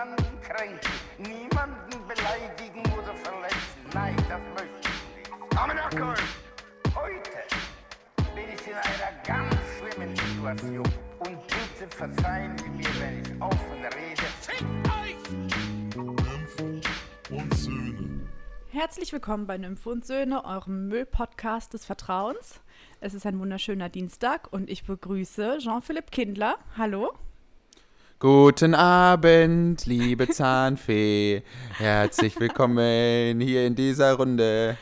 niemanden 0.00 0.40
kränken, 0.40 0.90
niemanden 1.18 2.08
beleidigen 2.08 2.80
oder 2.92 3.14
verletzen. 3.14 3.80
Nein, 3.92 4.16
das 4.28 4.40
möchte 4.56 4.88
ich 4.88 4.88
nicht. 5.16 5.58
Aber 5.58 5.74
Nackel, 5.74 6.14
heute 6.94 7.30
bin 8.34 8.44
ich 8.54 8.66
in 8.66 8.74
einer 8.74 9.12
ganz 9.26 9.54
schlimmen 9.78 10.16
Situation. 10.16 10.88
Und 11.18 11.38
bitte 11.46 11.96
verzeihen 11.96 12.56
Sie 12.58 12.70
mir, 12.70 12.88
wenn 13.00 13.20
ich 13.20 13.42
offen 13.42 13.84
rede. 13.84 14.22
Fickt 14.40 14.64
euch! 14.88 15.16
und 17.30 17.54
Söhne. 17.54 18.26
Herzlich 18.70 19.12
willkommen 19.12 19.46
bei 19.46 19.58
Nymphe 19.58 19.90
und 19.90 20.06
Söhne, 20.06 20.44
eurem 20.44 20.88
Müllpodcast 20.88 21.74
des 21.74 21.84
Vertrauens. 21.84 22.60
Es 23.00 23.12
ist 23.12 23.26
ein 23.26 23.38
wunderschöner 23.38 23.90
Dienstag 23.90 24.50
und 24.50 24.70
ich 24.70 24.84
begrüße 24.84 25.58
Jean-Philipp 25.58 26.10
Kindler. 26.10 26.56
Hallo. 26.78 27.12
Guten 28.20 28.74
Abend, 28.74 29.86
liebe 29.86 30.28
Zahnfee. 30.28 31.42
Herzlich 31.78 32.38
willkommen 32.38 33.40
hier 33.40 33.66
in 33.66 33.74
dieser 33.74 34.12
Runde. 34.12 34.76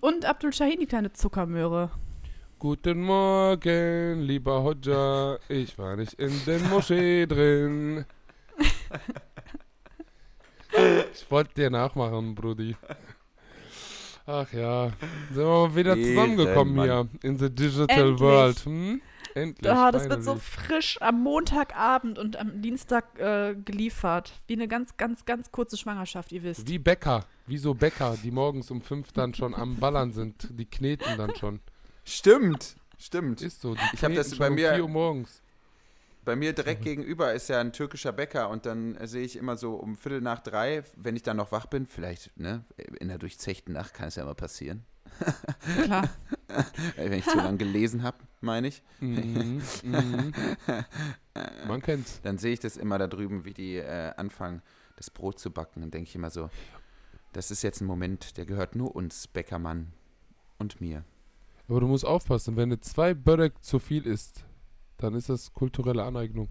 Und 0.00 0.24
Abdul 0.24 0.52
Shahin, 0.52 0.78
die 0.78 0.86
kleine 0.86 1.12
Zuckermöhre. 1.12 1.90
Guten 2.60 3.02
Morgen, 3.02 4.20
lieber 4.20 4.62
Hodja. 4.62 5.38
Ich 5.48 5.76
war 5.78 5.96
nicht 5.96 6.12
in 6.12 6.44
den 6.44 6.70
Moschee 6.70 7.26
drin. 7.26 8.04
Ich 11.12 11.28
wollte 11.28 11.54
dir 11.54 11.70
nachmachen, 11.70 12.36
Brudi. 12.36 12.76
Ach 14.26 14.52
ja, 14.52 14.92
sind 15.32 15.44
wir 15.44 15.74
wieder 15.74 15.96
zusammengekommen 15.96 16.82
hier 16.84 17.08
in 17.24 17.36
the 17.36 17.50
digital 17.50 17.88
Endlich. 17.88 18.20
world. 18.20 18.64
Hm? 18.64 19.00
Endlich. 19.36 19.70
Ah, 19.70 19.92
das 19.92 20.08
wird 20.08 20.24
so 20.24 20.36
frisch 20.36 20.96
am 21.02 21.22
Montagabend 21.22 22.18
und 22.18 22.36
am 22.38 22.62
Dienstag 22.62 23.18
äh, 23.18 23.54
geliefert. 23.54 24.32
Wie 24.46 24.54
eine 24.54 24.66
ganz, 24.66 24.96
ganz, 24.96 25.26
ganz 25.26 25.52
kurze 25.52 25.76
Schwangerschaft, 25.76 26.32
ihr 26.32 26.42
wisst. 26.42 26.66
Wie 26.66 26.78
Bäcker, 26.78 27.26
wie 27.46 27.58
so 27.58 27.74
Bäcker, 27.74 28.16
die 28.22 28.30
morgens 28.30 28.70
um 28.70 28.80
fünf 28.80 29.12
dann 29.12 29.34
schon 29.34 29.54
am 29.54 29.76
Ballern 29.76 30.12
sind. 30.12 30.48
Die 30.58 30.64
kneten 30.64 31.18
dann 31.18 31.36
schon. 31.36 31.60
Stimmt, 32.04 32.76
stimmt. 32.98 33.42
Ist 33.42 33.60
so. 33.60 33.74
Die 33.74 33.80
Ich 33.92 34.02
hab 34.02 34.14
das 34.14 34.28
kneten 34.28 34.38
bei 34.38 34.46
schon 34.46 34.54
mir- 34.54 34.68
Um 34.70 34.74
4 34.76 34.82
Uhr 34.84 34.88
morgens. 34.90 35.42
Bei 36.24 36.34
mir 36.34 36.52
direkt 36.54 36.82
gegenüber 36.82 37.34
ist 37.34 37.48
ja 37.48 37.60
ein 37.60 37.72
türkischer 37.72 38.12
Bäcker 38.12 38.48
und 38.48 38.64
dann 38.66 38.96
äh, 38.96 39.06
sehe 39.06 39.22
ich 39.24 39.36
immer 39.36 39.56
so 39.58 39.74
um 39.74 39.96
Viertel 39.96 40.22
nach 40.22 40.38
drei, 40.40 40.82
wenn 40.96 41.14
ich 41.14 41.22
dann 41.22 41.36
noch 41.36 41.52
wach 41.52 41.66
bin, 41.66 41.86
vielleicht 41.86 42.36
ne, 42.36 42.64
in 42.98 43.08
der 43.08 43.18
durchzechten 43.18 43.74
Nacht 43.74 43.92
kann 43.94 44.08
es 44.08 44.16
ja 44.16 44.22
immer 44.24 44.34
passieren, 44.34 44.84
Klar. 45.84 46.08
wenn 46.96 47.12
ich 47.12 47.24
zu 47.24 47.36
lange 47.36 47.58
gelesen 47.58 48.02
habe, 48.02 48.18
meine 48.40 48.68
ich. 48.68 48.82
Mhm, 49.00 49.62
mhm. 49.82 50.32
Man 51.68 51.82
kennt's. 51.82 52.20
Dann 52.24 52.38
sehe 52.38 52.52
ich 52.52 52.60
das 52.60 52.76
immer 52.76 52.98
da 52.98 53.06
drüben, 53.06 53.44
wie 53.44 53.54
die 53.54 53.76
äh, 53.76 54.12
anfangen, 54.16 54.62
das 54.96 55.10
Brot 55.10 55.38
zu 55.38 55.50
backen. 55.50 55.80
Dann 55.80 55.90
denke 55.90 56.08
ich 56.08 56.14
immer 56.14 56.30
so, 56.30 56.50
das 57.32 57.50
ist 57.50 57.62
jetzt 57.62 57.80
ein 57.80 57.86
Moment, 57.86 58.36
der 58.36 58.46
gehört 58.46 58.74
nur 58.76 58.94
uns, 58.96 59.26
Bäckermann 59.26 59.92
und 60.58 60.80
mir. 60.80 61.04
Aber 61.68 61.80
du 61.80 61.86
musst 61.88 62.04
aufpassen, 62.04 62.56
wenn 62.56 62.70
du 62.70 62.80
zwei 62.80 63.12
Börek 63.14 63.62
zu 63.62 63.78
viel 63.78 64.06
isst, 64.06 64.44
dann 64.98 65.14
ist 65.14 65.28
das 65.28 65.52
kulturelle 65.52 66.04
Aneignung. 66.04 66.48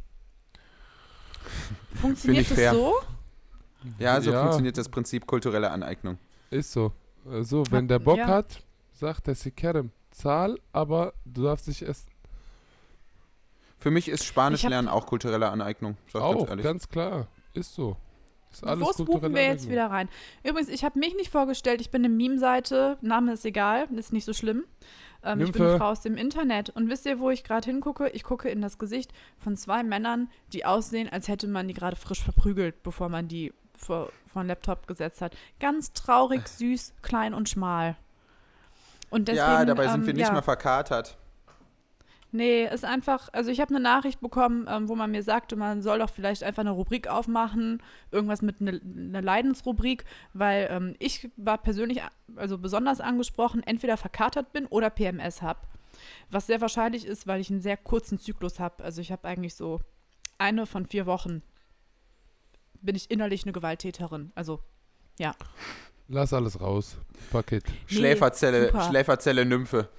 Funktioniert 1.96 2.50
das 2.50 2.58
fair. 2.58 2.74
so? 2.74 2.94
Ja, 4.00 4.20
so 4.20 4.32
Ja. 4.32 4.42
funktioniert 4.42 4.78
das 4.78 4.90
Prinzip 4.90 5.26
kulturelle 5.26 5.70
Aneignung. 5.72 6.18
Ist 6.50 6.72
so. 6.72 6.92
Also, 7.26 7.64
wenn 7.72 7.88
der 7.88 8.00
Bock 8.00 8.18
Ja. 8.18 8.28
hat, 8.28 8.62
sagt 8.96 9.28
der 9.28 9.36
Sikerem, 9.36 9.92
zahl, 10.12 10.60
aber 10.72 11.14
du 11.26 11.44
darfst 11.44 11.68
nicht 11.68 11.82
essen. 11.82 12.10
Für 13.78 13.92
mich 13.92 14.08
ist 14.08 14.24
Spanisch 14.24 14.64
lernen 14.64 14.88
auch 14.88 15.06
kulturelle 15.06 15.50
Aneignung. 15.50 15.98
Sag 16.12 16.22
Auch, 16.22 16.38
ganz 16.38 16.50
ehrlich. 16.50 16.64
ganz 16.64 16.90
klar. 16.90 17.28
Ist 17.54 17.76
so. 17.76 17.98
Ist 18.52 18.66
alles 18.66 18.88
Wo 18.88 18.94
spooken 18.94 19.36
wir 19.36 19.44
jetzt 19.44 19.70
wieder 19.70 19.92
rein? 19.92 20.08
Übrigens, 20.44 20.70
ich 20.70 20.86
habe 20.86 20.98
mich 20.98 21.14
nicht 21.16 21.30
vorgestellt, 21.30 21.82
ich 21.82 21.92
bin 21.92 22.06
eine 22.06 22.14
Meme-Seite, 22.14 22.98
Name 23.02 23.34
ist 23.34 23.46
egal, 23.46 23.88
ist 23.96 24.14
nicht 24.14 24.24
so 24.24 24.34
schlimm. 24.34 24.64
Ähm, 25.24 25.42
ich 25.42 25.52
bin 25.52 25.62
eine. 25.62 25.78
Frau 25.78 25.90
aus 25.90 26.02
dem 26.02 26.16
Internet. 26.16 26.70
Und 26.70 26.90
wisst 26.90 27.06
ihr, 27.06 27.20
wo 27.20 27.30
ich 27.30 27.44
gerade 27.44 27.70
hingucke? 27.70 28.10
Ich 28.10 28.24
gucke 28.24 28.50
in 28.50 28.62
das 28.62 28.78
Gesicht 28.78 29.12
von 29.38 29.58
zwei 29.58 29.84
Männern, 29.84 30.30
die 30.54 30.66
aussehen, 30.66 31.10
als 31.10 31.28
hätte 31.28 31.48
man 31.48 31.68
die 31.68 31.74
gerade 31.74 31.98
frisch 31.98 32.24
verprügelt, 32.24 32.82
bevor 32.82 33.10
man 33.10 33.28
die 33.28 33.54
vor, 33.78 34.10
vor 34.26 34.44
den 34.44 34.48
Laptop 34.48 34.88
gesetzt 34.88 35.22
hat. 35.22 35.36
Ganz 35.60 35.92
traurig, 35.92 36.48
süß, 36.48 36.94
klein 37.02 37.34
und 37.34 37.50
schmal. 37.50 37.98
Und 39.16 39.30
deswegen, 39.30 39.48
ja, 39.48 39.64
dabei 39.64 39.88
sind 39.88 40.02
ähm, 40.02 40.08
wir 40.08 40.14
nicht 40.14 40.28
ja. 40.28 40.34
mal 40.34 40.42
verkatert. 40.42 41.18
Nee, 42.34 42.66
ist 42.66 42.84
einfach, 42.84 43.30
also 43.32 43.50
ich 43.50 43.62
habe 43.62 43.74
eine 43.74 43.82
Nachricht 43.82 44.20
bekommen, 44.20 44.68
ähm, 44.70 44.90
wo 44.90 44.96
man 44.96 45.10
mir 45.10 45.24
sagte, 45.24 45.56
man 45.56 45.82
soll 45.82 46.00
doch 46.00 46.10
vielleicht 46.10 46.44
einfach 46.44 46.64
eine 46.64 46.72
Rubrik 46.72 47.08
aufmachen, 47.08 47.82
irgendwas 48.12 48.42
mit 48.42 48.60
einer 48.60 48.74
ne 48.84 49.22
Leidensrubrik, 49.22 50.04
weil 50.34 50.68
ähm, 50.70 50.96
ich 51.00 51.30
war 51.38 51.58
persönlich 51.58 52.02
also 52.36 52.58
besonders 52.58 53.00
angesprochen, 53.00 53.64
entweder 53.64 53.96
verkatert 53.96 54.52
bin 54.52 54.66
oder 54.66 54.90
PMS 54.90 55.42
habe. 55.42 55.62
Was 56.30 56.48
sehr 56.48 56.60
wahrscheinlich 56.60 57.06
ist, 57.06 57.26
weil 57.26 57.40
ich 57.40 57.50
einen 57.50 57.62
sehr 57.62 57.78
kurzen 57.78 58.20
Zyklus 58.20 58.60
habe. 58.60 58.84
Also 58.84 59.00
ich 59.00 59.14
habe 59.14 59.26
eigentlich 59.26 59.56
so 59.56 59.80
eine 60.38 60.66
von 60.66 60.86
vier 60.86 61.06
Wochen 61.06 61.42
bin 62.82 62.98
ich 62.98 63.10
innerlich 63.10 63.44
eine 63.44 63.54
Gewalttäterin. 63.54 64.34
Also 64.36 64.60
Lass 66.08 66.34
alles 66.34 66.60
raus. 66.62 66.98
Fuck 67.32 67.52
it. 67.52 67.64
Nee, 67.68 67.96
Schläferzelle, 67.96 68.68
super. 68.68 68.82
Schläferzelle 68.90 69.46
Nymphe. 69.46 69.90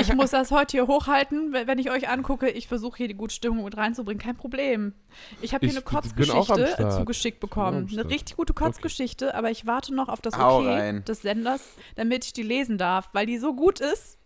ich 0.00 0.14
muss 0.14 0.30
das 0.30 0.50
heute 0.50 0.72
hier 0.78 0.86
hochhalten, 0.86 1.52
wenn 1.52 1.78
ich 1.78 1.90
euch 1.90 2.08
angucke. 2.08 2.48
Ich 2.48 2.66
versuche 2.66 2.96
hier 2.96 3.08
die 3.08 3.14
gute 3.14 3.34
Stimmung 3.34 3.64
mit 3.64 3.76
reinzubringen. 3.76 4.18
Kein 4.18 4.36
Problem. 4.36 4.94
Ich 5.42 5.52
habe 5.52 5.66
hier 5.66 5.76
Ich 5.76 5.76
eine 5.76 5.84
Kotzgeschichte 5.84 6.88
zugeschickt 6.96 7.40
bekommen. 7.40 7.88
Eine 7.92 8.08
richtig 8.08 8.36
gute 8.36 8.54
Kotzgeschichte, 8.54 9.34
aber 9.34 9.50
ich 9.50 9.66
warte 9.66 9.94
noch 9.94 10.08
auf 10.08 10.22
das 10.22 10.38
Hau 10.38 10.60
Okay 10.60 10.68
rein. 10.68 11.04
des 11.04 11.20
Senders, 11.20 11.62
damit 11.96 12.24
ich 12.24 12.32
die 12.32 12.42
lesen 12.42 12.78
darf, 12.78 13.10
weil 13.12 13.26
die 13.26 13.36
so 13.36 13.54
gut 13.54 13.80
ist. 13.80 14.18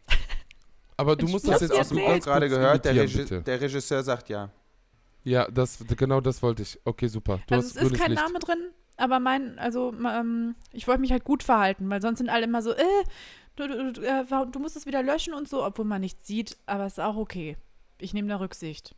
Aber 0.97 1.17
du 1.17 1.27
Ich 1.27 1.33
musst 1.33 1.47
muss 1.47 1.59
das 1.59 1.63
jetzt 1.63 1.79
Aus 1.79 1.89
dem. 1.89 1.99
Ohr 1.99 2.19
gerade 2.19 2.49
gehört, 2.49 2.85
der, 2.85 2.95
Regi 2.95 3.19
bitte. 3.19 3.41
der 3.43 3.61
Regisseur 3.61 4.03
sagt 4.03 4.29
ja. 4.29 4.51
Ja, 5.25 5.49
das, 5.51 5.79
genau 5.97 6.21
das 6.21 6.43
wollte 6.43 6.63
ich. 6.63 6.79
Okay, 6.85 7.09
super. 7.09 7.41
Du 7.47 7.55
also 7.57 7.69
hast 7.69 7.77
es 7.77 7.83
ist 7.93 7.99
kein 8.01 8.13
Licht. 8.13 8.23
Name 8.23 8.39
drin, 8.39 8.71
aber 8.99 9.21
mein, 9.21 9.59
also 9.59 9.95
ähm, 9.95 10.57
ich 10.73 10.87
wollte 10.87 11.01
mich 11.01 11.13
halt 11.13 11.25
gut 11.25 11.43
verhalten, 11.43 11.89
weil 11.89 12.03
sonst 12.03 12.19
sind 12.19 12.29
alle 12.29 12.45
immer 12.45 12.63
so, 12.63 12.73
äh, 12.73 12.85
du, 13.57 13.67
du, 13.69 13.93
du, 13.93 14.03
äh, 14.03 14.25
du 14.51 14.59
musst 14.59 14.77
es 14.77 14.87
wieder 14.87 15.03
löschen 15.03 15.33
und 15.35 15.49
so, 15.49 15.65
obwohl 15.65 15.85
man 15.85 16.01
nichts 16.01 16.27
sieht, 16.27 16.57
aber 16.67 16.85
es 16.85 16.95
ist 16.95 17.01
auch 17.01 17.17
okay. 17.17 17.57
Ich 17.99 18.13
nehme 18.13 18.29
da 18.29 18.37
Rücksicht. 18.37 18.95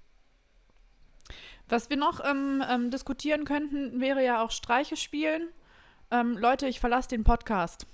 Was 1.68 1.88
wir 1.90 1.96
noch 1.96 2.24
ähm, 2.24 2.64
ähm, 2.68 2.90
diskutieren 2.90 3.44
könnten, 3.44 4.00
wäre 4.00 4.24
ja 4.24 4.42
auch 4.42 4.50
Streiche 4.50 4.96
spielen. 4.96 5.48
Ähm, 6.10 6.36
Leute, 6.36 6.66
ich 6.66 6.80
verlasse 6.80 7.08
den 7.10 7.22
Podcast. 7.22 7.86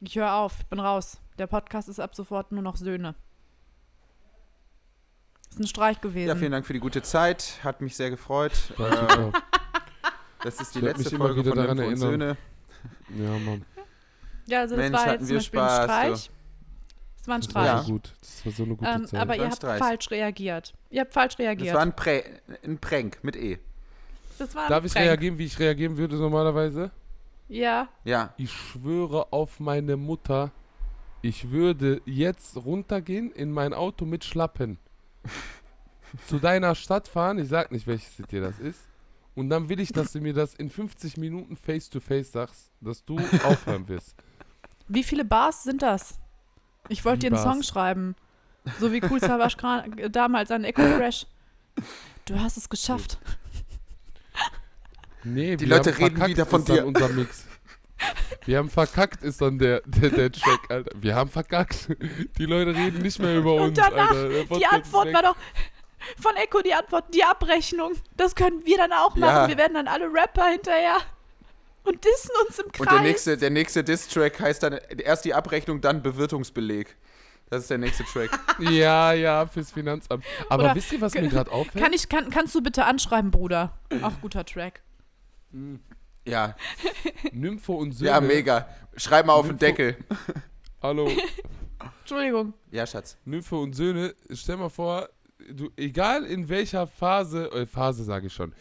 Ich 0.00 0.16
höre 0.16 0.34
auf, 0.34 0.56
ich 0.60 0.66
bin 0.66 0.80
raus. 0.80 1.18
Der 1.38 1.46
Podcast 1.46 1.88
ist 1.88 2.00
ab 2.00 2.14
sofort 2.14 2.50
nur 2.50 2.62
noch 2.62 2.76
Söhne. 2.76 3.14
Ist 5.50 5.60
ein 5.60 5.66
Streich 5.66 6.00
gewesen. 6.00 6.28
Ja, 6.28 6.36
vielen 6.36 6.52
Dank 6.52 6.66
für 6.66 6.72
die 6.72 6.80
gute 6.80 7.02
Zeit. 7.02 7.60
Hat 7.62 7.80
mich 7.80 7.94
sehr 7.94 8.10
gefreut. 8.10 8.52
Ja, 8.78 9.28
Äh. 9.28 9.32
das 10.42 10.60
ist 10.60 10.74
die 10.74 10.78
Ich 10.78 10.84
werd 10.84 10.98
letzte 10.98 11.04
mich 11.04 11.12
immer 11.14 11.24
Folge 11.26 11.40
wieder 11.40 11.50
von 11.50 11.58
daran 11.62 11.76
Nymphe 11.76 11.90
und. 11.92 11.96
Söhne. 11.98 12.36
Ja, 13.18 13.38
Mann. 13.38 13.64
Ja, 14.46 14.60
also 14.60 14.76
das 14.76 14.82
Mensch, 14.90 14.98
war 14.98 15.12
jetzt 15.12 15.26
zum 15.26 15.36
Beispiel 15.36 15.60
ein 15.60 15.66
Spaß, 15.68 15.84
Streich. 15.84 16.30
Das 17.18 17.28
war 17.28 17.34
ein 17.34 17.40
Das 17.40 17.54
war 17.54 17.64
Streich. 17.66 17.86
so 17.86 17.92
gut. 17.92 18.14
Das 18.20 18.46
war 18.46 18.52
so 18.52 18.62
eine 18.64 18.76
gute 18.76 18.90
Ähm, 18.90 19.06
Zeit. 19.06 19.20
aber 19.20 19.34
ihr 19.36 19.42
ein 19.42 19.46
habt 19.48 19.56
Streich. 19.56 19.78
falsch 19.78 20.10
reagiert. 20.10 20.74
Ihr 20.90 21.00
habt 21.00 21.12
falsch 21.12 21.32
Das 21.34 21.38
reagiert. 21.40 21.74
war 21.74 21.82
ein, 21.82 21.96
Prä 21.96 22.22
ein 22.64 22.78
Prank 22.78 23.18
mit 23.22 23.36
E. 23.36 23.58
Das 24.38 24.54
war 24.54 24.64
ein 24.64 24.68
Darf 24.70 24.84
ich 24.84 24.92
Prank. 24.92 25.06
reagieren, 25.06 25.38
wie 25.38 25.46
ich 25.46 25.58
reagieren 25.58 25.96
würde 25.96 26.16
normalerweise? 26.16 26.90
Ja. 27.48 27.88
Ja. 28.04 28.34
Ich 28.36 28.52
schwöre 28.52 29.32
auf 29.32 29.58
meine 29.60 29.96
Mutter, 29.96 30.52
ich 31.22 31.50
würde 31.50 32.00
jetzt 32.04 32.56
runtergehen 32.56 33.32
in 33.32 33.50
mein 33.50 33.72
Auto 33.74 34.04
mit 34.04 34.24
Schlappen. 34.24 34.78
zu 36.28 36.38
deiner 36.38 36.74
Stadt 36.76 37.08
fahren, 37.08 37.38
ich 37.38 37.48
sag 37.48 37.72
nicht, 37.72 37.86
welches 37.88 38.16
dir 38.28 38.40
das 38.40 38.58
ist. 38.60 38.80
Und 39.36 39.50
dann 39.50 39.68
will 39.68 39.78
ich, 39.78 39.92
dass 39.92 40.12
du 40.12 40.20
mir 40.20 40.32
das 40.32 40.54
in 40.54 40.70
50 40.70 41.16
Minuten 41.18 41.56
face 41.56 41.88
to 41.90 42.00
face 42.00 42.32
sagst, 42.32 42.70
dass 42.80 43.04
du 43.04 43.16
aufhören 43.44 43.86
wirst. 43.88 44.16
Wie 44.88 45.04
viele 45.04 45.24
Bars 45.24 45.62
sind 45.62 45.82
das? 45.82 46.18
Ich 46.88 47.04
wollte 47.04 47.28
dir 47.28 47.36
einen 47.36 47.42
Song 47.42 47.62
schreiben. 47.62 48.16
So 48.80 48.92
wie 48.92 49.00
Cool 49.02 49.20
Savage 49.20 49.56
damals 50.10 50.50
an 50.50 50.64
Echo 50.64 50.82
Fresh. 50.96 51.26
Du 52.24 52.40
hast 52.40 52.56
es 52.56 52.68
geschafft. 52.68 53.18
Nee, 55.24 55.56
Die 55.56 55.68
wir 55.68 55.76
Leute 55.76 55.92
haben 55.92 56.02
reden 56.02 56.16
verkackt, 56.16 56.30
wieder 56.30 56.46
von 56.46 56.64
dir. 56.64 56.86
unser 56.86 57.08
Mix. 57.08 57.44
Wir 58.44 58.58
haben 58.58 58.70
verkackt, 58.70 59.22
ist 59.22 59.40
dann 59.40 59.58
der, 59.58 59.82
der, 59.86 60.10
der 60.10 60.30
Track, 60.30 60.70
Alter. 60.70 60.90
Wir 61.00 61.14
haben 61.14 61.30
verkackt. 61.30 61.88
Die 62.38 62.44
Leute 62.46 62.74
reden 62.74 63.02
nicht 63.02 63.18
mehr 63.18 63.36
über 63.38 63.54
uns, 63.54 63.68
Und 63.68 63.78
danach, 63.78 64.10
Alter. 64.10 64.58
Die 64.58 64.66
Antwort 64.66 65.06
weg. 65.06 65.14
war 65.14 65.22
doch 65.22 65.36
von 66.20 66.34
Echo 66.36 66.60
die 66.62 66.74
Antwort, 66.74 67.12
die 67.14 67.24
Abrechnung. 67.24 67.92
Das 68.16 68.34
können 68.34 68.64
wir 68.64 68.76
dann 68.76 68.92
auch 68.92 69.14
machen. 69.16 69.34
Ja. 69.34 69.48
Wir 69.48 69.56
werden 69.58 69.74
dann 69.74 69.88
alle 69.88 70.06
Rapper 70.12 70.46
hinterher 70.46 70.96
und 71.84 72.04
dissen 72.04 72.30
uns 72.46 72.58
im 72.58 72.70
Kreis. 72.72 72.80
Und 72.86 72.92
der 72.92 73.00
nächste, 73.02 73.36
der 73.36 73.50
nächste 73.50 73.84
Diss-Track 73.84 74.40
heißt 74.40 74.62
dann 74.62 74.74
erst 74.98 75.24
die 75.24 75.34
Abrechnung, 75.34 75.80
dann 75.80 76.02
Bewirtungsbeleg. 76.02 76.96
Das 77.48 77.62
ist 77.62 77.70
der 77.70 77.78
nächste 77.78 78.02
Track. 78.04 78.30
Ja, 78.58 79.12
ja, 79.12 79.46
fürs 79.46 79.70
Finanzamt. 79.70 80.24
Aber 80.48 80.64
Oder 80.64 80.74
wisst 80.74 80.90
ihr, 80.92 81.00
was 81.00 81.14
mir 81.14 81.28
gerade 81.28 81.52
auffällt? 81.52 81.82
Kann 81.84 81.92
ich, 81.92 82.08
kann, 82.08 82.30
kannst 82.30 82.54
du 82.54 82.60
bitte 82.62 82.84
anschreiben, 82.86 83.30
Bruder? 83.30 83.78
Auch 84.02 84.20
guter 84.20 84.44
Track. 84.44 84.82
Ja, 86.24 86.56
Nympho 87.32 87.74
und 87.74 87.92
Söhne. 87.92 88.10
ja, 88.10 88.20
mega. 88.20 88.68
Schreib 88.96 89.26
mal 89.26 89.34
auf 89.34 89.46
den 89.46 89.56
Nympho- 89.56 89.60
Deckel. 89.60 89.96
Hallo. 90.82 91.08
Entschuldigung. 92.00 92.52
Ja, 92.72 92.86
Schatz. 92.86 93.16
Nymphe 93.24 93.56
und 93.56 93.74
Söhne, 93.74 94.14
stell 94.32 94.56
mal 94.56 94.68
vor, 94.70 95.08
du, 95.52 95.70
egal 95.76 96.24
in 96.24 96.48
welcher 96.48 96.86
Phase, 96.86 97.50
äh, 97.52 97.66
Phase 97.66 98.04
sage 98.04 98.28
ich 98.28 98.32
schon, 98.32 98.54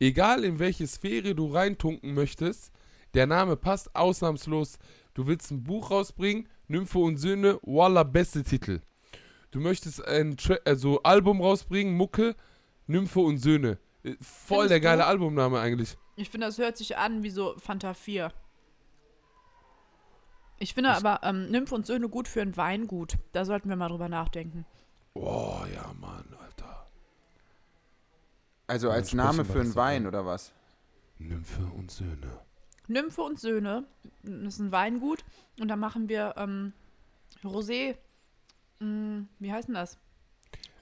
egal 0.00 0.44
in 0.44 0.58
welche 0.58 0.86
Sphäre 0.86 1.34
du 1.34 1.52
reintunken 1.52 2.14
möchtest, 2.14 2.72
der 3.14 3.26
Name 3.26 3.56
passt 3.56 3.94
ausnahmslos. 3.94 4.78
Du 5.14 5.26
willst 5.26 5.50
ein 5.50 5.62
Buch 5.62 5.90
rausbringen, 5.90 6.48
Nymphe 6.68 6.98
und 6.98 7.18
Söhne, 7.18 7.58
voila, 7.62 8.02
beste 8.02 8.42
Titel. 8.42 8.80
Du 9.50 9.60
möchtest 9.60 10.04
ein 10.06 10.36
Tra 10.38 10.56
also 10.64 11.02
Album 11.02 11.42
rausbringen, 11.42 11.94
Mucke, 11.94 12.34
Nymphe 12.86 13.20
und 13.20 13.38
Söhne. 13.38 13.78
Äh, 14.02 14.14
Voll 14.20 14.68
Findest 14.68 14.70
der 14.70 14.80
geile 14.80 15.02
du? 15.02 15.06
Albumname 15.08 15.60
eigentlich. 15.60 15.96
Ich 16.16 16.30
finde, 16.30 16.46
das 16.46 16.58
hört 16.58 16.76
sich 16.76 16.96
an 16.96 17.22
wie 17.22 17.30
so 17.30 17.54
Fanta 17.58 17.94
4. 17.94 18.32
Ich 20.58 20.74
finde 20.74 20.90
aber 20.90 21.20
ähm, 21.22 21.50
Nymphe 21.50 21.74
und 21.74 21.86
Söhne 21.86 22.08
gut 22.08 22.28
für 22.28 22.40
ein 22.40 22.56
Weingut. 22.56 23.18
Da 23.32 23.44
sollten 23.44 23.68
wir 23.68 23.76
mal 23.76 23.88
drüber 23.88 24.08
nachdenken. 24.08 24.64
Oh 25.14 25.60
ja, 25.72 25.92
Mann, 26.00 26.24
Alter. 26.40 26.86
Also 28.66 28.90
als 28.90 29.12
Name 29.12 29.44
für 29.44 29.60
einen 29.60 29.74
Wein 29.74 30.06
oder 30.06 30.24
was? 30.24 30.52
Nymphe 31.18 31.64
und 31.76 31.90
Söhne. 31.90 32.40
Nymphe 32.88 33.22
und 33.22 33.38
Söhne, 33.38 33.84
das 34.22 34.54
ist 34.54 34.58
ein 34.60 34.72
Weingut. 34.72 35.24
Und 35.60 35.68
da 35.68 35.76
machen 35.76 36.08
wir 36.08 36.34
ähm, 36.36 36.72
Rosé, 37.44 37.96
mh, 38.80 39.26
wie 39.38 39.52
heißt 39.52 39.68
denn 39.68 39.74
das? 39.74 39.98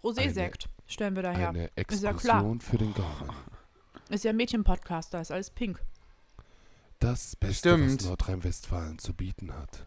Rosé-Sekt 0.03 0.69
stellen 0.87 1.15
wir 1.15 1.23
daher. 1.23 1.51
Eine 1.51 1.71
Ist 1.77 2.03
ja 2.03 2.13
klar. 2.15 2.39
Explosion 2.39 2.61
für 2.61 2.79
den 2.79 2.95
Gaumen. 2.95 3.31
Ist 4.09 4.25
ja 4.25 4.31
ein 4.31 4.37
Mädchen-Podcast, 4.37 5.15
da 5.15 5.21
ist 5.21 5.31
alles 5.31 5.51
pink. 5.51 5.81
Das 6.99 7.37
Beste, 7.37 7.75
Stimmt. 7.75 8.01
was 8.01 8.09
Nordrhein-Westfalen 8.09 8.99
zu 8.99 9.15
bieten 9.15 9.53
hat. 9.55 9.87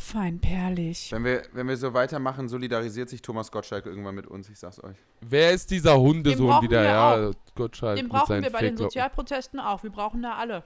Feinperlig. 0.00 1.10
Wenn 1.12 1.24
wir, 1.24 1.42
wenn 1.52 1.66
wir 1.68 1.76
so 1.76 1.92
weitermachen, 1.92 2.48
solidarisiert 2.48 3.08
sich 3.08 3.20
Thomas 3.20 3.50
Gottschalk 3.50 3.84
irgendwann 3.86 4.14
mit 4.14 4.26
uns, 4.26 4.48
ich 4.48 4.58
sag's 4.58 4.82
euch. 4.82 4.96
Wer 5.20 5.52
ist 5.52 5.70
dieser 5.70 5.98
Hundesohn 5.98 6.62
wieder? 6.62 6.82
Ja, 6.84 7.30
Gottschalk 7.54 7.96
Den 7.96 8.08
brauchen 8.08 8.42
wir 8.42 8.50
bei 8.50 8.60
den. 8.60 8.76
Sozialprotesten 8.76 9.60
auch. 9.60 9.82
Wir 9.82 9.90
brauchen 9.90 10.22
da 10.22 10.34
alle. 10.36 10.62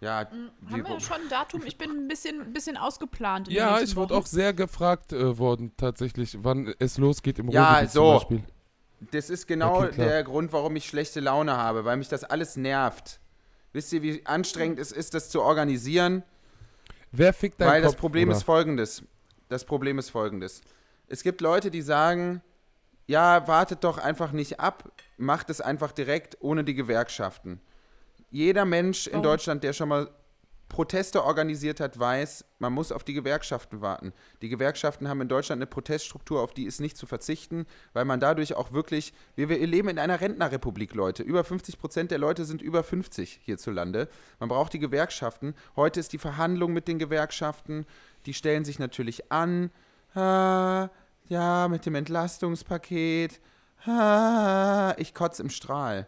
Ja, 0.00 0.28
Hm, 0.30 0.50
die, 0.60 0.72
Haben 0.74 0.84
wir 0.86 1.00
schon 1.00 1.16
ein 1.22 1.28
Datum? 1.28 1.62
Ich 1.66 1.76
bin 1.76 1.90
ein 1.90 2.08
bisschen, 2.08 2.40
ein 2.40 2.52
bisschen 2.52 2.76
ausgeplant. 2.76 3.48
Ja, 3.48 3.80
ich 3.80 3.96
wurde 3.96 4.14
auch 4.14 4.26
sehr 4.26 4.52
gefragt 4.52 5.12
äh, 5.12 5.38
worden, 5.38 5.72
tatsächlich, 5.76 6.38
wann 6.42 6.72
es 6.78 6.98
losgeht 6.98 7.38
im 7.40 7.48
Ja, 7.48 7.70
Ruhrgebiet 7.70 7.90
so. 7.92 8.00
zum 8.02 8.14
Beispiel. 8.38 8.42
das 9.10 9.28
ist 9.30 9.46
genau 9.48 9.78
Okay, 9.82 9.96
der 9.96 10.22
Grund, 10.22 10.52
warum 10.52 10.76
ich 10.76 10.86
schlechte 10.86 11.18
Laune 11.20 11.56
habe, 11.56 11.84
weil 11.84 11.96
mich 11.96 12.08
das 12.08 12.22
alles 12.22 12.56
nervt. 12.56 13.18
Wisst 13.72 13.92
ihr, 13.92 14.02
wie 14.02 14.24
anstrengend 14.24 14.78
es 14.78 14.92
ist, 14.92 15.14
das 15.14 15.30
zu 15.30 15.42
organisieren? 15.42 16.22
Wer 17.12 17.32
fickt 17.32 17.60
dein 17.60 17.68
Weil 17.68 17.82
Kopf, 17.82 17.92
das 17.92 18.00
Problem 18.00 18.28
Bruder? 18.28 18.36
ist 18.38 18.44
folgendes. 18.44 19.02
Das 19.48 19.64
Problem 19.64 19.98
ist 19.98 20.10
folgendes. 20.10 20.60
Es 21.06 21.22
gibt 21.22 21.40
Leute, 21.40 21.70
die 21.70 21.80
sagen, 21.82 22.42
ja, 23.06 23.48
wartet 23.48 23.84
doch 23.84 23.98
einfach 23.98 24.32
nicht 24.32 24.60
ab, 24.60 24.92
macht 25.16 25.48
es 25.50 25.60
einfach 25.60 25.92
direkt 25.92 26.36
ohne 26.40 26.64
die 26.64 26.74
Gewerkschaften. 26.74 27.60
Jeder 28.30 28.66
Mensch 28.66 29.06
in 29.06 29.14
Warum? 29.14 29.22
Deutschland, 29.22 29.64
der 29.64 29.72
schon 29.72 29.88
mal 29.88 30.10
Proteste 30.68 31.24
organisiert 31.24 31.80
hat, 31.80 31.98
weiß, 31.98 32.44
man 32.58 32.72
muss 32.72 32.92
auf 32.92 33.02
die 33.02 33.14
Gewerkschaften 33.14 33.80
warten. 33.80 34.12
Die 34.42 34.48
Gewerkschaften 34.48 35.08
haben 35.08 35.20
in 35.22 35.28
Deutschland 35.28 35.58
eine 35.58 35.66
Proteststruktur, 35.66 36.42
auf 36.42 36.52
die 36.52 36.64
ist 36.64 36.80
nicht 36.80 36.96
zu 36.96 37.06
verzichten, 37.06 37.66
weil 37.94 38.04
man 38.04 38.20
dadurch 38.20 38.54
auch 38.54 38.72
wirklich, 38.72 39.14
wir, 39.34 39.48
wir 39.48 39.66
leben 39.66 39.88
in 39.88 39.98
einer 39.98 40.20
Rentnerrepublik, 40.20 40.94
Leute. 40.94 41.22
Über 41.22 41.42
50 41.42 41.78
Prozent 41.78 42.10
der 42.10 42.18
Leute 42.18 42.44
sind 42.44 42.60
über 42.60 42.84
50 42.84 43.40
hierzulande. 43.42 44.08
Man 44.40 44.50
braucht 44.50 44.72
die 44.74 44.78
Gewerkschaften. 44.78 45.54
Heute 45.74 46.00
ist 46.00 46.12
die 46.12 46.18
Verhandlung 46.18 46.72
mit 46.72 46.86
den 46.86 46.98
Gewerkschaften. 46.98 47.86
Die 48.26 48.34
stellen 48.34 48.64
sich 48.64 48.78
natürlich 48.78 49.32
an. 49.32 49.70
Ah, 50.14 50.90
ja, 51.28 51.68
mit 51.68 51.86
dem 51.86 51.94
Entlastungspaket. 51.94 53.40
Ah, 53.86 54.94
ich 54.98 55.14
kotze 55.14 55.42
im 55.42 55.50
Strahl. 55.50 56.06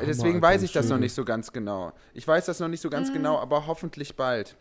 Deswegen 0.00 0.40
weiß 0.40 0.62
ich 0.62 0.72
das 0.72 0.88
noch 0.88 0.98
nicht 0.98 1.12
so 1.14 1.24
ganz 1.24 1.52
genau. 1.52 1.92
Ich 2.14 2.26
weiß 2.26 2.46
das 2.46 2.60
noch 2.60 2.68
nicht 2.68 2.80
so 2.80 2.88
ganz 2.90 3.10
Mhm. 3.10 3.14
genau, 3.14 3.38
aber 3.38 3.66
hoffentlich 3.66 4.16
bald. 4.16 4.56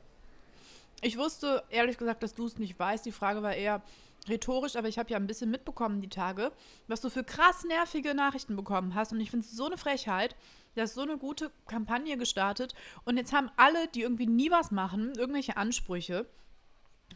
Ich 1.02 1.18
wusste 1.18 1.64
ehrlich 1.70 1.98
gesagt, 1.98 2.22
dass 2.22 2.34
du 2.36 2.46
es 2.46 2.58
nicht 2.58 2.78
weißt. 2.78 3.06
Die 3.06 3.12
Frage 3.12 3.42
war 3.42 3.56
eher 3.56 3.82
rhetorisch, 4.28 4.76
aber 4.76 4.88
ich 4.88 5.00
habe 5.00 5.10
ja 5.10 5.18
ein 5.18 5.26
bisschen 5.26 5.50
mitbekommen 5.50 6.02
die 6.02 6.10
Tage, 6.10 6.52
was 6.88 7.02
du 7.02 7.10
für 7.10 7.24
krass 7.24 7.64
nervige 7.64 8.14
Nachrichten 8.14 8.56
bekommen 8.56 8.94
hast. 8.94 9.12
Und 9.14 9.20
ich 9.20 9.32
finde 9.32 9.46
es 9.46 9.52
so 9.56 9.66
eine 9.66 9.78
Frechheit. 9.78 10.36
Du 10.76 10.82
hast 10.82 10.94
so 10.94 11.02
eine 11.02 11.18
gute 11.18 11.52
Kampagne 11.68 12.18
gestartet 12.18 12.76
und 13.04 13.18
jetzt 13.18 13.34
haben 13.34 13.50
alle, 13.58 13.88
die 13.90 14.02
irgendwie 14.04 14.28
nie 14.28 14.52
was 14.52 14.72
machen, 14.72 15.14
irgendwelche 15.18 15.58
Ansprüche. 15.58 16.26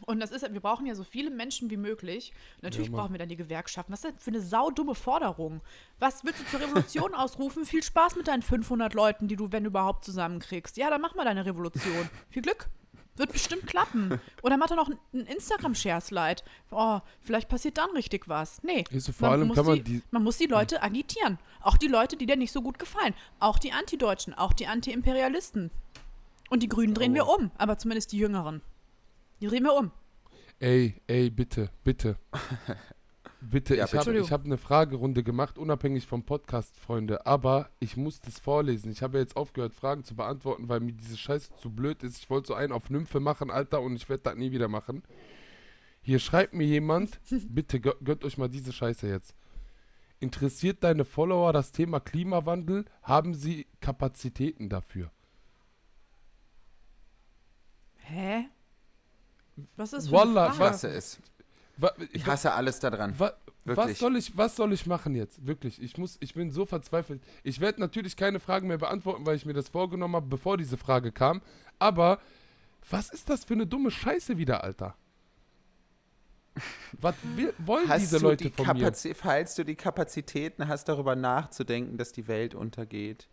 Und 0.04 0.20
das 0.20 0.30
ist, 0.30 0.42
wir 0.52 0.60
brauchen 0.60 0.86
ja 0.86 0.94
so 0.94 1.04
viele 1.04 1.30
Menschen 1.30 1.70
wie 1.70 1.76
möglich. 1.76 2.32
Natürlich 2.62 2.88
Ja, 2.90 2.96
brauchen 2.96 3.12
wir 3.12 3.18
dann 3.18 3.28
die 3.28 3.36
Gewerkschaften. 3.36 3.92
Was 3.92 4.04
ist 4.04 4.16
das 4.16 4.22
für 4.24 4.30
eine 4.30 4.40
saudumme 4.42 4.94
Forderung? 4.94 5.60
Was 5.98 6.24
willst 6.24 6.40
du 6.42 6.46
zur 6.46 6.60
Revolution 6.60 7.14
ausrufen? 7.14 7.64
Viel 7.64 7.82
Spaß 7.82 8.16
mit 8.16 8.28
deinen 8.28 8.42
500 8.42 8.94
Leuten, 8.94 9.28
die 9.28 9.36
du, 9.36 9.52
wenn 9.52 9.64
überhaupt, 9.64 10.04
zusammenkriegst. 10.04 10.76
Ja, 10.76 10.90
dann 10.90 11.00
mach 11.00 11.14
mal 11.14 11.24
deine 11.24 11.46
Revolution. 11.46 12.08
Viel 12.30 12.42
Glück. 12.42 12.68
Wird 13.18 13.32
bestimmt 13.32 13.66
klappen. 13.66 14.20
Oder 14.42 14.58
mach 14.58 14.66
doch 14.66 14.76
noch 14.76 14.90
ein 14.90 15.26
Instagram-Share-Slide. 15.26 16.42
Oh, 16.70 17.00
vielleicht 17.22 17.48
passiert 17.48 17.78
dann 17.78 17.88
richtig 17.92 18.28
was. 18.28 18.62
Nee. 18.62 18.84
Also 18.92 19.12
vor 19.12 19.28
allem 19.30 19.48
muss 19.48 19.56
kann 19.56 19.64
man 19.64 19.76
die, 19.76 19.82
die- 19.84 20.02
man 20.10 20.22
muss 20.22 20.36
die 20.36 20.44
Leute 20.44 20.82
agitieren. 20.82 21.38
Auch 21.62 21.78
die 21.78 21.88
Leute, 21.88 22.18
die 22.18 22.26
dir 22.26 22.36
nicht 22.36 22.52
so 22.52 22.60
gut 22.60 22.78
gefallen. 22.78 23.14
Auch 23.40 23.58
die 23.58 23.72
Antideutschen, 23.72 24.34
auch 24.34 24.52
die 24.52 24.66
Anti-Imperialisten. 24.66 25.70
Und 26.50 26.62
die 26.62 26.68
Grünen 26.68 26.92
drehen 26.94 27.14
wir 27.14 27.26
um, 27.26 27.50
aber 27.58 27.78
zumindest 27.78 28.12
die 28.12 28.18
Jüngeren. 28.18 28.60
Die 29.40 29.46
drehen 29.46 29.64
wir 29.64 29.74
um. 29.74 29.90
Ey, 30.58 31.00
ey, 31.06 31.30
bitte, 31.30 31.70
bitte. 31.84 32.16
Bitte, 33.42 33.76
Ja, 33.76 33.84
ich 33.84 33.94
habe 33.94 34.20
hab 34.30 34.44
eine 34.44 34.56
Fragerunde 34.56 35.22
gemacht, 35.22 35.56
unabhängig 35.58 36.06
vom 36.06 36.24
Podcast, 36.24 36.80
Freunde. 36.80 37.26
Aber 37.26 37.70
ich 37.78 37.96
muss 37.96 38.20
das 38.20 38.40
vorlesen. 38.40 38.90
Ich 38.90 39.02
habe 39.02 39.18
ja 39.18 39.22
jetzt 39.22 39.36
aufgehört, 39.36 39.74
Fragen 39.74 40.02
zu 40.02 40.16
beantworten, 40.16 40.68
weil 40.68 40.80
mir 40.80 40.94
diese 40.94 41.16
Scheiße 41.16 41.54
zu 41.54 41.70
blöd 41.70 42.02
ist. 42.02 42.18
Ich 42.18 42.28
wollte 42.30 42.48
so 42.48 42.54
einen 42.54 42.72
auf 42.72 42.90
Nymphe 42.90 43.20
machen, 43.20 43.50
Alter, 43.50 43.82
und 43.82 43.94
ich 43.94 44.08
werde 44.08 44.22
das 44.24 44.34
nie 44.36 44.50
wieder 44.50 44.66
machen. 44.68 45.02
Hier 46.00 46.18
schreibt 46.18 46.54
mir 46.54 46.64
jemand, 46.66 47.20
bitte 47.48 47.76
gö- 47.76 48.02
gönnt 48.02 48.24
euch 48.24 48.36
mal 48.38 48.48
diese 48.48 48.72
Scheiße 48.72 49.06
jetzt. 49.06 49.36
Interessiert 50.18 50.82
deine 50.82 51.04
Follower 51.04 51.52
das 51.52 51.70
Thema 51.70 52.00
Klimawandel? 52.00 52.86
Haben 53.02 53.34
sie 53.34 53.66
Kapazitäten 53.80 54.68
dafür? 54.70 55.12
Hä? 57.98 58.46
Was 59.76 59.92
ist 59.92 60.02
das 60.02 60.06
für 60.08 60.12
Wallah, 60.12 60.44
eine 60.44 60.52
Ich 60.52 60.58
Frage? 60.58 60.70
hasse 60.72 60.88
es. 60.88 61.18
Wa 61.76 61.92
Ich 62.12 62.26
hasse 62.26 62.52
alles 62.52 62.80
daran. 62.80 63.18
Wa 63.18 63.32
was, 63.64 63.76
Wirklich. 63.78 63.98
soll 63.98 64.16
ich, 64.16 64.36
was 64.36 64.54
soll 64.54 64.72
ich 64.72 64.86
machen 64.86 65.16
jetzt? 65.16 65.44
Wirklich, 65.44 65.82
ich 65.82 65.98
muss, 65.98 66.18
ich 66.20 66.34
bin 66.34 66.52
so 66.52 66.66
verzweifelt. 66.66 67.20
Ich 67.42 67.58
werde 67.58 67.80
natürlich 67.80 68.16
keine 68.16 68.38
Fragen 68.38 68.68
mehr 68.68 68.78
beantworten, 68.78 69.26
weil 69.26 69.34
ich 69.34 69.44
mir 69.44 69.54
das 69.54 69.68
vorgenommen 69.68 70.14
habe, 70.14 70.26
bevor 70.28 70.56
diese 70.56 70.76
Frage 70.76 71.10
kam. 71.10 71.42
Aber 71.80 72.20
was 72.88 73.10
ist 73.10 73.28
das 73.28 73.44
für 73.44 73.54
eine 73.54 73.66
dumme 73.66 73.90
Scheiße 73.90 74.38
wieder, 74.38 74.62
Alter? 74.62 74.94
Was 76.92 77.16
will, 77.34 77.52
wollen 77.58 77.88
Hast 77.88 78.02
diese 78.02 78.18
du 78.18 78.24
Leute 78.26 78.44
die 78.44 78.50
von 78.50 78.66
mir? 78.68 78.74
Kapazi 78.84 79.14
falls 79.14 79.56
du 79.56 79.64
die 79.64 79.74
Kapazitäten 79.74 80.68
hast, 80.68 80.84
darüber 80.84 81.16
nachzudenken, 81.16 81.98
dass 81.98 82.12
die 82.12 82.28
Welt 82.28 82.54
untergeht? 82.54 83.26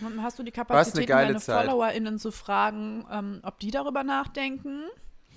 Und 0.00 0.22
Hast 0.22 0.38
du 0.38 0.42
die 0.42 0.50
Kapazität, 0.50 1.08
deine 1.10 1.36
Zeit. 1.38 1.64
FollowerInnen 1.66 2.18
zu 2.18 2.30
fragen, 2.30 3.04
ähm, 3.10 3.40
ob 3.42 3.58
die 3.60 3.70
darüber 3.70 4.04
nachdenken? 4.04 4.84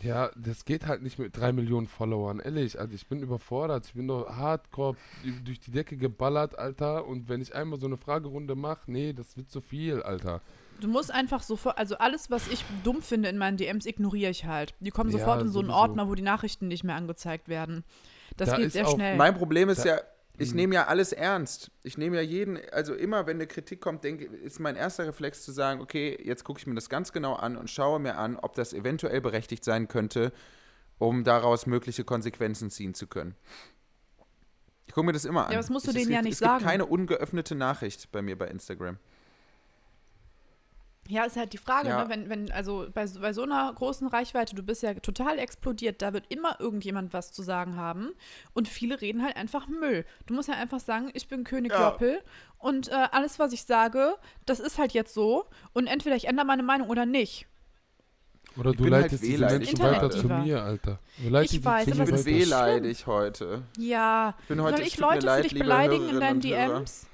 Ja, 0.01 0.29
das 0.37 0.63
geht 0.63 0.85
halt 0.87 1.01
nicht 1.01 1.19
mit 1.19 1.35
drei 1.35 1.51
Millionen 1.51 1.87
Followern, 1.87 2.39
ehrlich. 2.39 2.79
Also 2.79 2.93
ich 2.93 3.05
bin 3.07 3.21
überfordert. 3.21 3.85
Ich 3.87 3.93
bin 3.93 4.07
doch 4.07 4.29
hardcore 4.29 4.95
durch 5.43 5.59
die 5.59 5.71
Decke 5.71 5.97
geballert, 5.97 6.57
Alter. 6.57 7.05
Und 7.05 7.27
wenn 7.27 7.41
ich 7.41 7.53
einmal 7.53 7.79
so 7.79 7.85
eine 7.85 7.97
Fragerunde 7.97 8.55
mache, 8.55 8.83
nee, 8.87 9.11
das 9.11 9.35
wird 9.35 9.51
zu 9.51 9.59
viel, 9.59 10.01
Alter. 10.01 10.41
Du 10.79 10.87
musst 10.87 11.11
einfach 11.13 11.43
sofort, 11.43 11.77
also 11.77 11.97
alles, 11.97 12.31
was 12.31 12.47
ich 12.47 12.63
dumm 12.85 13.01
finde 13.01 13.27
in 13.27 13.37
meinen 13.37 13.57
DMs, 13.57 13.85
ignoriere 13.85 14.31
ich 14.31 14.45
halt. 14.45 14.73
Die 14.79 14.91
kommen 14.91 15.11
Ja, 15.11 15.17
sofort 15.19 15.41
in 15.41 15.49
so 15.49 15.59
einen 15.59 15.67
sowieso. 15.67 15.81
Ordner, 15.81 16.07
wo 16.07 16.15
die 16.15 16.21
Nachrichten 16.21 16.69
nicht 16.69 16.85
mehr 16.85 16.95
angezeigt 16.95 17.49
werden. 17.49 17.83
Das 18.37 18.51
Da 18.51 18.55
geht 18.55 18.71
sehr 18.71 18.87
auch 18.87 18.93
schnell. 18.93 19.17
Mein 19.17 19.35
Problem 19.35 19.67
ist 19.67 19.83
Da- 19.83 19.89
ja, 19.97 20.01
ich 20.39 20.51
Mhm. 20.51 20.55
nehme 20.55 20.75
ja 20.75 20.87
alles 20.87 21.11
ernst. 21.13 21.69
Ich 21.83 21.97
nehme 21.97 22.15
ja 22.15 22.21
jeden, 22.23 22.57
also 22.71 22.95
immer, 22.95 23.27
wenn 23.27 23.37
eine 23.37 23.47
Kritik 23.47 23.81
kommt, 23.81 24.03
denke, 24.03 24.25
ist 24.25 24.59
mein 24.59 24.75
erster 24.75 25.05
Reflex 25.07 25.43
zu 25.43 25.51
sagen, 25.51 25.81
okay, 25.81 26.17
jetzt 26.23 26.43
gucke 26.43 26.59
ich 26.59 26.65
mir 26.67 26.75
das 26.75 26.89
ganz 26.89 27.11
genau 27.11 27.33
an 27.35 27.55
und 27.57 27.69
schaue 27.69 27.99
mir 27.99 28.17
an, 28.17 28.37
ob 28.37 28.55
das 28.55 28.73
eventuell 28.73 29.21
berechtigt 29.21 29.63
sein 29.63 29.87
könnte, 29.87 30.31
um 30.97 31.23
daraus 31.23 31.65
mögliche 31.65 32.03
Konsequenzen 32.03 32.71
ziehen 32.71 32.93
zu 32.93 33.07
können. 33.07 33.35
Ich 34.87 34.93
gucke 34.93 35.05
mir 35.05 35.13
das 35.13 35.25
immer 35.25 35.45
an. 35.45 35.51
Ja, 35.53 35.59
was 35.59 35.69
musst 35.69 35.85
du 35.85 35.91
ich, 35.91 35.97
denen 35.97 36.09
es 36.09 36.15
ja 36.15 36.21
nicht 36.23 36.33
es 36.33 36.39
sagen? 36.39 36.57
gibt 36.59 36.69
keine 36.71 36.85
ungeöffnete 36.87 37.53
Nachricht 37.55 38.11
bei 38.11 38.21
mir 38.21 38.37
bei 38.37 38.47
Instagram. 38.47 38.97
Ja, 41.11 41.23
ist 41.23 41.37
halt 41.37 41.53
die 41.53 41.57
Frage, 41.57 41.89
Ja. 41.89 42.03
ne? 42.03 42.09
wenn, 42.09 42.29
wenn, 42.29 42.51
also 42.51 42.85
bei, 42.93 43.07
so- 43.07 43.19
bei 43.19 43.33
so 43.33 43.41
einer 43.41 43.73
großen 43.73 44.07
Reichweite, 44.07 44.55
du 44.55 44.61
bist 44.61 44.83
ja 44.83 44.93
total 44.93 45.39
explodiert, 45.39 46.03
da 46.03 46.13
wird 46.13 46.25
immer 46.29 46.57
irgendjemand 46.59 47.13
was 47.13 47.31
zu 47.31 47.41
sagen 47.41 47.77
haben 47.77 48.11
und 48.53 48.67
viele 48.67 49.01
reden 49.01 49.23
halt 49.23 49.35
einfach 49.35 49.67
Müll. 49.67 50.05
Du 50.27 50.35
musst 50.35 50.49
ja 50.49 50.53
einfach 50.55 50.79
sagen, 50.79 51.09
ich 51.15 51.27
bin 51.27 51.43
König 51.45 51.71
Ja. 51.71 51.89
Joppel 51.89 52.21
und 52.59 52.89
äh, 52.89 53.07
alles, 53.11 53.39
was 53.39 53.53
ich 53.53 53.63
sage, 53.63 54.17
das 54.45 54.59
ist 54.59 54.77
halt 54.77 54.91
jetzt 54.93 55.13
so 55.15 55.45
und 55.73 55.87
entweder 55.87 56.15
ich 56.15 56.25
ändere 56.27 56.45
meine 56.45 56.61
Meinung 56.63 56.89
oder 56.89 57.07
nicht. 57.07 57.47
Oder 58.57 58.71
du 58.73 58.83
bin 58.83 58.93
halt 58.93 59.03
leitest 59.05 59.23
diese 59.23 59.33
wehleidig 59.39 59.67
Menschen 59.79 59.79
weiter 59.85 60.09
zu 60.11 60.27
mir, 60.27 60.61
Alter. 60.63 60.99
Du 61.23 61.29
leitest 61.29 61.53
Ich 61.55 61.65
weiß, 61.65 61.87
aber 61.91 62.03
Ich 62.03 62.09
bin 62.09 62.17
so 62.17 62.25
wehleidig 62.25 63.07
heute. 63.07 63.63
Ja, 63.79 64.35
bin 64.47 64.61
heute- 64.61 64.77
soll 64.77 64.85
ich 64.87 64.97
Leute 64.99 65.25
leid, 65.25 65.43
für 65.43 65.49
dich 65.49 65.59
beleidigen 65.59 66.09
in 66.09 66.19
deinen. 66.19 66.39
DMs? 66.39 67.07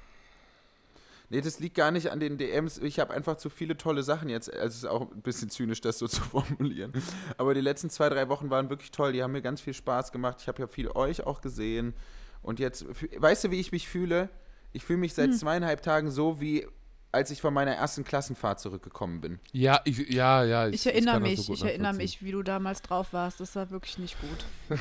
Nee, 1.28 1.40
das 1.40 1.58
liegt 1.58 1.74
gar 1.74 1.90
nicht 1.90 2.10
an 2.10 2.20
den 2.20 2.38
DMs. 2.38 2.78
Ich 2.78 3.00
habe 3.00 3.12
einfach 3.12 3.36
zu 3.36 3.50
viele 3.50 3.76
tolle 3.76 4.02
Sachen 4.02 4.28
jetzt. 4.28 4.52
Also 4.52 4.66
es 4.66 4.76
ist 4.76 4.84
auch 4.86 5.10
ein 5.10 5.22
bisschen 5.22 5.50
zynisch, 5.50 5.80
das 5.80 5.98
so 5.98 6.06
zu 6.08 6.22
formulieren. 6.22 6.92
Aber 7.36 7.52
die 7.54 7.60
letzten 7.60 7.90
zwei, 7.90 8.08
drei 8.08 8.28
Wochen 8.28 8.50
waren 8.50 8.70
wirklich 8.70 8.90
toll. 8.92 9.12
Die 9.12 9.22
haben 9.22 9.32
mir 9.32 9.42
ganz 9.42 9.60
viel 9.60 9.74
Spaß 9.74 10.12
gemacht. 10.12 10.38
Ich 10.40 10.48
habe 10.48 10.60
ja 10.60 10.66
viel 10.68 10.88
euch 10.88 11.26
auch 11.26 11.40
gesehen. 11.40 11.94
Und 12.42 12.60
jetzt, 12.60 12.86
weißt 13.20 13.44
du, 13.44 13.50
wie 13.50 13.58
ich 13.58 13.72
mich 13.72 13.88
fühle? 13.88 14.28
Ich 14.72 14.84
fühle 14.84 14.98
mich 15.00 15.16
Hm. 15.16 15.32
seit 15.32 15.34
zweieinhalb 15.38 15.82
Tagen 15.82 16.10
so, 16.10 16.40
wie 16.40 16.66
als 17.12 17.30
ich 17.30 17.40
von 17.40 17.54
meiner 17.54 17.72
ersten 17.72 18.04
Klassenfahrt 18.04 18.60
zurückgekommen 18.60 19.22
bin. 19.22 19.40
Ja, 19.52 19.80
ich, 19.84 19.96
ja, 20.10 20.44
ja. 20.44 20.68
Ich 20.68 20.86
erinnere 20.86 21.14
kann 21.14 21.22
das 21.22 21.30
mich, 21.30 21.40
so 21.46 21.54
ich 21.54 21.64
erinnere 21.64 21.94
mich, 21.94 22.22
wie 22.22 22.30
du 22.32 22.42
damals 22.42 22.82
drauf 22.82 23.14
warst. 23.14 23.40
Das 23.40 23.56
war 23.56 23.70
wirklich 23.70 23.96
nicht 23.96 24.18
gut. 24.20 24.44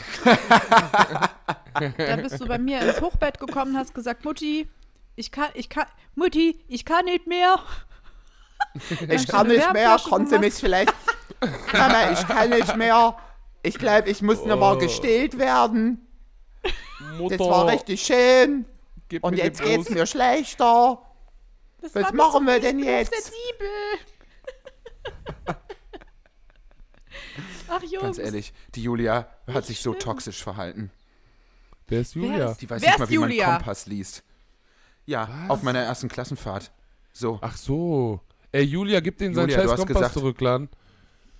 da 1.98 2.16
bist 2.18 2.42
du 2.42 2.46
bei 2.46 2.58
mir 2.58 2.82
ins 2.82 3.00
Hochbett 3.00 3.40
gekommen 3.40 3.72
und 3.72 3.78
hast 3.78 3.94
gesagt, 3.94 4.26
Mutti, 4.26 4.68
ich 5.16 5.32
kann, 5.32 5.50
ich 5.54 5.70
kann, 5.70 5.86
Mutti, 6.16 6.64
ich 6.68 6.86
kann 6.86 7.06
nicht 7.06 7.28
mehr. 7.28 7.60
Ich 9.10 9.28
kann 9.28 9.48
nicht 9.48 9.72
mehr, 9.74 9.98
konnten 10.04 10.28
Sie 10.28 10.40
mich 10.40 10.54
vielleicht. 10.56 10.94
Mama, 11.72 12.12
ich 12.12 12.28
kann 12.28 12.50
nicht 12.50 12.76
mehr. 12.76 13.16
Ich 13.64 13.78
glaube, 13.78 14.10
ich 14.10 14.22
muss 14.22 14.44
noch 14.46 14.58
mal 14.58 14.78
gestillt 14.78 15.38
werden. 15.38 16.06
Mutter, 17.18 17.80
schön. 17.96 18.66
gib 19.08 19.24
mir 19.24 19.32
den 19.50 19.54
Brust. 19.54 19.92
mir 19.92 20.06
schlechter. 20.06 21.02
Das 21.82 21.96
Was 21.96 22.04
war 22.04 22.12
mir 22.12 22.18
machen 22.18 22.46
wir 22.48 22.60
denn 22.60 22.80
jetzt? 22.80 23.14
Sensibel. 23.14 23.68
Ach 27.70 27.82
Jungs. 27.84 28.02
Ganz 28.02 28.18
ehrlich, 28.20 28.54
die 28.76 28.84
Julia 28.84 29.28
hat 29.52 29.66
sich 29.66 29.82
so 29.82 29.94
toxisch 29.94 30.44
verhalten. 30.44 30.92
Wer 31.88 32.02
ist 32.02 32.16
Wer 32.16 32.24
Julia? 32.24 32.52
ist- 32.52 32.62
Die 32.62 32.70
weiß 32.70 32.82
Wer 32.82 32.90
nicht 32.90 33.00
mal, 33.00 33.04
ist 33.06 33.12
wie 33.12 33.18
man 33.18 33.30
Julia? 33.30 33.56
Kompass 33.58 33.86
liest. 33.86 34.24
Ja, 35.06 35.28
Was? 35.44 35.50
auf 35.50 35.64
meiner 35.64 35.80
ersten 35.80 36.08
Klassenfahrt. 36.10 36.72
So, 37.14 37.40
Ach 37.42 37.56
so. 37.56 38.20
Ey, 38.52 38.64
Julia, 38.64 39.00
gib 39.00 39.18
den 39.18 39.34
seinen 39.34 39.50
scheiß 39.50 39.64
hast 39.70 39.78
Kompass 39.78 39.88
gesagt- 39.96 40.14
zurück, 40.14 40.42
Lan. 40.42 40.70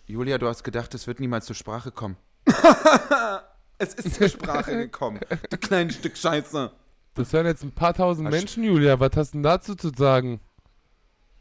Julia, 0.06 0.38
du 0.38 0.48
hast 0.48 0.64
gedacht, 0.64 0.94
es 0.94 1.08
wird 1.08 1.20
niemals 1.20 1.46
zur 1.46 1.56
Sprache 1.56 1.92
kommen. 1.92 2.16
es 3.78 3.94
ist 3.96 4.16
zur 4.16 4.30
Sprache 4.30 4.76
gekommen. 4.78 5.20
Du 5.50 5.58
kleines 5.58 5.96
Stück 5.96 6.16
Scheiße. 6.18 6.72
Das 7.16 7.34
hören 7.34 7.46
jetzt 7.48 7.64
ein 7.64 7.72
paar 7.72 7.94
tausend 7.94 8.30
Menschen, 8.30 8.64
Julia. 8.64 9.00
Was 9.00 9.12
hast 9.16 9.32
du 9.34 9.38
denn 9.38 9.44
dazu 9.44 9.74
zu 9.76 9.90
sagen? 9.96 10.42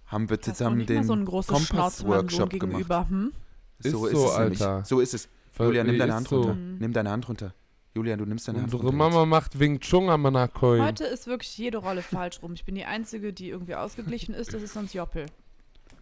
Haben 0.06 0.30
wir 0.30 0.40
zusammen 0.40 0.86
den 0.86 1.02
so 1.04 1.14
Kompass-Workshop 1.16 2.50
gemacht. 2.50 2.70
gegenüber. 2.70 3.08
Hm? 3.08 3.32
Ist 3.80 3.90
so 3.90 4.06
ist 4.06 4.12
so, 4.12 4.30
es 4.30 4.38
nämlich. 4.38 4.62
Alter. 4.62 4.84
So 4.84 5.00
ist 5.00 5.14
es. 5.14 5.28
Julia, 5.58 5.84
nimm 5.84 5.98
deine 5.98 6.14
Hand 6.14 6.28
so. 6.28 6.36
runter. 6.42 6.54
Nimm 6.54 6.92
deine 6.92 7.10
Hand 7.10 7.28
runter. 7.28 7.54
Julia, 7.94 8.16
du 8.16 8.24
nimmst 8.26 8.48
deine 8.48 8.60
Hand 8.62 8.74
Unsere. 8.74 8.92
Mama 8.92 9.24
macht 9.24 9.58
Wing 9.58 9.78
Chun 9.78 10.08
am 10.10 10.22
Manakoi. 10.22 10.80
Heute 10.80 11.04
ist 11.04 11.28
wirklich 11.28 11.56
jede 11.56 11.78
Rolle 11.78 12.02
falsch 12.02 12.42
rum. 12.42 12.54
Ich 12.54 12.64
bin 12.64 12.74
die 12.74 12.84
Einzige, 12.84 13.32
die 13.32 13.50
irgendwie 13.50 13.76
ausgeglichen 13.76 14.34
ist. 14.34 14.52
Das 14.52 14.62
ist 14.62 14.74
sonst 14.74 14.94
Joppel. 14.94 15.26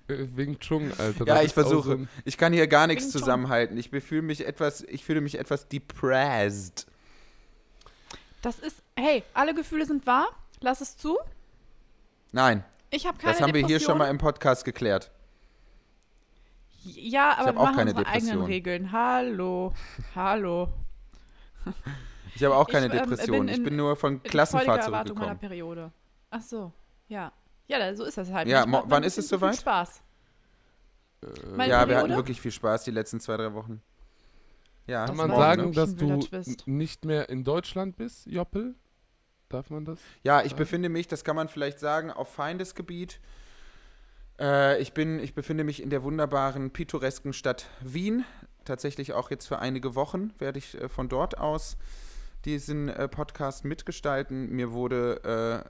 Äh, 0.08 0.26
Wing 0.34 0.58
Chun, 0.58 0.90
Alter. 0.96 1.26
Ja, 1.26 1.34
das 1.34 1.40
ich 1.44 1.46
ist 1.48 1.58
auch 1.58 1.62
versuche. 1.68 1.98
so 1.98 2.06
Ich 2.24 2.38
kann 2.38 2.54
hier 2.54 2.66
gar 2.66 2.86
nichts 2.86 3.10
zusammenhalten. 3.10 3.76
Ich 3.76 3.90
fühle 3.90 4.22
mich 4.22 4.46
etwas, 4.46 4.82
ich 4.84 5.04
fühle 5.04 5.20
mich 5.20 5.38
etwas 5.38 5.68
depressed. 5.68 6.86
Das 8.40 8.58
ist, 8.58 8.82
hey, 8.96 9.22
alle 9.34 9.54
Gefühle 9.54 9.84
sind 9.84 10.06
wahr. 10.06 10.28
Lass 10.60 10.80
es 10.80 10.96
zu. 10.96 11.18
Nein, 12.32 12.64
Ich 12.90 13.06
habe 13.06 13.18
keine 13.18 13.34
das 13.34 13.42
haben 13.42 13.52
wir 13.52 13.66
hier 13.66 13.80
schon 13.80 13.98
mal 13.98 14.04
Depression. 14.06 14.10
im 14.14 14.18
Podcast 14.18 14.64
geklärt. 14.64 15.10
Ja, 16.84 17.32
aber 17.36 17.48
hab 17.48 17.54
wir 17.54 17.60
auch 17.60 17.64
machen 17.66 17.76
keine 17.76 17.90
unsere 17.90 18.06
eigenen 18.08 18.26
Depression. 18.40 18.46
Regeln. 18.46 18.92
Hallo. 18.92 19.74
Hallo. 20.16 20.68
Ich 22.34 22.42
habe 22.44 22.54
auch 22.56 22.66
keine 22.68 22.86
Ich, 22.86 22.92
ähm, 22.92 22.98
Depression. 23.00 23.38
bin 23.40 23.48
ich 23.48 23.56
in- 23.58 23.64
bin 23.64 23.76
nur 23.76 23.94
von 23.96 24.22
Klassenfahrt 24.22 24.82
Erwartung 24.84 24.92
meiner 24.92 25.04
zurückgekommen. 25.06 25.38
Periode. 25.38 25.92
Ach 26.30 26.40
so. 26.40 26.72
Ja. 27.08 27.32
Ja, 27.68 27.94
so 27.94 28.04
ist 28.04 28.16
das 28.18 28.30
halt. 28.32 28.48
Ja, 28.48 28.64
wann 28.68 29.02
ist 29.02 29.18
es 29.18 29.28
zu 29.28 29.38
viel 29.38 29.48
soweit? 29.52 29.56
Spaß. 29.60 30.02
Meine 31.54 31.70
Ja, 31.72 31.80
wir 31.80 31.86
Periode? 31.86 31.98
hatten 32.02 32.16
wirklich 32.16 32.40
viel 32.40 32.50
Spaß 32.50 32.84
die 32.84 32.90
letzten 32.90 33.20
zwei, 33.20 33.36
drei 33.36 33.52
Wochen. 33.54 33.80
Ja, 34.86 35.06
Kann 35.06 35.16
man 35.16 35.30
sagen, 35.30 35.74
wirklich 35.76 35.76
dass 35.76 35.94
du 36.56 36.70
nicht 36.70 37.04
mehr 37.04 37.28
in 37.28 37.44
Deutschland 37.44 37.96
bist, 37.96 38.26
Joppel? 38.26 38.74
Darf 39.48 39.70
man 39.70 39.84
das? 39.84 40.00
ja, 40.22 40.42
ich 40.42 40.56
befinde 40.56 40.88
mich, 40.88 41.06
das 41.08 41.22
kann 41.24 41.36
man 41.36 41.48
vielleicht 41.48 41.78
sagen, 41.78 42.10
auf 42.10 42.32
Feindesgebiet. 42.34 43.20
Äh, 44.40 44.80
ich, 44.80 44.92
bin, 44.94 45.20
ich 45.20 45.34
befinde 45.34 45.62
mich 45.62 45.82
in 45.82 45.90
der 45.90 46.02
wunderbaren, 46.02 46.70
pittoresken 46.72 47.32
Stadt 47.32 47.66
Wien. 47.80 48.24
Tatsächlich 48.64 49.12
auch 49.12 49.30
jetzt 49.30 49.46
für 49.46 49.58
einige 49.58 49.94
Wochen 49.94 50.32
werde 50.38 50.58
ich 50.58 50.80
äh, 50.80 50.88
von 50.88 51.08
dort 51.08 51.38
aus 51.38 51.76
diesen 52.44 52.88
äh, 52.88 53.08
Podcast 53.08 53.64
mitgestalten. 53.64 54.50
Mir 54.50 54.72
wurde 54.72 55.64
äh, 55.64 55.68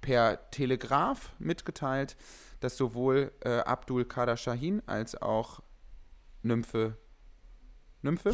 per 0.00 0.50
Telegraph 0.50 1.30
mitgeteilt, 1.38 2.16
dass 2.60 2.76
sowohl 2.76 3.32
äh, 3.40 3.58
Abdul 3.58 4.04
Kader 4.04 4.36
Shahin 4.36 4.82
als 4.86 5.20
auch 5.20 5.60
Nymphe, 6.42 6.96
Nymphe 8.02 8.32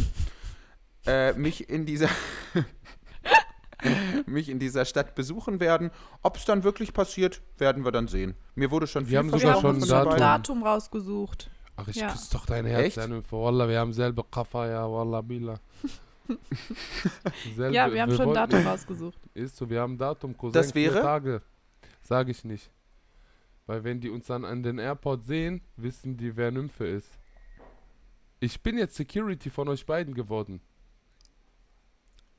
äh, 1.06 1.32
mich 1.34 1.68
in 1.68 1.86
dieser 1.86 2.08
mich 4.26 4.48
in 4.48 4.58
dieser 4.58 4.84
Stadt 4.84 5.14
besuchen 5.14 5.60
werden. 5.60 5.90
Ob 6.22 6.36
es 6.36 6.44
dann 6.44 6.64
wirklich 6.64 6.92
passiert, 6.92 7.42
werden 7.58 7.84
wir 7.84 7.92
dann 7.92 8.08
sehen. 8.08 8.34
Mir 8.54 8.70
wurde 8.70 8.86
schon 8.86 9.04
Wir 9.04 9.08
viel 9.08 9.18
haben 9.18 9.32
Wir 9.32 9.38
sogar 9.38 9.60
schon 9.60 9.76
ein 9.76 9.88
Datum. 9.88 10.18
Datum 10.18 10.62
rausgesucht. 10.62 11.50
Ach, 11.80 11.86
ich 11.86 11.96
Ja. 11.96 12.10
küsse 12.10 12.32
doch 12.32 12.44
dein 12.44 12.66
Herz, 12.66 12.96
Echt? 12.96 13.08
Nymphe. 13.08 13.36
Wallah, 13.36 13.68
wir 13.68 13.78
haben 13.78 13.92
selbe 13.92 14.24
Kaffa, 14.24 14.66
ja, 14.68 14.90
Wallah, 14.90 15.20
Bila. 15.20 15.60
Selbe- 17.56 17.72
Ja, 17.74 17.92
wir 17.92 18.02
haben 18.02 18.10
schon 18.10 18.20
ein 18.22 18.26
wollten- 18.34 18.50
Datum 18.50 18.66
rausgesucht. 18.66 19.18
Ist 19.34 19.56
so, 19.56 19.70
wir 19.70 19.80
haben 19.80 19.94
ein 19.94 19.98
Datum, 19.98 20.36
Cousin, 20.36 20.52
Das 20.54 20.74
wäre? 20.74 21.00
Tage. 21.00 21.40
Sag 22.02 22.28
ich 22.28 22.44
nicht. 22.44 22.70
Weil 23.66 23.84
wenn 23.84 24.00
die 24.00 24.10
uns 24.10 24.26
dann 24.26 24.44
an 24.44 24.62
den 24.62 24.78
Airport 24.78 25.24
sehen, 25.24 25.60
wissen 25.76 26.16
die, 26.16 26.36
wer 26.36 26.50
Nymphe 26.50 26.86
ist. 26.86 27.10
Ich 28.40 28.60
bin 28.62 28.76
jetzt 28.76 28.96
Security 28.96 29.48
von 29.50 29.68
euch 29.68 29.86
beiden 29.86 30.14
geworden. 30.14 30.60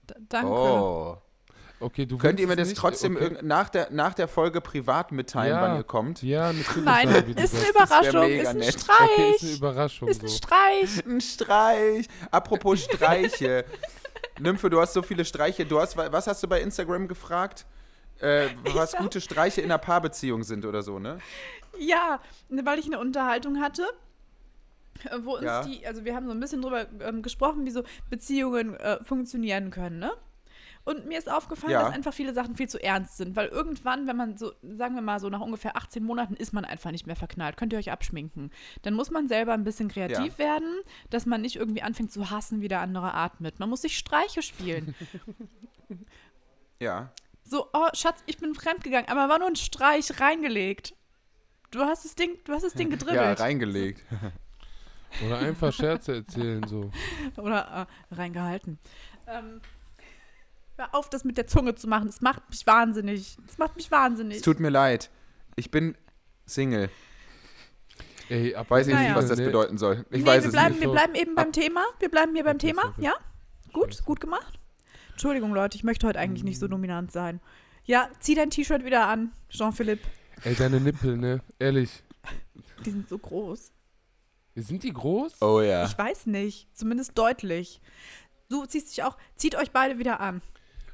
D 0.09 0.15
danke. 0.27 0.51
Oh. 0.51 1.17
Okay, 1.81 2.05
du 2.05 2.17
Könnt 2.17 2.39
ihr 2.41 2.47
mir 2.47 2.57
das 2.57 2.67
nicht? 2.67 2.77
trotzdem 2.77 3.15
okay. 3.15 3.23
irgend- 3.25 3.43
nach, 3.43 3.69
der, 3.69 3.89
nach 3.91 4.13
der 4.13 4.27
Folge 4.27 4.59
privat 4.59 5.11
mitteilen, 5.13 5.55
Ja. 5.55 5.61
wann 5.61 5.77
ihr 5.77 5.83
kommt? 5.83 6.21
Ja, 6.21 6.51
natürlich. 6.51 6.83
Nein, 6.83 7.07
ist 7.09 7.55
eine. 7.55 7.69
Überraschung, 7.69 8.29
ist 8.29 8.47
ein 8.47 8.57
nett. 8.57 8.75
Okay, 8.75 8.79
Streich. 8.79 9.35
ist 9.35 9.43
eine 9.43 9.51
Überraschung 9.53 10.07
Ist 10.09 10.23
ein 10.23 10.27
so. 10.27 10.35
Streich. 10.37 11.05
Ein 11.05 11.21
Streich. 11.21 12.07
Apropos 12.31 12.81
Streiche. 12.83 13.63
Nymphe, 14.39 14.69
du 14.69 14.81
hast 14.81 14.93
so 14.93 15.01
viele 15.01 15.23
Streiche. 15.23 15.65
Du 15.65 15.79
hast, 15.79 15.95
was 15.95 16.27
hast 16.27 16.43
du 16.43 16.47
bei 16.47 16.59
Instagram 16.61 17.07
gefragt? 17.07 17.65
Äh, 18.19 18.47
was 18.73 18.93
hab- 18.93 19.01
gute 19.01 19.21
Streiche 19.21 19.61
in 19.61 19.67
einer 19.71 19.77
Paarbeziehung 19.77 20.43
sind 20.43 20.65
oder 20.65 20.81
so, 20.81 20.99
ne? 20.99 21.19
Ja, 21.77 22.19
ne, 22.49 22.65
weil 22.65 22.79
ich 22.79 22.85
eine 22.87 22.99
Unterhaltung 22.99 23.61
hatte, 23.61 23.83
äh, 25.05 25.17
wo 25.21 25.35
uns 25.35 25.43
Ja. 25.45 25.63
die, 25.63 25.87
also 25.87 26.03
wir 26.03 26.13
haben 26.13 26.25
so 26.25 26.31
ein 26.33 26.39
bisschen 26.41 26.61
drüber 26.61 26.87
ähm, 26.99 27.21
gesprochen, 27.21 27.65
wie 27.65 27.71
so 27.71 27.83
Beziehungen 28.09 28.75
äh, 28.75 29.01
funktionieren 29.05 29.71
können, 29.71 29.99
ne? 29.99 30.11
Und 30.89 31.05
mir 31.05 31.19
ist 31.19 31.29
aufgefallen, 31.29 31.71
Ja. 31.73 31.83
dass 31.83 31.93
einfach 31.93 32.13
viele 32.13 32.33
Sachen 32.33 32.55
viel 32.55 32.67
zu 32.67 32.81
ernst 32.81 33.17
sind, 33.17 33.35
weil 33.35 33.47
irgendwann, 33.49 34.07
wenn 34.07 34.15
man 34.15 34.37
so, 34.37 34.53
sagen 34.63 34.95
wir 34.95 35.03
mal 35.03 35.19
so 35.19 35.29
nach 35.29 35.39
ungefähr 35.41 35.77
18 35.77 36.03
Monaten 36.03 36.33
ist 36.33 36.51
man 36.51 36.65
einfach 36.65 36.89
nicht 36.89 37.05
mehr 37.05 37.15
verknallt, 37.15 37.57
könnt 37.57 37.73
ihr 37.73 37.79
euch 37.79 37.91
abschminken. 37.91 38.49
Dann 38.81 38.95
muss 38.95 39.11
man 39.11 39.27
selber 39.27 39.53
ein 39.53 39.63
bisschen 39.63 39.87
kreativ 39.89 40.39
werden, 40.39 40.79
dass 41.11 41.27
man 41.27 41.41
nicht 41.41 41.57
irgendwie 41.57 41.83
anfängt 41.83 42.11
zu 42.11 42.31
hassen, 42.31 42.61
wie 42.61 42.67
der 42.69 42.79
andere 42.79 43.13
atmet. 43.13 43.59
Man 43.59 43.69
muss 43.69 43.83
sich 43.83 43.97
Streiche 43.97 44.41
spielen. 44.41 44.95
Ja. 46.79 47.11
So, 47.43 47.67
oh 47.73 47.87
Schatz, 47.93 48.23
ich 48.25 48.37
bin 48.37 48.55
fremdgegangen, 48.55 49.09
aber 49.09 49.27
war 49.27 49.39
nur 49.39 49.47
ein 49.49 49.55
Streich 49.57 50.19
reingelegt. 50.21 50.95
Du 51.71 51.81
hast 51.81 52.05
das 52.05 52.15
Ding, 52.15 52.37
du 52.45 52.53
hast 52.53 52.63
das 52.63 52.73
Ding 52.73 52.89
gedribbelt. 52.91 53.17
Ja, 53.17 53.33
reingelegt. 53.33 54.01
Oder 55.25 55.39
einfach 55.39 55.73
Scherze 55.73 56.15
erzählen 56.15 56.65
so. 56.67 56.89
Oder 57.41 57.87
äh, 58.11 58.15
reingehalten. 58.15 58.79
Ähm, 59.27 59.61
hör 60.79 60.95
auf, 60.95 61.09
das 61.09 61.23
mit 61.23 61.37
der 61.37 61.45
Zunge 61.45 61.75
zu 61.75 61.87
machen. 61.87 62.07
Das 62.07 62.21
macht 62.21 62.49
mich 62.49 62.65
wahnsinnig. 62.65 63.37
Das 63.45 63.57
macht 63.57 63.75
mich 63.75 63.91
wahnsinnig. 63.91 64.37
Es 64.37 64.43
tut 64.43 64.59
mir 64.59 64.69
leid. 64.69 65.09
Ich 65.55 65.69
bin 65.69 65.95
Single. 66.45 66.89
Ey, 68.29 68.55
ab 68.55 68.69
Weiß 68.69 68.87
ich 68.87 68.93
Naja. 68.93 69.09
nicht, 69.09 69.17
was 69.17 69.27
das 69.27 69.39
bedeuten 69.39 69.77
soll. 69.77 70.05
Ich 70.11 70.21
nee, 70.21 70.25
weiß 70.25 70.43
wir 70.43 70.47
es 70.49 70.53
bleiben, 70.53 70.75
nicht. 70.75 70.81
wir 70.81 70.91
bleiben 70.91 71.15
eben 71.15 71.35
beim 71.35 71.51
Thema. 71.51 71.83
Wir 71.99 72.09
bleiben 72.09 72.33
hier 72.33 72.43
beim 72.43 72.59
Thema. 72.59 72.93
Ja? 72.97 73.13
Gut, 73.73 74.03
gut 74.05 74.19
gemacht. 74.19 74.59
Entschuldigung, 75.11 75.53
Leute, 75.53 75.75
ich 75.75 75.83
möchte 75.83 76.07
heute 76.07 76.19
eigentlich 76.19 76.43
nicht 76.43 76.59
so 76.59 76.67
dominant 76.67 77.11
sein. 77.11 77.41
Ja, 77.83 78.09
zieh 78.19 78.35
dein 78.35 78.51
T-Shirt 78.51 78.85
wieder 78.85 79.07
an, 79.07 79.31
Jean-Philippe. 79.49 80.07
Ey, 80.43 80.55
deine 80.55 80.79
Nippel, 80.79 81.17
ne? 81.17 81.41
Ehrlich. 81.57 82.03
Die 82.85 82.91
sind 82.91 83.09
so 83.09 83.17
groß. 83.17 83.73
Sind 84.55 84.83
die 84.83 84.93
groß? 84.93 85.41
Oh 85.41 85.61
ja. 85.61 85.85
Ich 85.85 85.97
weiß 85.97 86.27
nicht. 86.27 86.67
Zumindest 86.77 87.17
deutlich. 87.17 87.81
Du 88.49 88.65
ziehst 88.65 88.91
dich 88.91 89.03
auch. 89.03 89.17
Zieht 89.35 89.55
euch 89.55 89.71
beide 89.71 89.99
wieder 89.99 90.19
an. 90.19 90.41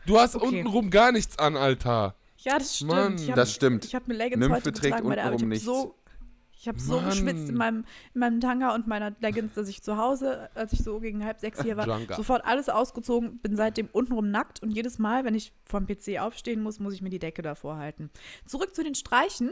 Du 0.06 0.20
hast 0.20 0.36
Okay. 0.36 0.46
untenrum 0.48 0.90
gar 0.90 1.12
nichts 1.12 1.38
an, 1.40 1.56
Alter. 1.58 2.16
Ja, 2.38 2.60
das 2.60 2.76
stimmt. 2.76 2.92
Mann, 2.92 3.16
ich 3.18 3.30
hab, 3.30 3.36
das 3.36 3.54
stimmt. 3.54 3.86
Ich 3.86 3.96
habe 3.96 4.06
mir 4.08 4.14
Leggings 4.16 4.40
Nymphe 4.40 4.58
heute 4.58 4.72
trägt 4.72 4.84
getragen 4.98 5.10
bei 5.10 5.16
der 5.16 5.26
Arbeit. 5.26 5.42
Ich 5.42 5.44
untenrum 5.44 5.76
habe 5.78 5.82
so, 5.82 5.96
ich 6.58 6.68
hab 6.68 6.80
so 6.80 7.00
geschwitzt 7.00 7.50
in 7.50 7.56
meinem, 7.56 7.86
in 8.14 8.20
meinem 8.20 8.40
Tanga 8.40 8.76
und 8.76 8.88
meiner 8.88 9.16
Leggings, 9.20 9.54
dass 9.54 9.68
ich 9.68 9.82
zu 9.82 9.98
Hause, 9.98 10.50
als 10.54 10.74
ich 10.74 10.84
so 10.84 11.00
gegen 11.00 11.26
halb 11.26 11.40
sechs 11.40 11.62
hier 11.62 11.78
war, 11.78 11.88
Junker. 11.88 12.16
sofort 12.16 12.46
alles 12.46 12.70
ausgezogen, 12.70 13.40
bin 13.40 13.56
seitdem 13.56 13.88
untenrum 13.92 14.30
nackt 14.30 14.62
und 14.62 14.72
jedes 14.72 15.00
Mal, 15.00 15.26
wenn 15.26 15.34
ich 15.36 15.54
vom 15.66 15.88
PC 15.88 16.20
aufstehen 16.20 16.62
muss, 16.62 16.80
muss 16.80 16.94
ich 16.94 17.02
mir 17.02 17.10
die 17.10 17.20
Decke 17.20 17.42
davor 17.42 17.78
halten. 17.78 18.10
Zurück 18.46 18.76
zu 18.76 18.84
den 18.84 18.96
Streichen. 18.96 19.52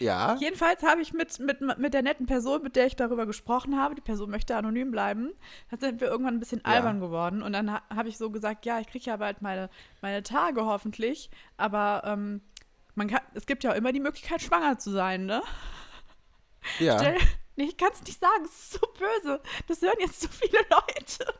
Ja. 0.00 0.34
Jedenfalls 0.40 0.82
habe 0.82 1.02
ich 1.02 1.12
mit, 1.12 1.38
mit, 1.38 1.60
mit 1.78 1.94
der 1.94 2.02
netten 2.02 2.26
Person, 2.26 2.62
mit 2.62 2.74
der 2.74 2.86
ich 2.86 2.96
darüber 2.96 3.26
gesprochen 3.26 3.78
habe, 3.78 3.94
die 3.94 4.00
Person 4.00 4.30
möchte 4.30 4.56
anonym 4.56 4.90
bleiben, 4.90 5.30
da 5.70 5.76
sind 5.76 6.00
wir 6.00 6.08
irgendwann 6.08 6.34
ein 6.36 6.40
bisschen 6.40 6.62
Ja. 6.64 6.72
albern 6.72 7.00
geworden. 7.00 7.42
Und 7.42 7.52
dann 7.52 7.70
ha 7.70 7.82
habe 7.94 8.08
ich 8.08 8.16
so 8.18 8.30
gesagt, 8.30 8.64
ja, 8.66 8.80
ich 8.80 8.86
kriege 8.88 9.04
ja 9.04 9.16
bald 9.18 9.42
meine, 9.42 9.68
meine 10.00 10.22
Tage 10.22 10.64
hoffentlich, 10.64 11.30
aber 11.58 12.02
ähm, 12.06 12.40
man 12.94 13.08
kann, 13.08 13.20
es 13.34 13.44
gibt 13.46 13.62
ja 13.62 13.72
auch 13.72 13.76
immer 13.76 13.92
die 13.92 14.00
Möglichkeit, 14.00 14.40
schwanger 14.42 14.78
zu 14.78 14.90
sein, 14.90 15.26
ne? 15.26 15.42
Ja. 16.78 16.98
Stell, 16.98 17.16
nee, 17.56 17.64
ich 17.64 17.76
kann 17.76 17.90
es 17.92 18.02
nicht 18.02 18.18
sagen, 18.20 18.44
es 18.44 18.50
ist 18.50 18.72
so 18.72 18.80
böse. 18.98 19.40
Das 19.68 19.80
hören 19.82 19.96
jetzt 20.00 20.20
so 20.22 20.28
viele 20.28 20.58
Leute. 20.70 21.34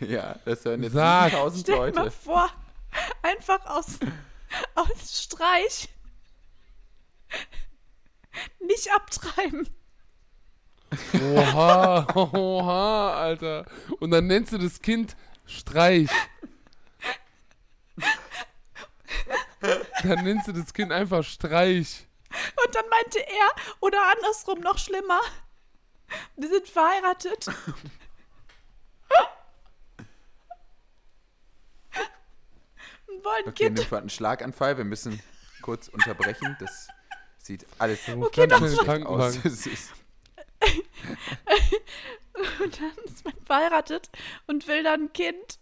Ja, 0.00 0.36
das 0.44 0.64
hören 0.64 0.82
jetzt 0.82 0.92
Sag. 0.92 1.30
7000 1.30 1.60
Stell 1.62 1.74
dir 1.74 1.80
mal 1.94 2.04
Leute. 2.04 2.10
vor, 2.10 2.50
einfach 3.22 3.66
aus, 3.66 3.98
aus 4.76 5.24
Streich 5.24 5.88
nicht 8.60 8.90
abtreiben. 8.92 9.68
Oha, 11.34 12.06
oha, 12.14 13.14
Alter. 13.14 13.66
Und 14.00 14.10
dann 14.10 14.26
nennst 14.26 14.52
du 14.52 14.58
das 14.58 14.80
Kind 14.80 15.16
Streich. 15.46 16.10
Dann 19.60 20.24
nennst 20.24 20.48
du 20.48 20.52
das 20.52 20.72
Kind 20.72 20.92
einfach 20.92 21.24
Streich. 21.24 22.06
Und 22.64 22.74
dann 22.74 22.88
meinte 22.88 23.20
er, 23.20 23.50
oder 23.80 23.98
andersrum 24.12 24.60
noch 24.60 24.78
schlimmer, 24.78 25.20
wir 26.36 26.48
sind 26.48 26.68
verheiratet. 26.68 27.48
Und 33.06 33.24
wollen 33.24 33.48
Okay, 33.48 33.66
Kind. 33.66 33.90
Hat 33.90 34.00
einen 34.00 34.10
Schlaganfall. 34.10 34.76
Wir 34.76 34.84
müssen 34.84 35.20
kurz 35.62 35.88
unterbrechen. 35.88 36.56
Das 36.60 36.88
sieht 37.48 37.66
alles 37.78 38.04
so 38.06 38.12
Okay, 38.22 38.46
schlecht 38.48 39.06
aus. 39.06 39.38
Und 42.60 42.80
dann 42.80 42.92
ist 43.04 43.24
man 43.24 43.34
verheiratet 43.44 44.10
und 44.46 44.68
will 44.68 44.82
dann 44.84 45.04
ein 45.04 45.12
Kind. 45.12 45.58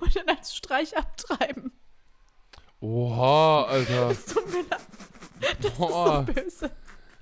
Und 0.00 0.16
dann 0.16 0.28
als 0.28 0.54
Streich 0.56 0.96
abtreiben. 0.96 1.72
Oha, 2.80 3.64
Alter. 3.64 4.08
Das 4.08 4.24
tut 4.26 4.46
mir 4.50 4.62
leid. 4.70 4.80
Das 5.60 5.74
Boah. 5.74 6.24
ist 6.28 6.60
so 6.60 6.66
böse. 6.66 6.76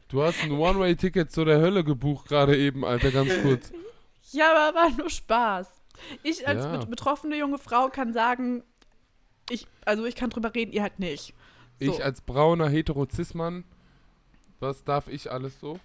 Du 0.09 0.23
hast 0.23 0.43
ein 0.43 0.53
One-Way-Ticket 0.53 1.33
zu 1.33 1.45
der 1.45 1.59
Hölle 1.61 1.83
gebucht 1.85 2.29
gerade 2.29 2.57
eben, 2.57 2.85
Alter, 2.85 3.11
ganz 3.11 3.31
kurz. 3.43 3.73
Ja, 4.31 4.51
aber 4.55 4.79
war 4.79 4.91
nur 4.91 5.11
Spaß. 5.11 5.69
Ich 6.23 6.47
als 6.47 6.65
Ja. 6.65 6.77
bet- 6.77 6.91
betroffene 6.91 7.37
junge 7.37 7.59
Frau 7.59 7.89
kann 7.89 8.13
sagen, 8.13 8.63
ich, 9.51 9.67
also 9.85 10.05
ich 10.05 10.15
kann 10.15 10.31
drüber 10.31 10.55
reden, 10.55 10.73
ihr 10.73 10.83
halt 10.83 10.99
nicht. 11.01 11.35
So. 11.81 11.93
Ich 11.93 12.05
als 12.05 12.21
brauner 12.21 12.69
Hetero-Cis-Mann, 12.69 13.65
was 14.61 14.85
darf 14.85 15.09
ich 15.09 15.31
alles 15.31 15.61
so? 15.61 15.79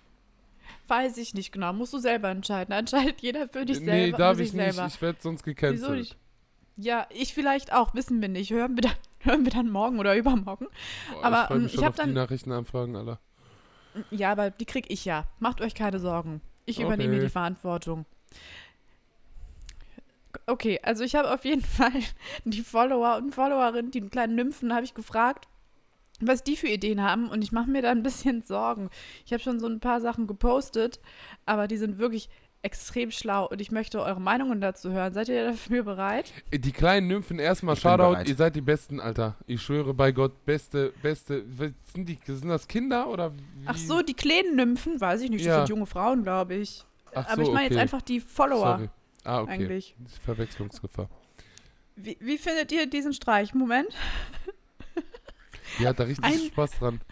Weiß 0.87 1.17
ich 1.17 1.33
nicht 1.33 1.51
genau. 1.51 1.73
Musst 1.73 1.93
du 1.93 1.99
selber 1.99 2.29
entscheiden. 2.29 2.73
Entscheidet 2.73 3.21
jeder 3.21 3.47
für 3.47 3.65
dich 3.65 3.79
nee, 3.79 3.85
selber. 3.85 4.17
darf 4.17 4.37
für 4.37 4.43
ich 4.43 4.53
nicht. 4.53 4.73
selber. 4.73 4.87
Ich 4.87 5.01
werde 5.01 5.19
sonst 5.21 5.41
Wieso 5.45 5.55
gecancelt. 5.55 5.99
nicht? 5.99 6.17
Ja, 6.77 7.05
ich 7.11 7.33
vielleicht 7.33 7.71
auch. 7.73 7.93
Wissen 7.93 8.21
wir 8.21 8.29
nicht. 8.29 8.49
Hören 8.51 8.75
wir 8.75 8.81
dann, 8.81 8.95
hören 9.19 9.43
wir 9.45 9.51
dann 9.51 9.69
morgen 9.69 9.99
oder 9.99 10.15
übermorgen. 10.17 10.67
Boah, 11.11 11.23
Aber, 11.25 11.41
ich 11.41 11.47
freu 11.47 11.55
ähm, 11.55 11.63
mich 11.63 11.73
ich 11.73 11.75
schon 11.75 11.85
hab 11.85 11.89
auf 11.91 11.95
die 11.97 12.01
dann- 12.01 12.13
Nachrichtenanfragen, 12.13 12.95
Alter. 12.95 13.19
Ja, 14.09 14.31
aber 14.31 14.49
die 14.49 14.65
krieg 14.65 14.85
ich 14.89 15.05
ja. 15.05 15.27
Macht 15.39 15.61
euch 15.61 15.75
keine 15.75 15.99
Sorgen. 15.99 16.41
Ich 16.65 16.79
übernehme 16.79 17.13
Okay. 17.15 17.23
die 17.25 17.29
Verantwortung. 17.29 18.05
Okay, 20.47 20.79
also 20.83 21.03
ich 21.03 21.15
habe 21.15 21.31
auf 21.31 21.45
jeden 21.45 21.61
Fall 21.61 21.91
die 22.45 22.61
Follower 22.61 23.17
und 23.17 23.33
Followerinnen, 23.35 23.91
die 23.91 24.01
kleinen 24.01 24.35
Nymphen, 24.35 24.73
habe 24.73 24.83
ich 24.83 24.93
gefragt, 24.93 25.47
was 26.27 26.43
die 26.43 26.55
für 26.55 26.67
Ideen 26.67 27.01
haben 27.01 27.29
und 27.29 27.43
ich 27.43 27.51
mache 27.51 27.69
mir 27.69 27.81
da 27.81 27.91
ein 27.91 28.03
bisschen 28.03 28.41
Sorgen. 28.45 28.89
Ich 29.25 29.33
habe 29.33 29.41
schon 29.43 29.59
so 29.59 29.67
ein 29.67 29.79
paar 29.79 30.01
Sachen 30.01 30.27
gepostet, 30.27 30.99
aber 31.45 31.67
die 31.67 31.77
sind 31.77 31.97
wirklich 31.99 32.29
extrem 32.63 33.11
schlau 33.11 33.47
und 33.49 33.59
ich 33.59 33.71
möchte 33.71 34.01
eure 34.01 34.21
Meinungen 34.21 34.61
dazu 34.61 34.91
hören. 34.91 35.13
Seid 35.13 35.27
ihr 35.27 35.47
dafür 35.47 35.83
bereit? 35.83 36.31
Die 36.53 36.71
kleinen 36.71 37.07
Nymphen 37.07 37.37
erstmal, 37.37 37.75
Shoutout, 37.75 38.23
ihr 38.25 38.35
seid 38.35 38.55
die 38.55 38.61
Besten, 38.61 39.01
Alter. 39.01 39.35
Ich 39.47 39.61
schwöre 39.61 39.93
bei 39.93 40.13
Gott, 40.13 40.45
beste, 40.45 40.93
beste. 41.01 41.43
Sind, 41.93 42.07
die, 42.07 42.17
sind 42.25 42.47
das 42.47 42.67
Kinder 42.67 43.09
oder 43.09 43.33
wie? 43.33 43.41
Ach 43.65 43.75
so, 43.77 44.01
die 44.01 44.13
kleinen 44.13 44.55
Nymphen, 44.55 44.99
weiß 44.99 45.21
ich 45.21 45.29
nicht, 45.29 45.41
das 45.41 45.47
Ja. 45.47 45.55
sind 45.57 45.69
junge 45.69 45.85
Frauen, 45.85 46.23
glaube 46.23 46.55
ich. 46.55 46.85
Ach 47.13 47.27
aber 47.27 47.43
so, 47.43 47.49
ich 47.49 47.53
meine 47.53 47.65
jetzt 47.65 47.73
okay. 47.73 47.81
einfach 47.81 48.01
die 48.01 48.21
Follower 48.21 48.77
Sorry. 48.77 48.89
Ah, 49.25 49.41
okay. 49.41 49.51
eigentlich. 49.51 49.95
Verwechslungsgefahr. 50.23 51.09
Wie, 51.95 52.17
wie 52.21 52.37
findet 52.37 52.71
ihr 52.71 52.87
diesen 52.87 53.13
Streich? 53.13 53.53
Moment. 53.53 53.89
Die 55.79 55.87
hat 55.87 55.99
da 55.99 56.03
richtig 56.03 56.23
Ein- 56.25 56.39
Spaß 56.51 56.71
dran. 56.79 57.01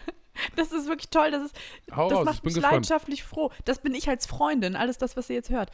Das 0.56 0.72
ist 0.72 0.86
wirklich 0.88 1.10
toll. 1.10 1.30
Das, 1.30 1.42
ist, 1.42 1.54
Hau 1.94 2.08
das 2.08 2.18
raus, 2.18 2.22
ich 2.22 2.24
macht 2.24 2.42
bin 2.42 2.48
mich 2.48 2.54
gespannt. 2.54 2.72
leidenschaftlich 2.72 3.22
froh. 3.22 3.52
Das 3.66 3.82
bin 3.82 3.94
ich 3.94 4.08
als 4.08 4.24
Freundin. 4.24 4.76
Alles 4.76 4.96
das, 4.96 5.14
was 5.14 5.28
ihr 5.28 5.36
jetzt 5.36 5.50
hört. 5.50 5.70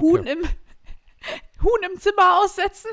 Huhn 0.00 0.24
im 0.24 0.38
Huhn 1.62 1.82
im 1.92 1.98
Zimmer 2.00 2.40
aussetzen. 2.40 2.88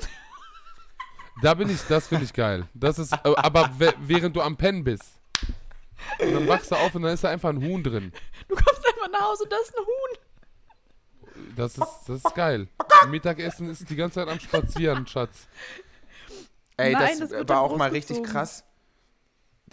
Da 1.44 1.54
bin 1.54 1.70
ich, 1.70 1.82
das 1.88 2.08
finde 2.08 2.26
ich 2.26 2.34
geil. 2.34 2.68
Das 2.74 2.98
ist, 2.98 3.14
äh, 3.14 3.18
aber 3.24 3.70
während 4.02 4.36
du 4.36 4.42
am 4.42 4.58
Pennen 4.58 4.84
bist. 4.84 5.04
Und 6.20 6.34
dann 6.34 6.48
wachst 6.48 6.72
du 6.72 6.76
auf 6.76 6.96
und 6.96 7.04
dann 7.04 7.14
ist 7.14 7.24
da 7.24 7.30
einfach 7.30 7.50
ein 7.50 7.62
Huhn 7.62 7.84
drin. 7.84 8.12
Du 8.48 8.56
kommst 8.56 8.84
einfach 8.88 9.10
nach 9.12 9.22
Hause 9.30 9.44
und 9.44 9.52
da 9.52 9.58
ist 9.58 9.74
ein 9.78 9.86
Huhn. 9.86 11.56
Das 11.56 11.78
ist, 11.78 11.88
das 12.08 12.24
ist 12.26 12.36
geil. 12.36 12.68
Mittagessen 13.08 13.70
ist 13.70 13.88
die 13.88 13.96
ganze 13.96 14.16
Zeit 14.16 14.30
am 14.30 14.40
Spazieren, 14.40 15.06
Schatz. 15.06 15.48
Ey, 16.78 16.94
Nein, 16.94 17.20
das, 17.20 17.30
das 17.30 17.48
war 17.48 17.62
auch 17.62 17.78
mal 17.78 17.90
richtig 17.92 18.24
krass. 18.24 18.64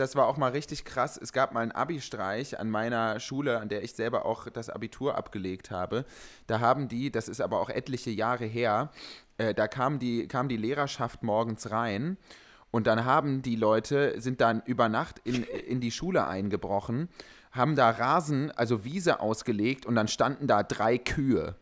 Das 0.01 0.17
war 0.17 0.27
auch 0.27 0.39
mal 0.39 0.53
richtig 0.53 0.87
krass. 0.87 1.19
Es 1.21 1.35
gab 1.35 1.53
mal 1.53 1.61
einen 1.61 1.73
Abi-Streich 1.73 2.59
an 2.59 2.71
meiner 2.71 3.21
Schule, 3.21 3.61
an 3.61 3.69
der 3.69 3.83
ich 3.83 3.93
selber 3.93 4.25
auch 4.25 4.49
das 4.49 4.71
Abitur 4.71 5.15
abgelegt 5.15 5.71
habe. 5.71 6.07
Da 6.47 6.61
haben 6.61 6.89
die, 6.89 7.13
das 7.13 7.29
ist 7.29 7.43
aber 7.43 7.61
auch 7.61 7.69
etliche 7.69 8.09
Jahre 8.09 8.47
her, 8.47 8.91
äh, 9.37 9.53
da 9.53 9.69
kam 9.69 9.99
die, 9.99 10.27
kam 10.27 10.49
die 10.49 10.57
Lehrerschaft 10.57 11.23
morgens 11.23 11.71
rein 11.71 12.17
und 12.71 12.87
dann 12.87 13.05
haben 13.05 13.43
die 13.43 13.57
Leute, 13.57 14.19
sind 14.23 14.41
dann 14.41 14.63
über 14.65 14.89
Nacht 14.89 15.19
in, 15.25 15.45
in 15.45 15.83
die 15.83 15.91
Schule 15.91 16.27
eingebrochen, 16.27 17.11
haben 17.53 17.77
da 17.77 17.91
Rasen, 17.91 18.51
also 18.53 18.85
Wiese 18.85 19.21
ausgelegt 19.21 19.85
und 19.85 19.97
dann 19.97 20.09
standen 20.09 20.47
da 20.47 20.63
drei 20.63 20.97
Kühe. 20.97 21.57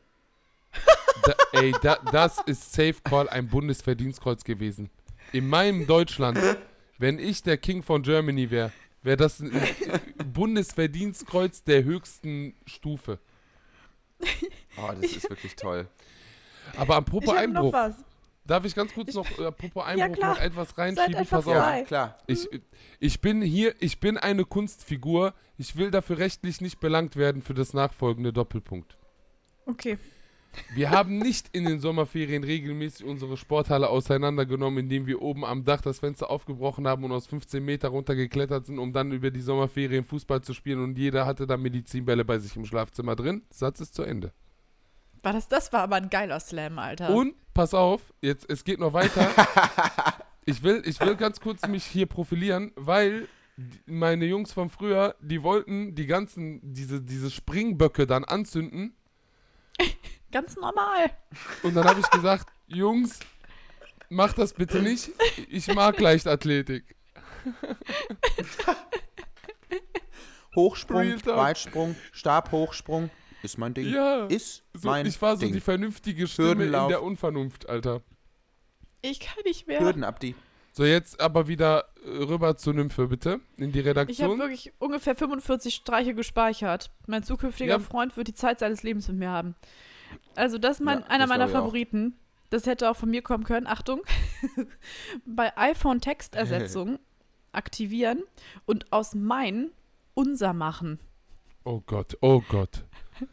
Da, 1.24 1.35
ey, 1.55 1.74
da, 1.83 1.98
das 2.12 2.38
ist 2.46 2.72
Safe 2.72 2.94
Call 3.03 3.29
ein 3.29 3.48
Bundesverdienstkreuz 3.48 4.44
gewesen. 4.44 4.90
In 5.33 5.48
meinem 5.48 5.88
Deutschland, 5.88 6.38
wenn 6.99 7.19
ich 7.19 7.43
der 7.43 7.57
King 7.59 7.83
von 7.83 8.03
Germany 8.03 8.51
wäre, 8.51 8.73
wäre 9.03 9.17
das 9.17 9.41
ein 9.41 9.53
Bundesverdienstkreuz 10.33 11.63
der 11.65 11.85
höchsten 11.85 12.55
Stufe. 12.67 13.19
Oh, 14.77 14.91
das 15.01 15.13
ist 15.13 15.31
wirklich 15.31 15.55
toll. 15.57 15.87
Aber 16.77 16.95
Ich 16.95 16.99
apropos 16.99 17.27
noch 17.29 17.37
Einbruch, 17.37 17.73
was. 17.73 17.95
darf 18.45 18.65
ich 18.65 18.75
ganz 18.75 18.93
kurz 18.93 19.11
Ich- 19.11 19.15
noch 19.15 19.39
äh, 19.39 19.47
apropos 19.47 19.85
Einbruch 19.85 20.17
klar. 20.17 20.35
noch 20.35 20.41
etwas 20.41 20.77
reinschieben? 20.77 21.27
Pass 21.27 21.47
auf. 21.47 21.55
frei. 21.55 21.79
Ja, 21.81 21.85
klar. 21.85 22.19
Ich, 22.27 22.49
ich 22.99 23.21
bin 23.21 23.41
hier, 23.43 23.75
ich 23.81 24.01
bin 24.01 24.17
eine 24.19 24.45
Kunstfigur. 24.45 25.35
Ich 25.57 25.77
will 25.77 25.91
dafür 25.91 26.19
rechtlich 26.19 26.61
nicht 26.61 26.79
belangt 26.81 27.17
werden 27.17 27.43
für 27.43 27.55
das 27.55 27.73
nachfolgende 27.75 28.33
Doppelpunkt. 28.33 28.97
Okay. 29.67 29.99
Wir 30.75 30.90
haben 30.90 31.18
nicht 31.18 31.49
in 31.53 31.64
den 31.64 31.81
Sommerferien 31.81 32.44
regelmäßig 32.44 33.05
unsere 33.07 33.37
Sporthalle 33.37 33.88
auseinandergenommen, 33.88 34.81
indem 34.81 35.07
wir 35.07 35.23
oben 35.23 35.44
am 35.44 35.64
Dach 35.64 35.81
das 35.81 35.99
Fenster 36.01 36.31
aufgebrochen 36.31 36.87
haben 36.87 37.05
und 37.05 37.12
aus 37.12 37.27
15 37.27 37.64
Meter 37.64 37.88
runtergeklettert 37.88 38.66
sind, 38.66 38.79
um 38.79 38.92
dann 38.92 39.12
über 39.12 39.31
die 39.31 39.40
Sommerferien 39.40 40.05
Fußball 40.05 40.42
zu 40.42 40.55
spielen 40.55 40.83
und 40.83 40.99
jeder 40.99 41.27
hatte 41.27 41.47
da 41.47 41.57
Medizinbälle 41.57 42.25
bei 42.25 42.38
sich 42.38 42.57
im 42.57 42.64
Schlafzimmer 42.64 43.16
drin. 43.16 43.42
Satz 43.51 43.81
ist 43.81 43.94
zu 43.94 44.03
Ende. 44.03 44.33
War 45.23 45.33
das, 45.33 45.49
das 45.49 45.73
war 45.73 45.81
aber 45.81 45.97
ein 45.97 46.11
geiler 46.11 46.40
Slam, 46.40 46.79
Alter. 46.79 47.11
Und 47.11 47.35
pass 47.55 47.75
auf, 47.75 48.01
jetzt 48.21 48.49
es 48.49 48.64
geht 48.64 48.79
noch 48.79 48.92
weiter. 48.92 49.29
ich 50.44 50.62
will, 50.62 50.83
ich 50.85 51.01
will 51.01 51.16
ganz 51.16 51.40
kurz 51.40 51.66
mich 51.66 51.85
hier 51.85 52.07
profilieren, 52.07 52.73
weil 52.77 53.29
meine 53.87 54.25
Jungs 54.25 54.53
von 54.53 54.71
früher, 54.71 55.16
die 55.21 55.42
wollten 55.42 55.94
die 55.94 56.07
ganzen 56.07 56.61
diese 56.62 57.03
diese 57.03 57.31
Springböcke 57.31 58.07
dann 58.07 58.25
anzünden 58.25 58.94
Ganz 60.33 60.57
normal. 60.57 61.11
und 61.62 61.75
dann 61.75 61.85
habe 61.87 62.01
ich 62.01 62.11
gesagt, 62.11 62.49
Jungs, 62.67 63.21
mach 64.11 64.33
das 64.35 64.53
bitte 64.53 64.81
nicht. 64.81 65.11
Ich 65.49 65.73
mag 65.75 65.99
Leichtathletik. 66.01 66.95
Hochsprung. 70.55 71.25
Weitsprung, 71.25 71.97
Stabhochsprung. 72.12 73.11
Ist 73.43 73.59
mein 73.59 73.75
Ding. 73.75 73.88
Ja. 73.93 74.27
Ist 74.27 74.64
So, 74.75 74.88
mein 74.88 75.07
ich 75.07 75.21
war 75.23 75.37
so 75.37 75.43
Ding. 75.45 75.53
die 75.53 75.61
vernünftige 75.61 76.27
Stimme 76.27 76.53
in 76.53 76.59
Hürdenlauf. 76.59 76.88
der 76.88 77.03
Unvernunft, 77.03 77.69
Alter. 77.69 78.03
Ich 79.01 79.21
kann 79.21 79.37
nicht 79.45 79.69
mehr. 79.69 79.81
Hürden 79.81 80.03
ab 80.03 80.19
die. 80.19 80.35
So, 80.79 80.85
jetzt 80.85 81.21
aber 81.21 81.49
wieder 81.49 81.87
äh, 82.05 82.09
rüber 82.23 82.57
zu 82.57 82.73
Nymphe, 82.73 83.09
bitte. 83.09 83.41
In 83.57 83.73
die 83.73 83.81
Ich 83.81 83.87
habe 83.88 83.99
Redaktion. 83.99 84.38
wirklich 84.38 84.73
ungefähr 84.79 85.17
45 85.17 85.75
Streiche 85.75 86.14
gespeichert. 86.14 86.93
Mein 87.09 87.25
zukünftiger 87.25 87.73
Ja. 87.73 87.79
Freund 87.81 88.17
wird 88.17 88.29
die 88.29 88.33
Zeit 88.33 88.61
seines 88.61 88.85
Lebens 88.85 89.09
mit 89.09 89.17
mir 89.17 89.29
haben. 89.31 89.57
Also 90.37 90.57
das 90.57 90.79
ist 90.79 90.85
mein, 90.85 91.01
Ja, 91.01 91.07
einer 91.07 91.25
das 91.25 91.29
meiner 91.31 91.47
ich 91.49 91.51
auch. 91.51 91.62
Favoriten. 91.64 92.17
Das 92.51 92.67
hätte 92.67 92.88
auch 92.88 92.95
von 92.97 93.11
mir 93.11 93.23
kommen 93.23 93.43
können. 93.43 93.67
Achtung. 93.67 94.03
Bei 95.27 95.51
iPhone 95.59 96.01
Textersetzung 96.01 97.01
aktivieren 97.51 98.23
und 98.64 98.93
aus 98.93 99.17
mein 99.17 99.73
unser 100.14 100.53
machen. 100.53 101.01
Oh 101.64 101.81
Gott, 101.87 102.17
oh 102.21 102.41
Gott. 102.49 102.85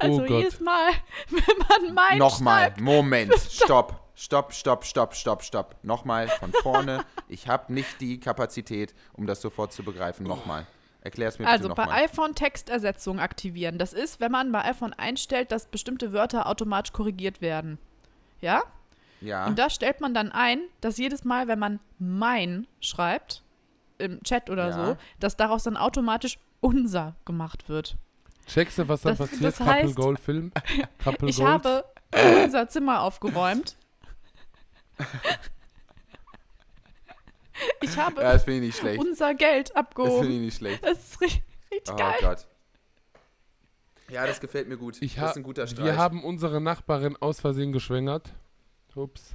Also 0.00 0.22
oh 0.22 0.26
Gott. 0.26 0.40
jedes 0.40 0.60
Mal, 0.60 0.90
wenn 1.30 1.84
man 1.86 1.94
mein 1.94 2.18
Nochmal, 2.18 2.62
schreibt, 2.64 2.80
Moment, 2.80 3.32
stopp. 3.48 4.07
Stopp, 4.20 4.52
stopp, 4.52 4.84
stopp, 4.84 5.14
stopp, 5.14 5.44
stopp. 5.44 5.76
Nochmal 5.84 6.26
von 6.28 6.52
vorne. 6.52 7.04
Ich 7.30 7.46
habe 7.46 7.72
nicht 7.74 8.00
die 8.00 8.18
Kapazität, 8.18 8.94
um 9.12 9.26
das 9.26 9.42
sofort 9.42 9.72
zu 9.72 9.82
begreifen. 9.84 10.26
Nochmal. 10.26 10.66
Erklär 11.02 11.28
es 11.28 11.38
mir 11.38 11.46
Also 11.46 11.64
bitte 11.64 11.74
bei 11.76 11.84
nochmal. 11.84 12.04
iPhone 12.04 12.34
Textersetzung 12.34 13.20
aktivieren. 13.20 13.76
Das 13.78 13.92
ist, 13.92 14.18
wenn 14.18 14.32
man 14.32 14.50
bei 14.50 14.64
iPhone 14.64 14.94
einstellt, 14.94 15.52
dass 15.52 15.66
bestimmte 15.66 16.12
Wörter 16.14 16.46
automatisch 16.48 16.92
korrigiert 16.92 17.40
werden. 17.42 17.78
Ja? 18.40 18.62
Ja. 19.20 19.46
Und 19.46 19.58
da 19.58 19.68
stellt 19.70 20.00
man 20.00 20.14
dann 20.14 20.32
ein, 20.32 20.60
dass 20.80 20.96
jedes 20.96 21.24
Mal, 21.24 21.48
wenn 21.48 21.58
man 21.58 21.80
mein 21.98 22.66
schreibt, 22.80 23.42
im 23.98 24.22
Chat 24.22 24.48
oder 24.50 24.68
Ja. 24.70 24.72
so, 24.86 24.96
dass 25.20 25.36
daraus 25.36 25.62
dann 25.64 25.76
automatisch 25.76 26.38
unser 26.60 27.14
gemacht 27.26 27.68
wird. 27.68 27.96
Checkst 28.46 28.78
du, 28.78 28.88
was 28.88 29.02
dann 29.02 29.16
Das- 29.18 29.28
passiert? 29.30 29.44
das 29.44 29.58
Couple 29.58 29.72
heißt- 29.74 29.94
Goal 29.94 30.16
Film? 30.16 30.50
Couple 31.04 31.28
Ich 31.28 31.36
Goals? 31.36 31.50
habe 31.50 31.84
unser 32.42 32.68
Zimmer 32.68 33.02
aufgeräumt. 33.02 33.76
Ich 37.80 37.96
habe 37.98 38.22
ja, 38.22 38.32
das 38.34 38.44
finde 38.44 38.58
ich 38.60 38.66
nicht 38.66 38.78
schlecht. 38.78 39.00
unser 39.00 39.34
Geld 39.34 39.70
Das 39.70 39.74
finde 39.74 39.80
abgehoben. 39.80 40.30
ich 40.30 40.38
nicht 40.40 40.56
schlecht. 40.58 40.84
Das 40.84 40.98
ist 40.98 41.20
richtig, 41.20 41.42
richtig 41.72 41.92
Oh 41.92 41.96
geil. 41.96 42.16
Gott. 42.20 42.46
Ja, 44.10 44.26
das 44.26 44.40
gefällt 44.40 44.68
mir 44.68 44.76
gut. 44.76 45.02
Ich 45.02 45.14
das 45.16 45.22
ha 45.24 45.30
ist 45.30 45.36
ein 45.38 45.42
guter 45.42 45.66
Streich. 45.66 45.84
wir 45.84 45.96
haben 45.96 46.22
unsere 46.22 46.60
Nachbarin 46.60 47.16
aus 47.16 47.40
Versehen 47.40 47.72
geschwängert. 47.72 48.32
Ups. 48.94 49.34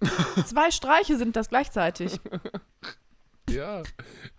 Zwei 0.46 0.70
Streiche 0.70 1.16
sind 1.16 1.36
das 1.36 1.48
gleichzeitig. 1.48 2.20
Ja, 3.48 3.82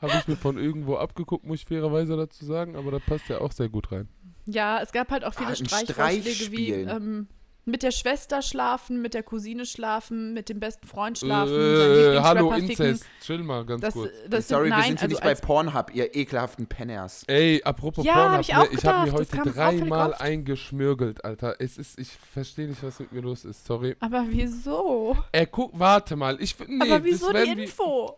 habe 0.02 0.14
ich 0.20 0.28
mir 0.30 0.38
von 0.38 0.58
irgendwo 0.58 0.96
abgeguckt, 0.96 1.44
muss 1.46 1.60
ich 1.60 1.66
fairerweise 1.66 2.16
dazu 2.16 2.46
sagen, 2.46 2.78
aber 2.78 2.92
da 2.92 3.00
passt 3.00 3.28
ja 3.28 3.42
auch 3.42 3.52
sehr 3.52 3.68
gut 3.68 3.92
rein. 3.92 4.08
Ja, 4.46 4.80
es 4.82 4.94
gab 4.94 5.12
halt 5.12 5.26
auch 5.26 5.34
viele 5.34 5.48
Ah, 5.50 5.50
ein 5.50 5.56
Streichvorschläge 5.66 6.30
Streich 6.32 6.52
wie 6.52 6.72
ähm, 6.72 7.28
mit 7.66 7.84
der 7.84 7.92
Schwester 7.92 8.42
schlafen, 8.42 9.02
mit 9.02 9.14
der 9.14 9.24
Cousine 9.24 9.66
schlafen, 9.66 10.34
mit 10.34 10.50
dem 10.50 10.60
besten 10.60 10.88
Freund 10.88 11.20
schlafen, 11.20 11.54
seinen 11.54 12.16
Äh, 12.16 12.20
hallo. 12.22 12.52
Inzest, 12.54 13.06
chill 13.24 13.44
mal 13.44 13.66
ganz 13.66 13.82
Das, 13.82 13.94
kurz. 13.94 14.12
das 14.30 14.48
Sorry, 14.48 14.64
sind, 14.70 14.72
wir 14.72 14.78
nein, 14.78 14.88
sind 14.88 15.00
hier 15.00 15.04
also 15.04 15.16
nicht 15.16 15.24
bei 15.24 15.36
Pornhub, 15.36 15.94
ihr 15.94 16.16
ekelhaften 16.16 16.66
Penners. 16.68 17.24
Ey, 17.28 17.62
apropos 17.64 18.04
Ja, 18.04 18.14
Pornhub, 18.14 18.34
hab 18.34 18.42
ich 18.42 18.72
ne, 18.74 18.80
ich 18.80 18.86
habe 18.86 19.12
mir 19.12 19.14
heute 19.14 19.38
dreimal 19.52 20.14
eingeschmürgelt, 20.16 21.24
Alter. 21.24 21.56
Es 21.60 21.78
ist, 21.78 22.00
ich 22.00 22.10
verstehe 22.12 22.68
nicht, 22.68 22.82
was 22.84 23.00
mit 23.00 23.12
mir 23.12 23.22
los 23.22 23.46
ist, 23.46 23.66
sorry. 23.66 23.96
Aber 24.00 24.26
wieso? 24.28 25.16
Ey, 25.32 25.46
guck, 25.46 25.78
warte 25.78 26.16
mal, 26.16 26.42
ich 26.42 26.56
nee, 26.68 26.92
aber 26.92 27.04
wieso 27.04 27.32
das 27.32 27.44
die 27.44 27.56
wir, 27.58 27.64
Info? 27.64 28.18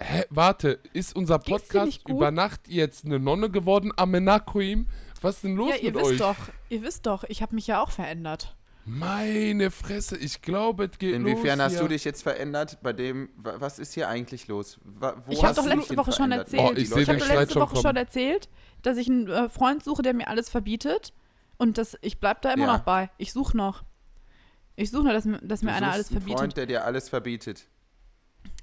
Hä, 0.00 0.22
warte, 0.30 0.78
ist 0.92 1.16
unser 1.16 1.40
Podcast 1.40 2.08
über 2.08 2.30
Nacht 2.30 2.68
jetzt 2.68 3.04
eine 3.04 3.18
Nonne 3.18 3.50
geworden, 3.50 3.92
Amenakoim? 3.96 4.86
Was 5.22 5.36
ist 5.36 5.44
denn 5.44 5.56
los 5.56 5.70
Ja, 5.70 5.76
ihr 5.76 5.92
mit 5.92 5.96
wisst 6.00 6.10
euch? 6.12 6.18
doch, 6.18 6.36
ihr 6.68 6.82
wisst 6.82 7.06
doch, 7.06 7.24
ich 7.24 7.42
habe 7.42 7.54
mich 7.54 7.66
ja 7.66 7.82
auch 7.82 7.90
verändert. 7.90 8.54
Meine 8.84 9.70
Fresse, 9.70 10.16
ich 10.16 10.40
glaube, 10.40 10.86
es 10.90 10.98
geht 10.98 11.14
Inwiefern 11.14 11.58
los 11.58 11.66
hast 11.66 11.72
hier. 11.72 11.80
du 11.82 11.88
dich 11.88 12.04
jetzt 12.04 12.22
verändert? 12.22 12.78
Bei 12.82 12.94
dem, 12.94 13.28
wa- 13.36 13.56
was 13.58 13.78
ist 13.78 13.92
hier 13.92 14.08
eigentlich 14.08 14.48
los? 14.48 14.78
Wo 14.84 15.12
Ich 15.30 15.42
hab 15.42 15.50
hast 15.50 15.58
doch 15.58 15.66
letzte 15.66 15.94
Woche 15.96 16.12
schon 16.12 16.30
verändert? 16.30 16.38
erzählt. 16.52 16.62
Oh, 16.62 16.72
ich 16.74 16.84
Ich 16.84 17.08
habe 17.08 17.18
doch 17.18 17.28
letzte 17.28 17.52
schon 17.52 17.62
Woche 17.62 17.74
schon 17.76 17.82
kommen. 17.82 17.96
erzählt, 17.96 18.48
dass 18.82 18.96
ich 18.96 19.08
einen 19.10 19.28
äh, 19.28 19.48
Freund 19.50 19.84
suche, 19.84 20.00
der 20.02 20.14
mir 20.14 20.28
alles 20.28 20.48
verbietet. 20.48 21.12
Und 21.58 21.76
das, 21.76 21.98
ich 22.00 22.18
bleib 22.18 22.40
da 22.40 22.52
immer 22.54 22.66
Ja. 22.66 22.72
noch 22.78 22.84
bei. 22.84 23.10
Ich 23.18 23.32
suche 23.34 23.54
noch. 23.56 23.82
Ich 24.76 24.90
suche 24.90 25.04
nur, 25.04 25.12
dass, 25.12 25.24
mir- 25.26 25.40
dass 25.42 25.60
mir 25.62 25.72
einer 25.74 25.90
alles 25.92 26.08
einen 26.08 26.20
verbietet. 26.20 26.38
Freund, 26.38 26.56
der 26.56 26.66
dir 26.66 26.84
alles 26.84 27.08
verbietet. 27.10 27.66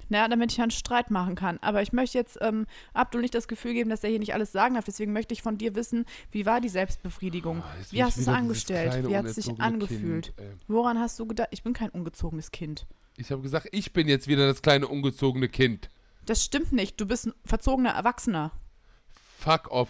Naja, 0.09 0.27
damit 0.27 0.51
ich 0.51 0.61
einen 0.61 0.71
Streit 0.71 1.09
machen 1.11 1.35
kann. 1.35 1.57
Aber 1.61 1.81
ich 1.81 1.93
möchte 1.93 2.17
jetzt 2.17 2.37
ähm, 2.41 2.67
Abdul 2.93 3.21
nicht 3.21 3.33
das 3.33 3.47
Gefühl 3.47 3.73
geben, 3.73 3.89
dass 3.89 4.03
er 4.03 4.09
hier 4.09 4.19
nicht 4.19 4.33
alles 4.33 4.51
sagen 4.51 4.75
darf. 4.75 4.85
Deswegen 4.85 5.13
möchte 5.13 5.33
ich 5.33 5.41
von 5.41 5.57
dir 5.57 5.75
wissen, 5.75 6.05
wie 6.31 6.45
war 6.45 6.61
die 6.61 6.69
Selbstbefriedigung? 6.69 7.61
Ah, 7.61 7.75
Wie 7.91 8.03
hast 8.03 8.17
du 8.17 8.21
es 8.21 8.27
angestellt? 8.27 8.91
kleine, 8.91 9.09
Wie 9.09 9.17
hat 9.17 9.25
es 9.25 9.35
sich 9.35 9.59
angefühlt? 9.59 10.35
Kind. 10.37 10.57
Woran 10.67 10.99
hast 10.99 11.19
du 11.19 11.25
gedacht? 11.25 11.49
Ich 11.51 11.63
bin 11.63 11.73
kein 11.73 11.89
ungezogenes 11.89 12.51
Kind. 12.51 12.85
ich 13.17 13.31
habe 13.31 13.41
gesagt, 13.41 13.67
ich 13.71 13.93
bin 13.93 14.07
jetzt 14.07 14.27
wieder 14.27 14.47
das 14.47 14.61
kleine 14.61 14.87
ungezogene 14.87 15.49
Kind. 15.49 15.89
Das 16.25 16.43
stimmt 16.43 16.71
nicht. 16.71 16.99
Du 16.99 17.05
bist 17.05 17.27
ein 17.27 17.33
verzogener 17.45 17.91
Erwachsener. 17.91 18.51
Fuck 19.39 19.69
off. 19.71 19.89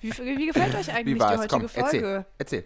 Wie, 0.00 0.10
wie 0.12 0.46
gefällt 0.46 0.74
euch 0.74 0.92
eigentlich 0.92 1.18
die 1.18 1.24
heutige 1.24 1.48
Komm, 1.48 1.62
erzähl. 1.62 2.00
Folge? 2.00 2.26
Erzähl. 2.38 2.64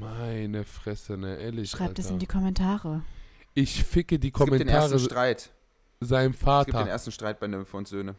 Meine 0.00 0.64
Fresse, 0.64 1.16
ne, 1.16 1.36
ehrlich. 1.36 1.70
Schreibt 1.70 1.98
es 1.98 2.06
Alter. 2.06 2.14
in 2.14 2.18
die 2.20 2.26
Kommentare. 2.26 3.02
Ich 3.54 3.84
ficke 3.84 4.18
die 4.18 4.28
Es 4.28 4.34
gibt 4.34 4.50
den 4.50 4.58
Kommentare 4.58 4.82
ersten 4.92 4.98
Streit. 4.98 5.50
seinem 6.00 6.32
Es 6.32 6.38
gibt 6.38 6.42
den 6.42 6.44
Vater. 6.72 6.88
ersten 6.88 7.12
Streit 7.12 7.38
bei 7.40 7.46
Nymphe 7.46 7.76
und 7.76 7.88
Söhne. 7.88 8.16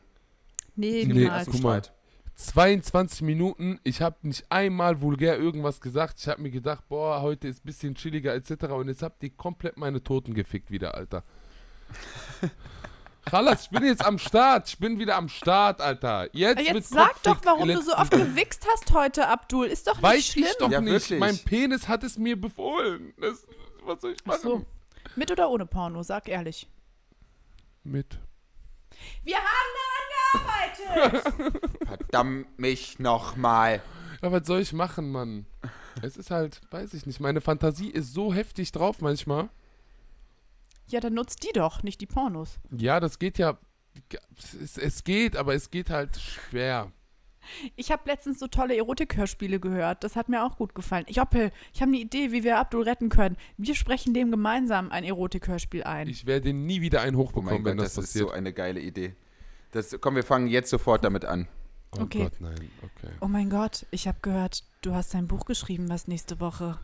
Nee, 0.75 1.05
Nee, 1.05 1.29
guck 1.45 1.61
mal. 1.61 1.79
Streit. 1.83 1.91
22 2.37 3.21
Minuten, 3.21 3.79
ich 3.85 4.01
habe 4.01 4.17
nicht 4.23 4.45
einmal 4.51 4.99
vulgär 5.01 5.37
irgendwas 5.39 5.79
gesagt. 5.79 6.15
Ich 6.19 6.27
habe 6.27 6.41
mir 6.41 6.51
gedacht, 6.51 6.83
boah, 6.89 7.21
heute 7.21 7.47
ist 7.47 7.59
ein 7.63 7.65
bisschen 7.65 7.95
chilliger 7.95 8.33
etc. 8.33 8.65
Und 8.73 8.89
jetzt 8.89 9.03
habt 9.03 9.23
ihr 9.23 9.29
komplett 9.29 9.77
meine 9.77 10.03
Toten 10.03 10.33
gefickt 10.33 10.69
wieder, 10.69 10.95
Alter. 10.95 11.23
Chalas, 13.29 13.63
ich 13.63 13.69
bin 13.69 13.83
jetzt 13.85 14.05
am 14.05 14.19
Start. 14.19 14.67
Ich 14.69 14.77
bin 14.77 14.99
wieder 14.99 15.15
am 15.15 15.29
Start, 15.29 15.81
Alter. 15.81 16.27
Jetzt, 16.35 16.61
Jetzt 16.61 16.89
sag 16.89 17.23
doch, 17.23 17.37
warum 17.43 17.67
du 17.67 17.81
so 17.81 17.93
oft 17.95 18.11
gewichst 18.11 18.67
hast 18.71 18.93
heute, 18.93 19.27
Abdul. 19.27 19.67
Ist 19.67 19.87
doch 19.87 19.93
nicht 19.95 20.03
Weiß 20.03 20.25
schlimm. 20.27 20.45
ich 20.45 20.57
doch 20.57 20.69
Ja, 20.69 20.81
nicht. 20.81 20.91
wirklich. 20.91 21.19
Mein 21.19 21.37
Penis 21.39 21.87
hat 21.87 22.03
es 22.03 22.17
mir 22.17 22.39
befohlen. 22.39 23.13
Das, 23.19 23.47
was 23.85 24.01
soll 24.01 24.11
ich 24.11 24.17
Ach 24.23 24.27
machen? 24.27 24.41
so. 24.43 24.65
Mit 25.15 25.31
oder 25.31 25.49
ohne 25.49 25.65
Porno? 25.65 26.03
Sag 26.03 26.27
ehrlich. 26.27 26.67
Mit. 27.83 28.19
Wir 29.23 29.37
haben 29.37 29.71
daran 30.33 31.13
gearbeitet. 31.13 31.71
Verdammt 31.87 32.59
mich 32.59 32.99
nochmal. 32.99 33.81
Ja, 34.21 34.31
was 34.31 34.47
soll 34.47 34.61
ich 34.61 34.73
machen, 34.73 35.11
Mann? 35.11 35.45
Es 36.01 36.17
ist 36.17 36.31
halt, 36.31 36.61
weiß 36.71 36.93
ich 36.93 37.05
nicht. 37.05 37.19
Meine 37.19 37.41
Fantasie 37.41 37.89
ist 37.89 38.13
so 38.13 38.33
heftig 38.33 38.71
drauf 38.71 39.01
manchmal. 39.01 39.49
ja, 40.87 40.99
dann 40.99 41.13
nutzt 41.13 41.43
die 41.43 41.51
doch, 41.53 41.83
nicht 41.83 42.01
die 42.01 42.05
Pornos. 42.05 42.59
Ja, 42.75 42.99
das 42.99 43.19
geht 43.19 43.37
ja. 43.37 43.57
Es, 44.61 44.77
es 44.77 45.03
geht, 45.03 45.37
aber 45.37 45.55
es 45.55 45.71
geht 45.71 45.89
halt 45.89 46.17
schwer. 46.17 46.91
Ich 47.75 47.91
habe 47.91 48.03
letztens 48.05 48.39
so 48.39 48.47
tolle 48.47 48.75
Erotik-Hörspiele 48.75 49.59
gehört. 49.59 50.03
Das 50.03 50.15
hat 50.15 50.29
mir 50.29 50.43
auch 50.45 50.57
gut 50.57 50.75
gefallen. 50.75 51.05
Joppel, 51.09 51.51
ich 51.73 51.81
habe 51.81 51.89
eine 51.91 51.99
Idee, 51.99 52.31
wie 52.31 52.43
wir 52.43 52.57
Abdul 52.57 52.83
retten 52.83 53.09
können. 53.09 53.37
Wir 53.57 53.75
sprechen 53.75 54.13
dem 54.13 54.31
gemeinsam 54.31 54.91
ein 54.91 55.03
Erotik-Hörspiel 55.03 55.83
ein. 55.83 56.07
Ich 56.07 56.25
werde 56.25 56.53
nie 56.53 56.81
wieder 56.81 57.01
einen 57.01 57.15
Oh 57.15 57.19
hochbekommen, 57.19 57.63
mein 57.63 57.65
wenn 57.65 57.77
Gott, 57.77 57.85
das, 57.87 57.93
das 57.95 58.05
ist 58.05 58.09
passiert. 58.13 58.29
so 58.29 58.33
eine 58.33 58.53
geile 58.53 58.79
Idee. 58.79 59.15
Das, 59.71 59.95
komm, 59.99 60.15
wir 60.15 60.23
fangen 60.23 60.47
jetzt 60.47 60.69
sofort 60.69 61.03
damit 61.03 61.25
an. 61.25 61.47
oh 61.97 62.01
Okay. 62.03 62.23
Gott, 62.23 62.33
nein. 62.39 62.69
Okay. 62.81 63.13
oh 63.21 63.27
mein 63.27 63.49
Gott, 63.49 63.85
ich 63.91 64.07
habe 64.07 64.17
gehört, 64.21 64.63
du 64.81 64.93
hast 64.93 65.15
ein 65.15 65.27
Buch 65.27 65.45
geschrieben, 65.45 65.89
was 65.89 66.07
nächste 66.07 66.39
Woche 66.39 66.79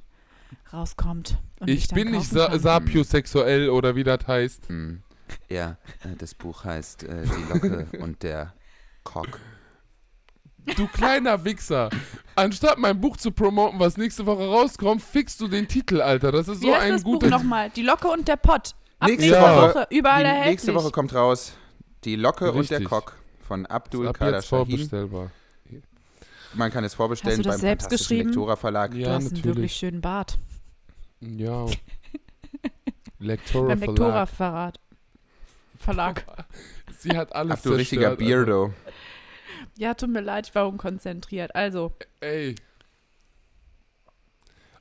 rauskommt. 0.73 1.37
Und 1.59 1.69
Ich 1.69 1.87
bin 1.89 2.11
nicht 2.11 2.29
sa 2.29 2.47
kann. 2.49 2.59
sapiosexuell 2.59 3.69
oder 3.69 3.95
wie 3.95 4.03
das 4.03 4.27
heißt. 4.27 4.67
Hm. 4.69 5.01
Ja, 5.49 5.77
äh, 6.03 6.15
das 6.17 6.35
Buch 6.35 6.65
heißt 6.65 7.03
äh, 7.03 7.23
Die 7.23 7.53
Locke 7.53 7.87
und 8.01 8.21
der 8.23 8.53
Cock. 9.03 9.39
Du 10.77 10.87
kleiner 10.87 11.43
Wichser. 11.43 11.89
Anstatt 12.35 12.77
mein 12.77 12.99
Buch 13.01 13.17
zu 13.17 13.31
promoten, 13.31 13.79
was 13.79 13.97
nächste 13.97 14.25
Woche 14.25 14.45
rauskommt, 14.47 15.01
fixst 15.01 15.41
du 15.41 15.47
den 15.47 15.67
Titel, 15.67 16.01
Alter. 16.01 16.31
Das 16.31 16.47
ist 16.47 16.61
Wie 16.61 16.67
so 16.67 16.73
heißt 16.75 16.83
ein 16.85 16.91
das 16.93 17.03
Buch 17.03 17.13
guter. 17.13 17.29
nochmal? 17.29 17.69
Die 17.71 17.81
Locke 17.81 18.07
und 18.07 18.27
der 18.27 18.37
Pott. 18.37 18.75
Ab 18.99 19.09
Nächste 19.09 19.29
nächste 19.31 19.41
Woche- 19.41 19.69
Woche, 19.75 19.87
überall 19.89 20.23
Die 20.23 20.29
erhältlich. 20.29 20.51
nächste 20.51 20.75
Woche 20.75 20.91
kommt 20.91 21.13
raus 21.15 21.53
Die 22.03 22.15
Locke 22.15 22.51
und 22.51 22.69
der 22.69 22.79
Richtig. 22.79 22.89
Cock 22.89 23.15
von 23.47 23.65
Abdul 23.65 24.07
Ab 24.07 24.17
Kader 24.19 24.37
jetzt 24.37 24.47
vorbestellbar. 24.47 25.31
Man 26.53 26.71
kann 26.71 26.83
es 26.83 26.93
vorbestellen 26.93 27.37
Hast 27.39 27.45
du 27.45 27.49
das 27.49 27.57
beim 27.57 27.61
selbst 27.61 27.89
geschrieben? 27.89 28.29
Lektora 28.29 28.55
Verlag. 28.55 28.91
Du 28.91 28.97
Ja, 28.97 29.09
hast 29.13 29.15
einen 29.27 29.31
wirklich 29.31 29.45
natürlich. 29.45 29.73
schönen 29.73 30.01
Bart. 30.01 30.37
Ja. 31.21 31.65
Lektora 33.19 33.67
Beim 33.69 33.79
Verlag. 33.79 33.97
Lektora-Verrat. 33.99 34.79
Verlag. 35.79 36.25
Sie 36.99 37.15
hat 37.17 37.33
alles 37.35 37.53
Abdul 37.53 37.75
richtiger 37.77 38.15
zerstört, 38.17 38.19
Beardo. 38.45 38.73
Ja, 39.81 39.95
tut 39.95 40.11
mir 40.11 40.21
leid, 40.21 40.47
ich 40.47 40.53
war 40.53 40.67
unkonzentriert. 40.67 41.55
Also. 41.55 41.91
Ey. 42.19 42.53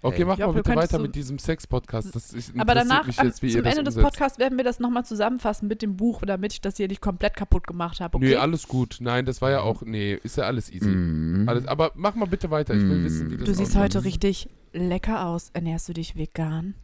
Okay, 0.02 0.26
mach 0.26 0.36
Ja, 0.36 0.46
mal 0.46 0.52
bitte 0.52 0.76
weiter 0.76 0.98
mit 0.98 1.14
diesem 1.14 1.38
Sex-Podcast. 1.38 2.14
Das 2.14 2.34
ich, 2.34 2.50
Aber 2.58 2.74
danach, 2.74 3.06
jetzt, 3.06 3.40
wie 3.40 3.46
ihr 3.46 3.52
zum 3.54 3.62
das 3.62 3.78
Ende 3.78 3.90
des. 3.90 4.02
Podcasts 4.02 4.38
werden 4.38 4.58
wir 4.58 4.64
das 4.64 4.78
nochmal 4.78 5.06
zusammenfassen 5.06 5.68
mit 5.68 5.80
dem 5.80 5.96
Buch, 5.96 6.20
damit 6.26 6.52
ich 6.52 6.60
das 6.60 6.76
hier 6.76 6.86
nicht 6.86 7.00
komplett 7.00 7.34
kaputt 7.34 7.66
gemacht 7.66 8.00
habe. 8.00 8.18
Okay? 8.18 8.28
Nee, 8.28 8.36
alles 8.36 8.68
gut. 8.68 8.98
Nein, 9.00 9.24
das 9.24 9.40
war 9.40 9.50
ja 9.50 9.60
auch, 9.62 9.80
nee, 9.80 10.18
ist 10.22 10.36
ja 10.36 10.44
alles 10.44 10.70
easy. 10.70 10.88
Mhm. 10.90 11.48
Alles, 11.48 11.66
aber 11.66 11.92
mach 11.94 12.14
mal 12.14 12.26
bitte 12.26 12.50
weiter. 12.50 12.74
Ich 12.74 12.82
will 12.82 12.98
Mm. 12.98 13.04
wissen, 13.04 13.30
wie 13.30 13.36
das 13.38 13.46
du 13.46 13.54
siehst 13.54 13.76
heute 13.76 14.04
richtig 14.04 14.50
lecker 14.74 15.24
aus. 15.26 15.48
Ernährst 15.54 15.88
du 15.88 15.94
dich 15.94 16.14
vegan? 16.14 16.74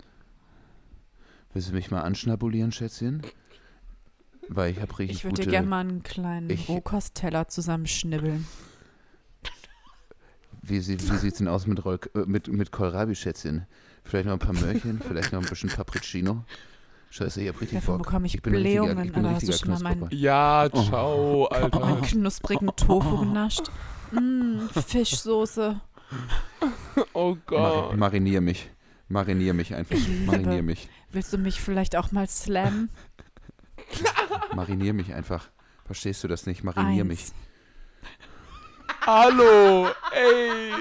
Willst 1.53 1.69
du 1.69 1.75
mich 1.75 1.91
mal 1.91 2.01
anschnabulieren, 2.01 2.73
Schätzchen? 2.73 3.21
Weil 4.49 4.71
ich 4.73 4.81
habe 4.81 4.99
richtig 4.99 5.19
Ich 5.19 5.25
würde 5.25 5.43
dir 5.43 5.51
gerne 5.51 5.67
mal 5.67 5.81
einen 5.81 6.03
kleinen 6.03 6.51
Ich- 6.51 6.69
Rohkostteller 6.69 7.49
zusammenschnibbeln. 7.49 8.47
Wie, 10.63 10.81
sie, 10.81 10.99
wie 11.01 11.17
sieht's 11.17 11.39
denn 11.39 11.49
aus 11.49 11.67
mit, 11.67 11.85
Roll, 11.85 12.01
äh, 12.15 12.21
mit, 12.27 12.49
mit 12.49 12.73
Kohlrabi, 12.73 13.15
Schätzchen? 13.15 13.67
Vielleicht 14.05 14.27
noch 14.27 14.33
ein 14.33 14.39
paar 14.39 14.53
Möhrchen, 14.53 15.01
vielleicht 15.01 15.33
noch 15.33 15.41
ein 15.43 15.49
bisschen 15.49 15.71
Papricino. 15.71 16.45
Scheiße, 17.11 17.41
ich 17.41 17.49
hab 17.49 17.61
richtig 17.61 17.79
Davon 17.79 17.99
Bock. 17.99 18.07
bekomme 18.07 18.27
ich 18.27 18.43
bin 18.43 18.53
ein 18.55 18.57
richtiger- 18.63 18.83
Blähungen, 18.83 19.05
ich 19.05 19.13
bin 19.13 19.21
ein 19.21 19.27
aber 19.27 19.35
hast 19.37 19.49
du 19.49 19.53
schon 19.53 19.69
mal 19.71 19.81
meinen. 19.81 20.09
Ja, 20.11 20.69
Oh. 20.73 20.83
ciao, 20.83 21.45
Alter. 21.47 21.79
meinen 21.81 22.03
knusprigen 22.03 22.69
Tofu 22.77 23.19
genascht? 23.19 23.71
Mm, 24.13 24.67
Fischsoße. 24.87 25.81
Oh 27.13 27.35
Mar 27.35 27.39
Gott. 27.89 27.97
marinier 27.97 28.41
mich. 28.41 28.71
Marinier 29.09 29.53
mich 29.55 29.75
einfach. 29.75 29.95
Ich. 29.97 30.09
Marinier 30.25 30.63
mich. 30.63 30.89
Willst 31.13 31.31
du 31.33 31.37
mich 31.39 31.61
vielleicht 31.61 31.95
auch 31.97 32.11
mal 32.11 32.27
slammen? 32.29 32.89
Marinier 34.55 34.93
mich 34.93 35.13
einfach. 35.15 35.49
Verstehst 35.85 36.25
du 36.25 36.29
das 36.29 36.47
nicht? 36.47 36.65
Marinier 36.65 37.05
mich. 37.05 37.21
Eins. 37.21 37.35
Hallo, 39.07 39.89
ey. 40.13 40.73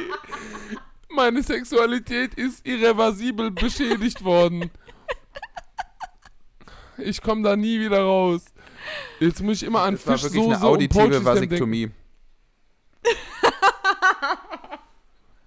Meine 1.09 1.43
Sexualität 1.43 2.33
ist 2.33 2.65
irreversibel 2.65 3.51
beschädigt 3.51 4.23
worden. 4.23 4.71
Ich 6.97 7.21
komme 7.21 7.43
da 7.43 7.55
nie 7.55 7.79
wieder 7.79 8.01
raus. 8.01 8.45
Jetzt 9.19 9.41
muss 9.41 9.57
ich 9.57 9.63
immer 9.63 9.81
an 9.81 9.95
Das 9.95 10.07
war 10.07 10.13
wirklich 10.13 10.31
Fischsoße 10.31 10.55
eine 10.55 10.65
und 10.65 10.71
auditive. 10.71 11.25
Vasektomie. 11.25 11.91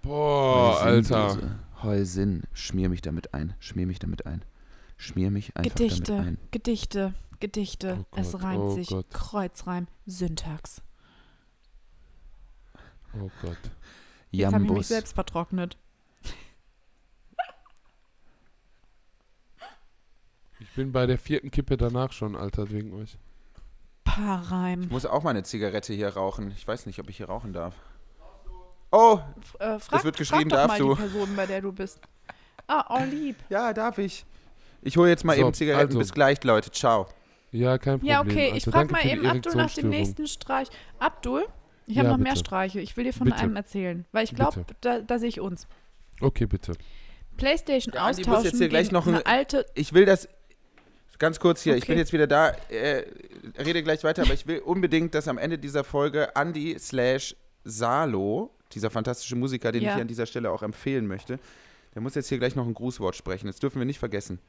Boah, 0.01 0.81
Alter. 0.81 1.27
Heusinnsoße. 1.27 1.59
Heusin. 1.83 2.43
Schmier 2.53 2.89
mich 2.89 3.01
damit 3.01 3.33
ein. 3.33 3.55
Schmier 3.59 3.87
mich 3.87 3.99
damit 3.99 4.25
ein. 4.25 4.43
Schmier 4.97 5.31
mich 5.31 5.55
einfach 5.55 5.75
damit 5.75 5.91
Gedichte, 5.91 6.13
ein. 6.15 6.37
Gedichte, 6.51 7.11
Gedichte. 7.11 7.13
Oh 7.41 8.05
es 8.15 8.41
reimt 8.41 8.63
oh 8.63 8.75
sich. 8.75 8.89
Gott. 8.89 9.09
Kreuzreim, 9.11 9.87
Syntax. 10.05 10.81
Oh 13.15 13.29
Gott. 13.41 13.57
Jetzt 14.31 14.53
habe 14.53 14.57
ich 14.57 14.61
mich 14.61 14.69
Jambus. 14.69 14.87
selbst 14.87 15.13
vertrocknet. 15.13 15.77
Ich 20.59 20.69
bin 20.75 20.91
bei 20.91 21.05
der 21.05 21.17
vierten 21.17 21.51
Kippe 21.51 21.77
danach 21.77 22.11
schon, 22.11 22.35
Alter, 22.35 22.69
wegen 22.69 22.93
euch. 22.93 23.17
Paarreim. 24.03 24.83
Ich 24.83 24.89
muss 24.89 25.05
auch 25.05 25.23
mal 25.23 25.31
eine 25.31 25.43
Zigarette 25.43 25.93
hier 25.93 26.09
rauchen. 26.09 26.51
Ich 26.51 26.67
weiß 26.67 26.85
nicht, 26.85 26.99
ob 26.99 27.09
ich 27.09 27.17
hier 27.17 27.27
rauchen 27.27 27.53
darf. 27.53 27.75
Oh, 28.91 29.19
F 29.39 29.55
äh, 29.59 29.79
frag, 29.79 30.03
wird 30.03 30.15
frag 30.15 30.17
geschrieben, 30.17 30.49
doch 30.49 30.57
darfst 30.57 30.79
mal 30.79 30.79
du. 30.79 30.95
die 30.95 31.01
Person, 31.01 31.35
bei 31.35 31.45
der 31.45 31.61
du 31.61 31.71
bist. 31.71 31.99
Ah, 32.67 32.85
oh 32.89 33.03
lieb. 33.05 33.37
ja, 33.49 33.71
darf 33.73 33.97
ich. 33.97 34.25
Ich 34.81 34.97
hole 34.97 35.09
jetzt 35.09 35.23
mal 35.23 35.35
So, 35.35 35.41
eben 35.41 35.53
Zigaretten. 35.53 35.87
also. 35.87 35.99
Bis 35.99 36.11
gleich, 36.11 36.43
Leute. 36.43 36.71
Ciao. 36.71 37.07
Ja, 37.51 37.77
kein 37.77 37.99
Problem. 37.99 38.09
Ja, 38.11 38.21
okay, 38.21 38.47
ich 38.47 38.53
Alter. 38.65 38.71
frag 38.71 38.89
Danke 38.89 38.93
mal 38.93 39.05
eben 39.05 39.25
Abdul 39.25 39.55
nach 39.55 39.73
dem 39.73 39.89
nächsten 39.89 40.27
Streich. 40.27 40.67
Abdul, 40.99 41.45
ich 41.87 41.97
habe 41.97 42.07
Ja, 42.07 42.11
noch 42.13 42.19
mehr 42.19 42.33
bitte. 42.33 42.45
Streiche. 42.45 42.79
Ich 42.79 42.95
will 42.95 43.03
dir 43.05 43.13
von 43.13 43.25
Bitte. 43.25 43.39
einem 43.39 43.55
erzählen, 43.55 44.05
weil 44.11 44.23
ich 44.23 44.35
glaube, 44.35 44.65
da, 44.81 44.99
da 44.99 45.17
sehe 45.19 45.29
ich 45.29 45.39
uns. 45.39 45.67
Okay, 46.21 46.45
bitte. 46.45 46.73
Playstation 47.37 47.93
Ja, 47.95 48.01
Andi 48.05 48.21
muss 48.21 48.27
austauschen 48.27 48.45
jetzt 48.51 48.57
hier 48.59 48.69
gleich 48.69 48.91
noch 48.91 49.07
ein- 49.07 49.15
eine 49.15 49.25
alte... 49.25 49.65
Ich 49.73 49.93
will 49.93 50.05
das. 50.05 50.27
Ganz 51.17 51.39
kurz 51.39 51.61
hier, 51.63 51.75
ich 51.75 51.83
Okay. 51.83 51.93
bin 51.93 51.97
jetzt 51.99 52.13
wieder 52.13 52.27
da. 52.27 52.49
Äh, 52.69 53.05
rede 53.57 53.83
gleich 53.83 54.03
weiter, 54.03 54.21
aber 54.23 54.33
ich 54.33 54.45
will 54.47 54.59
unbedingt, 54.59 55.13
dass 55.15 55.27
am 55.27 55.37
Ende 55.37 55.57
dieser 55.57 55.83
Folge 55.83 56.29
Andy 56.35 56.77
slash 56.79 57.35
Salo, 57.65 58.51
dieser 58.73 58.89
fantastische 58.89 59.35
Musiker, 59.35 59.71
den 59.71 59.81
Ja. 59.81 59.89
ich 59.89 59.93
hier 59.95 60.01
an 60.03 60.07
dieser 60.07 60.25
Stelle 60.25 60.51
auch 60.51 60.63
empfehlen 60.63 61.07
möchte, 61.07 61.39
der 61.95 62.01
muss 62.01 62.15
jetzt 62.15 62.29
hier 62.29 62.37
gleich 62.39 62.55
noch 62.55 62.65
ein 62.67 62.73
Grußwort 62.73 63.15
sprechen. 63.15 63.47
Das 63.47 63.57
dürfen 63.59 63.79
wir 63.79 63.85
nicht 63.85 63.99
vergessen. 63.99 64.39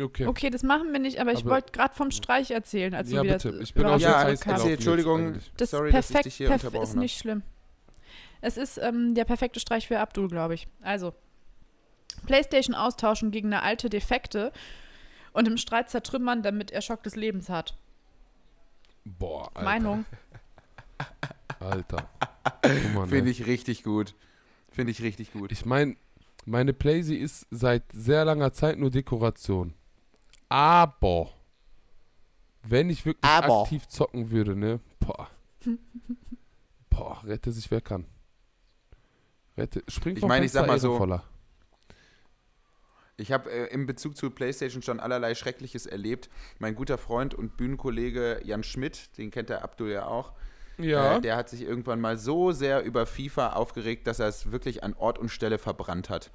Okay. 0.00 0.26
Okay, 0.26 0.48
das 0.48 0.62
machen 0.62 0.90
wir 0.92 0.98
nicht, 1.00 1.20
aber 1.20 1.32
ich 1.32 1.44
wollte 1.44 1.72
gerade 1.72 1.94
vom 1.94 2.10
Streich 2.10 2.50
erzähhlen, 2.50 2.94
als 2.94 3.10
Ja, 3.10 3.18
du 3.18 3.24
wieder 3.24 3.34
bitte. 3.36 3.58
Ich 3.62 3.74
bin 3.74 3.84
auch 3.84 3.98
Ja, 3.98 4.22
gelaufen 4.24 4.48
erzähl, 4.48 4.72
Entschuldigung. 4.74 5.38
Das 5.58 5.70
Sorry, 5.70 5.88
ist 5.88 5.94
dass 5.94 6.06
ich 6.06 6.14
perfekt, 6.14 6.24
dich 6.26 6.34
hier 6.36 6.48
perf- 6.48 6.52
unterbrochen 6.54 6.82
ist 6.84 6.96
nicht 6.96 7.18
schlimm. 7.18 7.42
Es 8.40 8.56
ist 8.56 8.78
ähm, 8.78 9.14
der 9.14 9.24
perfekte 9.24 9.60
Streich 9.60 9.86
für 9.86 9.98
Abdul, 10.00 10.28
glaube 10.28 10.54
ich. 10.54 10.66
Also, 10.80 11.12
Playstation 12.26 12.74
austauschen 12.74 13.30
gegen 13.30 13.48
eine 13.48 13.62
alte 13.62 13.90
Defekte 13.90 14.52
und 15.32 15.46
im 15.46 15.56
Streit 15.58 15.90
zertrümmern, 15.90 16.42
damit 16.42 16.70
er 16.70 16.80
Schock 16.80 17.02
des 17.02 17.14
Lebens 17.14 17.48
hat. 17.50 17.76
Boah, 19.04 19.48
Alter. 19.54 19.62
Meinung. 19.62 20.04
Alter. 21.60 22.08
Guck 22.62 22.94
mal, 22.94 23.06
Finde 23.08 23.24
ne? 23.24 23.30
ich 23.30 23.46
richtig 23.46 23.82
gut. 23.84 24.14
Finde 24.70 24.90
ich 24.90 25.02
richtig 25.02 25.32
gut. 25.32 25.52
Ich 25.52 25.64
meine, 25.66 25.96
meine 26.44 26.72
Playsee 26.72 27.16
ist 27.16 27.46
seit 27.50 27.84
sehr 27.92 28.24
langer 28.24 28.52
Zeit 28.52 28.78
nur 28.78 28.90
Dekoration. 28.90 29.74
Aber 30.52 31.30
wenn 32.62 32.90
ich 32.90 33.06
wirklich 33.06 33.24
Aber. 33.24 33.62
aktiv 33.62 33.88
zocken 33.88 34.30
würde, 34.30 34.54
ne? 34.54 34.80
Boah. 35.00 35.28
Boah, 36.90 37.24
rette 37.24 37.50
sich 37.52 37.70
wer 37.70 37.80
kann. 37.80 38.04
Rette, 39.56 39.82
spring 39.88 40.14
Ich 40.16 40.22
meine, 40.24 40.44
ich 40.44 40.52
sag 40.52 40.66
mal 40.66 40.78
so, 40.78 40.88
Ehrenvoller. 40.88 41.24
Ich 43.16 43.32
habe 43.32 43.50
äh, 43.50 43.72
in 43.72 43.86
Bezug 43.86 44.14
zu 44.14 44.30
PlayStation 44.30 44.82
schon 44.82 45.00
allerlei 45.00 45.34
Schreckliches 45.34 45.86
erlebt. 45.86 46.28
Mein 46.58 46.74
guter 46.74 46.98
Freund 46.98 47.34
und 47.34 47.56
Bühnenkollege 47.56 48.42
Jan 48.44 48.62
Schmidt, 48.62 49.16
den 49.16 49.30
kennt 49.30 49.48
der 49.48 49.62
Abdul 49.64 49.90
ja 49.90 50.06
auch, 50.06 50.32
Ja. 50.76 51.16
äh, 51.16 51.20
der 51.22 51.36
hat 51.36 51.48
sich 51.48 51.62
irgendwann 51.62 52.00
mal 52.00 52.18
so 52.18 52.52
sehr 52.52 52.82
über 52.84 53.06
FIFA 53.06 53.54
aufgeregt, 53.54 54.06
dass 54.06 54.18
er 54.18 54.28
es 54.28 54.52
wirklich 54.52 54.84
an 54.84 54.92
Ort 54.92 55.18
und 55.18 55.30
Stelle 55.30 55.56
verbrannt 55.56 56.10
hat. 56.10 56.30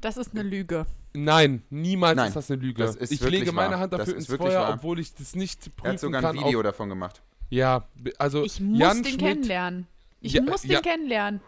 Das 0.00 0.16
ist 0.16 0.32
eine 0.32 0.42
Lüge. 0.42 0.86
Nein, 1.12 1.62
niemals 1.70 2.16
Nein, 2.16 2.28
ist 2.28 2.34
das 2.36 2.50
eine 2.50 2.60
Lüge. 2.62 2.84
das 2.84 2.96
ist 2.96 3.10
ich 3.12 3.20
lege 3.20 3.52
meine 3.52 3.72
wahr. 3.74 3.80
Hand 3.80 3.92
dafür 3.92 4.14
ins 4.16 4.26
Feuer, 4.26 4.60
wahr. 4.62 4.74
obwohl 4.74 4.98
ich 5.00 5.14
das 5.14 5.34
nicht 5.34 5.74
prüfen 5.76 5.86
Er 5.86 5.92
hat 5.92 6.00
sogar 6.00 6.22
kann. 6.22 6.38
ein 6.38 6.44
Video 6.44 6.62
davon 6.62 6.88
gemacht. 6.88 7.20
ja, 7.50 7.86
also 8.18 8.44
Ich 8.44 8.60
muss 8.60 8.78
Jan 8.78 9.02
den 9.02 9.04
Schmidt, 9.06 9.18
kennenlernen. 9.20 9.86
Ich 10.20 10.32
Ja, 10.34 10.42
muss 10.42 10.62
den 10.62 10.70
ja. 10.70 10.80
kennenlernen. 10.80 11.40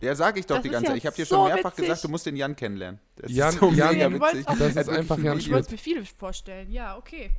Ja, 0.00 0.14
sag 0.14 0.36
ich 0.36 0.44
doch 0.44 0.56
Das 0.56 0.64
die 0.64 0.68
ganze 0.70 0.84
ja 0.86 0.90
Zeit. 0.90 0.98
Ich 0.98 1.06
habe 1.06 1.16
dir 1.16 1.24
so 1.24 1.36
schon 1.36 1.48
mehrfach 1.48 1.70
witzig. 1.72 1.84
gesagt, 1.86 2.04
du 2.04 2.08
musst 2.08 2.26
den 2.26 2.36
Jan 2.36 2.56
kennenlernen. 2.56 3.00
Das 3.16 3.30
Jan- 3.32 3.50
ist 3.54 3.60
so 3.60 3.70
Jan- 3.70 3.94
mega 3.94 4.10
witzig. 4.12 4.48
auch- 4.48 4.58
Das 4.58 4.76
ist 4.76 4.88
einfach 4.90 5.18
Jan 5.18 5.38
Ich 5.38 5.50
wollte 5.50 5.66
es 5.66 5.70
mir 5.70 5.78
viele 5.78 6.04
vorstellen. 6.04 6.70
Ja, 6.70 6.96
okay. 6.98 7.30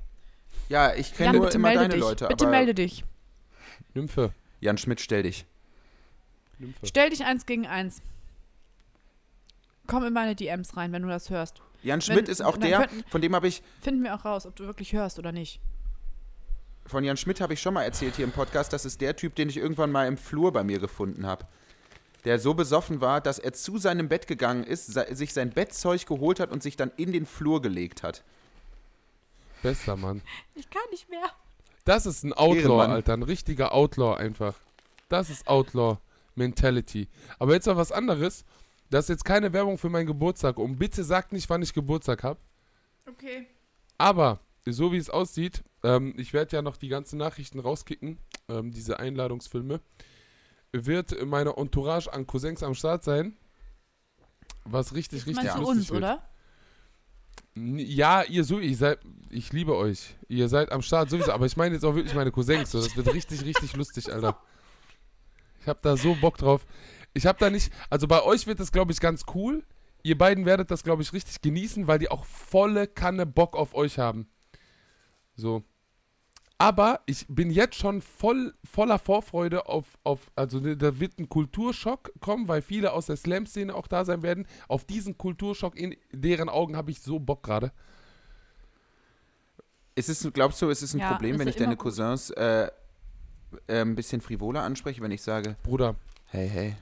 Ja, 0.69 0.95
ich 0.95 1.13
kenne 1.13 1.33
Jan, 1.33 1.35
nur 1.35 1.53
immer 1.53 1.67
melde 1.67 1.79
deine 1.81 1.93
dich. 1.93 2.01
Leute. 2.01 2.27
bitte 2.27 2.45
aber 2.45 2.51
melde 2.51 2.73
dich. 2.73 3.03
Nymphe. 3.93 4.33
Jan 4.61 4.77
Schmidt, 4.77 4.99
stell 5.01 5.23
dich. 5.23 5.45
Nymphe. 6.57 6.85
Stell 6.87 7.09
dich 7.09 7.23
eins 7.25 7.45
gegen 7.45 7.67
eins. 7.67 8.01
Komm 9.87 10.03
in 10.05 10.13
meine 10.13 10.35
DMs 10.35 10.75
rein, 10.77 10.91
wenn 10.91 11.01
du 11.03 11.07
das 11.09 11.29
hörst. 11.29 11.61
Jan 11.83 12.01
Schmidt 12.01 12.17
Wenn- 12.19 12.25
ist 12.25 12.41
auch 12.41 12.57
der, 12.57 12.79
könnten- 12.87 13.03
von 13.09 13.21
dem 13.21 13.35
habe 13.35 13.47
ich 13.47 13.61
Finden 13.81 14.03
wir 14.03 14.15
auch 14.15 14.25
raus, 14.25 14.45
ob 14.45 14.55
du 14.55 14.65
wirklich 14.65 14.93
hörst 14.93 15.19
oder 15.19 15.31
nicht. 15.31 15.59
Von 16.87 17.03
Jan 17.03 17.17
Schmidt 17.17 17.41
habe 17.41 17.53
ich 17.53 17.61
schon 17.61 17.73
mal 17.73 17.83
erzählt 17.83 18.15
hier 18.15 18.25
im 18.25 18.31
Podcast. 18.31 18.71
Das 18.73 18.85
ist 18.85 19.01
der 19.01 19.15
Typ, 19.15 19.35
den 19.35 19.49
ich 19.49 19.57
irgendwann 19.57 19.91
mal 19.91 20.07
im 20.07 20.17
Flur 20.17 20.51
bei 20.53 20.63
mir 20.63 20.79
gefunden 20.79 21.25
habe. 21.25 21.45
Der 22.25 22.39
so 22.39 22.53
besoffen 22.55 23.01
war, 23.01 23.21
dass 23.21 23.37
er 23.39 23.53
zu 23.53 23.77
seinem 23.77 24.07
Bett 24.09 24.27
gegangen 24.27 24.63
ist, 24.63 24.87
sich 24.87 25.33
sein 25.33 25.51
Bettzeug 25.51 26.05
geholt 26.07 26.39
hat 26.39 26.51
und 26.51 26.63
sich 26.63 26.75
dann 26.75 26.91
in 26.97 27.11
den 27.11 27.25
Flur 27.27 27.61
gelegt 27.61 28.01
hat. 28.03 28.23
Bester 29.61 29.95
Mann. 29.95 30.21
Ich 30.55 30.69
kann 30.69 30.81
nicht 30.91 31.09
mehr. 31.09 31.29
Das 31.85 32.05
ist 32.07 32.23
ein 32.23 32.33
Outlaw, 32.33 32.57
Ehrenmann. 32.61 32.91
Alter. 32.91 33.13
Ein 33.13 33.23
richtiger 33.23 33.73
Outlaw 33.73 34.15
einfach. 34.17 34.55
Das 35.09 35.29
ist 35.29 35.47
Outlaw-Mentality. 35.47 37.07
Aber 37.39 37.53
jetzt 37.53 37.67
mal 37.67 37.77
was 37.77 37.91
anderes. 37.91 38.43
Das 38.89 39.05
ist 39.05 39.09
jetzt 39.09 39.25
keine 39.25 39.51
Werbung 39.53 39.77
für 39.77 39.89
meinen 39.89 40.05
Geburtstag. 40.05 40.57
Und 40.57 40.77
bitte 40.77 41.03
sagt 41.03 41.31
nicht, 41.31 41.49
wann 41.49 41.61
ich 41.61 41.73
Geburtstag 41.73 42.23
habe. 42.23 42.39
Okay. 43.07 43.47
Aber, 43.97 44.39
so 44.65 44.91
wie 44.91 44.97
es 44.97 45.09
aussieht, 45.09 45.63
ähm, 45.83 46.13
ich 46.17 46.33
werde 46.33 46.55
ja 46.55 46.61
noch 46.61 46.77
die 46.77 46.87
ganzen 46.87 47.17
Nachrichten 47.17 47.59
rauskicken, 47.59 48.17
ähm, 48.49 48.71
diese 48.71 48.99
Einladungsfilme, 48.99 49.79
wird 50.71 51.25
meine 51.25 51.55
Entourage 51.57 52.11
an 52.11 52.27
Cousins 52.27 52.63
am 52.63 52.75
Start 52.75 53.03
sein. 53.03 53.37
Was 54.65 54.93
richtig, 54.93 55.19
Jetzt 55.19 55.27
richtig 55.27 55.55
lustig 55.55 55.67
uns, 55.67 55.91
wird. 55.91 55.97
oder? 55.97 56.29
Ja, 57.55 58.23
ihr 58.23 58.43
so, 58.43 58.59
ich 58.59 58.77
seid, 58.77 58.99
ich 59.29 59.53
liebe 59.53 59.75
euch. 59.75 60.15
Ihr 60.27 60.49
seid 60.49 60.71
am 60.71 60.81
Start 60.81 61.09
sowieso, 61.09 61.31
aber 61.31 61.45
ich 61.45 61.55
meine 61.55 61.75
jetzt 61.75 61.85
auch 61.85 61.95
wirklich 61.95 62.13
meine 62.13 62.31
Cousins. 62.31 62.71
So, 62.71 62.81
das 62.81 62.95
wird 62.97 63.13
richtig, 63.13 63.45
richtig 63.45 63.75
lustig, 63.75 64.11
Alter. 64.11 64.37
Ich 65.61 65.67
hab 65.67 65.81
da 65.81 65.95
so 65.95 66.15
Bock 66.15 66.37
drauf. 66.37 66.65
Ich 67.15 67.25
hab 67.25 67.39
da 67.39 67.49
nicht, 67.49 67.73
also 67.89 68.07
bei 68.07 68.21
euch 68.21 68.45
wird 68.45 68.59
das, 68.59 68.71
glaube 68.71 68.91
ich, 68.91 68.99
ganz 68.99 69.23
cool. 69.33 69.63
Ihr 70.03 70.17
beiden 70.17 70.45
werdet 70.45 70.69
das, 70.69 70.83
glaube 70.83 71.01
ich, 71.01 71.13
richtig 71.13 71.41
genießen, 71.41 71.87
weil 71.87 71.97
die 71.97 72.11
auch 72.11 72.25
volle 72.25 72.87
Kanne 72.87 73.25
Bock 73.25 73.55
auf 73.55 73.73
euch 73.73 73.97
haben. 73.97 74.27
So. 75.35 75.63
Aber 76.57 76.99
ich 77.05 77.25
bin 77.27 77.49
jetzt 77.49 77.75
schon 77.75 78.01
voll 78.01 78.53
voller 78.63 78.99
Vorfreude 78.99 79.67
auf, 79.67 79.85
auf, 80.03 80.31
also 80.35 80.59
da 80.59 80.99
wird 80.99 81.17
ein 81.19 81.27
Kulturschock 81.27 82.11
kommen, 82.19 82.47
weil 82.47 82.61
viele 82.61 82.93
aus 82.93 83.07
der 83.07 83.17
Slam-Szene 83.17 83.73
auch 83.73 83.87
da 83.87 84.05
sein 84.05 84.21
werden. 84.21 84.45
Auf 84.67 84.85
diesen 84.85 85.17
Kulturschock 85.17 85.75
in 85.75 85.95
deren 86.11 86.49
Augen 86.49 86.75
habe 86.75 86.91
ich 86.91 87.01
so 87.01 87.19
Bock 87.19 87.43
gerade. 87.43 87.71
Ist 89.95 90.09
es, 90.09 90.29
glaubst 90.33 90.61
du, 90.61 90.69
ist 90.69 90.81
es 90.81 90.93
ein 90.93 90.99
Ja, 90.99 91.11
Problem, 91.11 91.39
wenn 91.39 91.47
ich 91.47 91.55
deine. 91.55 91.77
Cousins 91.77 92.29
äh, 92.31 92.69
äh, 93.67 93.81
ein 93.81 93.95
bisschen 93.95 94.21
frivoler 94.21 94.63
anspreche, 94.63 95.01
wenn 95.01 95.11
ich 95.11 95.21
sage, 95.21 95.55
Bruder, 95.63 95.95
hey, 96.25 96.49
hey, 96.49 96.75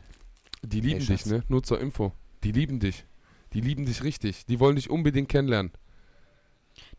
die 0.64 0.82
lieben 0.82 1.00
Hey, 1.00 1.08
dich, 1.08 1.26
ne? 1.26 1.44
Nur 1.48 1.64
zur 1.64 1.80
Info. 1.80 2.14
Die 2.44 2.52
lieben 2.52 2.80
dich. 2.80 3.06
Die 3.54 3.62
lieben 3.62 3.86
dich 3.86 4.04
richtig. 4.04 4.46
Die 4.46 4.60
wollen 4.60 4.76
dich 4.76 4.90
unbedingt 4.90 5.30
kennenlernen. 5.30 5.72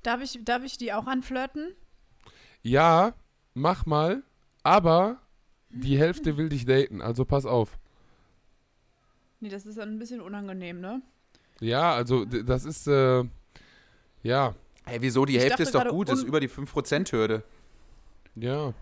Darf 0.02 0.20
ich, 0.22 0.38
darf 0.44 0.62
ich 0.64 0.76
die 0.78 0.92
auch 0.92 1.06
anflirten? 1.06 1.74
Ja, 2.62 3.14
mach 3.54 3.86
mal, 3.86 4.22
aber 4.62 5.20
die 5.70 5.98
Hälfte 5.98 6.36
will 6.36 6.48
dich 6.48 6.64
daten, 6.64 7.02
also 7.02 7.24
pass 7.24 7.44
auf. 7.46 7.78
Nee, 9.40 9.48
das 9.48 9.66
ist 9.66 9.78
dann 9.78 9.90
ein 9.90 9.98
bisschen 9.98 10.20
unangenehm, 10.20 10.80
ne? 10.80 11.02
Ja, 11.60 11.92
also 11.94 12.24
das 12.24 12.64
ist, 12.64 12.86
äh, 12.86 13.24
ja, 14.22 14.54
hey, 14.84 14.98
wieso, 15.00 15.24
die 15.24 15.36
Ich 15.36 15.42
Hälfte 15.42 15.62
ist 15.64 15.74
doch 15.74 15.88
gut, 15.88 16.08
das 16.08 16.20
ist 16.20 16.24
über 16.24 16.40
die 16.40 16.48
5%-Hürde. 16.48 17.42
ja. 18.36 18.72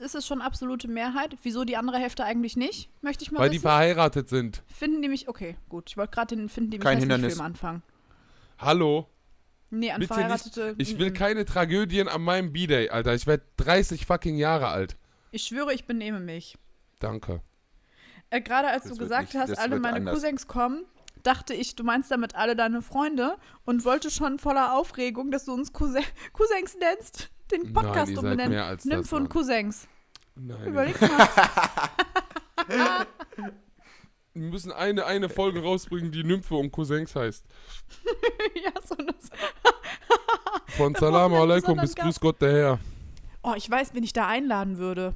Ist 0.00 0.14
es 0.14 0.26
schon 0.26 0.40
absolute 0.40 0.86
Mehrheit? 0.88 1.36
Wieso 1.42 1.64
die 1.64 1.76
andere 1.76 1.98
Hälfte 1.98 2.24
eigentlich 2.24 2.56
nicht? 2.56 2.90
Möchte 3.02 3.24
ich 3.24 3.32
mal 3.32 3.40
Weil 3.40 3.48
die 3.50 3.56
wissen. 3.56 3.62
verheiratet 3.62 4.28
sind. 4.28 4.62
Finden 4.66 5.02
die 5.02 5.08
mich, 5.08 5.28
okay, 5.28 5.56
gut. 5.68 5.90
Ich 5.90 5.96
wollte 5.96 6.12
gerade 6.14 6.36
den 6.36 6.48
Finden 6.48 6.70
die 6.70 6.78
mich 6.78 6.84
Kein 6.84 6.98
Hindernis. 6.98 7.34
Film 7.34 7.46
anfangen. 7.46 7.82
Hallo? 8.58 9.08
Nee, 9.70 9.90
an 9.90 10.00
Bitte 10.00 10.14
Verheiratete. 10.14 10.74
Ich 10.78 10.98
will 10.98 11.12
keine 11.12 11.44
Tragödien 11.44 12.06
an 12.06 12.22
meinem 12.22 12.52
B-Day, 12.52 12.90
Alter. 12.90 13.14
Ich 13.14 13.26
werde 13.26 13.44
30 13.56 14.06
fucking 14.06 14.36
Jahre 14.36 14.68
alt. 14.68 14.96
Ich 15.32 15.42
schwöre, 15.42 15.74
ich 15.74 15.86
benehme 15.86 16.20
mich. 16.20 16.56
Danke. 17.00 17.40
Äh, 18.30 18.40
Gerade 18.40 18.68
als 18.68 18.84
Das 18.84 18.92
du 18.92 18.98
gesagt 18.98 19.34
nicht- 19.34 19.42
hast, 19.42 19.58
alle 19.58 19.80
meine 19.80 19.96
anders. 19.96 20.14
Cousins 20.14 20.46
kommen, 20.46 20.84
dachte 21.24 21.52
ich, 21.54 21.74
du 21.74 21.82
meinst 21.82 22.10
damit 22.12 22.36
alle 22.36 22.54
deine 22.54 22.82
Freunde 22.82 23.36
und 23.64 23.84
wollte 23.84 24.12
schon 24.12 24.38
voller 24.38 24.74
Aufregung, 24.78 25.32
dass 25.32 25.44
du 25.46 25.52
uns 25.52 25.72
Cousin 25.72 26.04
Cousins 26.32 26.76
nennst, 26.78 27.30
den 27.50 27.72
Podcast 27.72 28.12
Nein, 28.12 28.18
umbenennen. 28.18 28.52
mehr 28.52 28.66
als 28.66 28.82
das, 28.84 28.92
Nymphe 28.92 29.16
und. 29.16 29.30
Cousins. 29.30 29.88
Nein. 30.34 30.66
Überleg 30.66 31.00
mal. 31.00 31.28
Wir 34.32 34.50
müssen 34.50 34.72
eine, 34.72 35.06
eine 35.06 35.28
Folge 35.28 35.62
rausbringen, 35.62 36.10
die 36.10 36.24
Nymphe 36.24 36.56
und 36.56 36.72
Cousins 36.72 37.14
heißt. 37.14 37.44
ja, 38.64 38.72
so 38.84 38.96
das. 38.96 39.30
Von 40.76 40.94
Salam 40.96 41.32
alaikum 41.34 41.78
bis 41.78 41.94
Grüß 41.94 42.18
Gott 42.18 42.42
der 42.42 42.52
Herr. 42.52 42.78
Oh, 43.44 43.52
ich 43.56 43.70
weiß, 43.70 43.94
wen 43.94 44.02
ich 44.02 44.12
da 44.12 44.26
einladen 44.26 44.78
würde. 44.78 45.14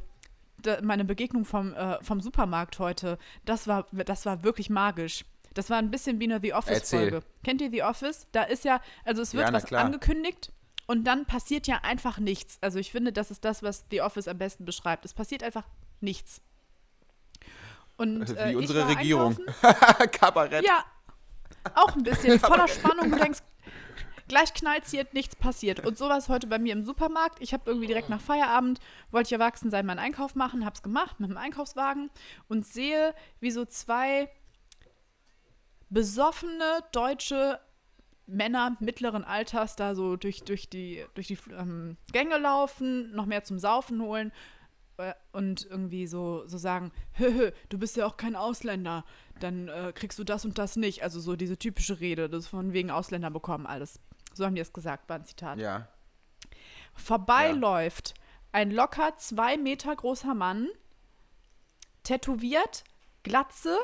Da, 0.63 0.79
meine 0.83 1.05
Begegnung 1.05 1.45
vom, 1.45 1.73
äh, 1.75 1.99
vom 2.03 2.21
Supermarkt 2.21 2.79
heute, 2.79 3.19
das 3.45 3.67
war, 3.67 3.87
das 3.91 4.25
war 4.27 4.45
wirklich 4.45 4.71
magisch. 4.71 5.25
Das 5.55 5.71
war 5.71 5.79
ein 5.79 5.91
bisschen 5.91 6.21
wie 6.21 6.25
eine 6.25 6.39
The 6.41 6.53
Office-Folge. 6.53 7.23
Kennt 7.43 7.61
ihr 7.61 7.71
The 7.71 7.83
Office? 7.83 8.29
Da 8.31 8.45
ist 8.45 8.65
ja, 8.65 8.81
also 9.05 9.23
es 9.23 9.35
wird 9.35 9.49
Ja, 9.49 9.53
was 9.53 9.65
klar. 9.65 9.85
angekündigt 9.85 10.53
und 10.89 11.05
dann 11.05 11.27
passiert 11.27 11.67
ja 11.67 11.81
einfach 11.83 12.19
nichts. 12.19 12.57
Also 12.63 12.79
ich 12.79 12.91
finde, 12.91 13.13
das 13.13 13.31
ist 13.31 13.45
das, 13.45 13.63
was 13.63 13.85
The 13.91 14.01
Office 14.01 14.27
am 14.27 14.39
besten 14.39 14.65
beschreibt. 14.65 15.05
Es 15.05 15.13
passiert 15.13 15.43
einfach 15.43 15.65
nichts. 16.01 16.41
Und, 17.99 18.31
Wie 18.31 18.53
äh, 18.53 18.55
unsere 18.57 18.89
Regierung. 18.89 19.37
Kabarett. 20.13 20.65
Ja, 20.65 20.85
auch 21.75 21.95
ein 21.95 22.03
bisschen 22.03 22.41
voller 22.41 22.67
Spannung. 22.69 23.11
Du 23.11 23.19
denkst, 23.19 23.41
gleich 24.29 24.55
knallt's 24.55 24.91
hier, 24.91 25.07
nichts 25.13 25.37
passiert. 25.37 25.85
Und 25.87 25.99
sowas 25.99 26.31
heute 26.31 26.47
bei 26.47 26.59
mir 26.59 26.73
im 26.73 26.87
Supermarkt. 26.87 27.43
Ich 27.43 27.53
habe 27.53 27.65
irgendwie 27.67 27.87
direkt 27.87 28.09
nach 28.09 28.23
Feierabend, 28.23 28.81
wollte 29.11 29.29
ich 29.29 29.33
erwachsen 29.33 29.71
sein, 29.71 29.85
meinen 29.85 29.99
Einkauf 29.99 30.37
machen, 30.37 30.65
hab's 30.65 30.83
gemacht 30.83 31.21
mit 31.21 31.29
dem 31.29 31.37
Einkaufswagen 31.37 32.11
und 32.49 32.67
sehe, 32.67 33.15
wie 33.41 33.51
so 33.51 33.67
zwei 33.67 34.31
besoffene 35.91 36.83
deutsche 36.93 37.61
Männer 38.29 38.77
mittleren 38.81 39.25
Alters 39.25 39.75
da 39.75 39.95
so 39.95 40.17
durch, 40.17 40.43
durch 40.43 40.69
die, 40.69 41.05
durch 41.15 41.27
die 41.27 41.39
ähm, 41.57 41.97
Gänge 42.13 42.39
laufen, 42.39 43.11
noch 43.13 43.27
mehr 43.27 43.43
zum 43.43 43.59
Saufen 43.59 44.01
holen 44.03 44.33
äh, 44.99 45.15
und 45.33 45.67
irgendwie 45.69 46.07
so, 46.07 46.47
so 46.47 46.59
sagen, 46.59 46.93
hö, 47.15 47.33
hö, 47.33 47.51
du 47.71 47.79
bist 47.79 47.97
ja 47.97 48.07
auch 48.07 48.17
kein 48.17 48.37
Ausländer, 48.37 49.05
dann 49.41 49.69
äh, 49.69 49.93
kriegst 49.95 50.19
du 50.19 50.25
das 50.25 50.45
und 50.45 50.59
das 50.59 50.77
nicht. 50.77 51.03
Also 51.03 51.21
so 51.21 51.37
diese 51.37 51.59
typische 51.59 52.01
Rede, 52.01 52.29
das 52.29 52.47
von 52.47 52.73
wegen 52.73 52.91
Ausländer 52.91 53.31
bekommen 53.31 53.67
alles. 53.67 54.01
So 54.35 54.45
haben 54.45 54.55
die 54.55 54.61
es 54.61 54.73
gesagt, 54.73 55.09
war 55.09 55.17
ein 55.17 55.25
Zitat. 55.25 55.59
Ja. 55.59 55.89
Vorbeiläuft 56.95 58.15
ein 58.53 58.71
locker 58.71 59.17
zwei 59.17 59.57
Meter 59.57 59.95
großer 59.95 60.35
Mann, 60.35 60.69
tätowiert, 62.03 62.85
Glatze, 63.23 63.79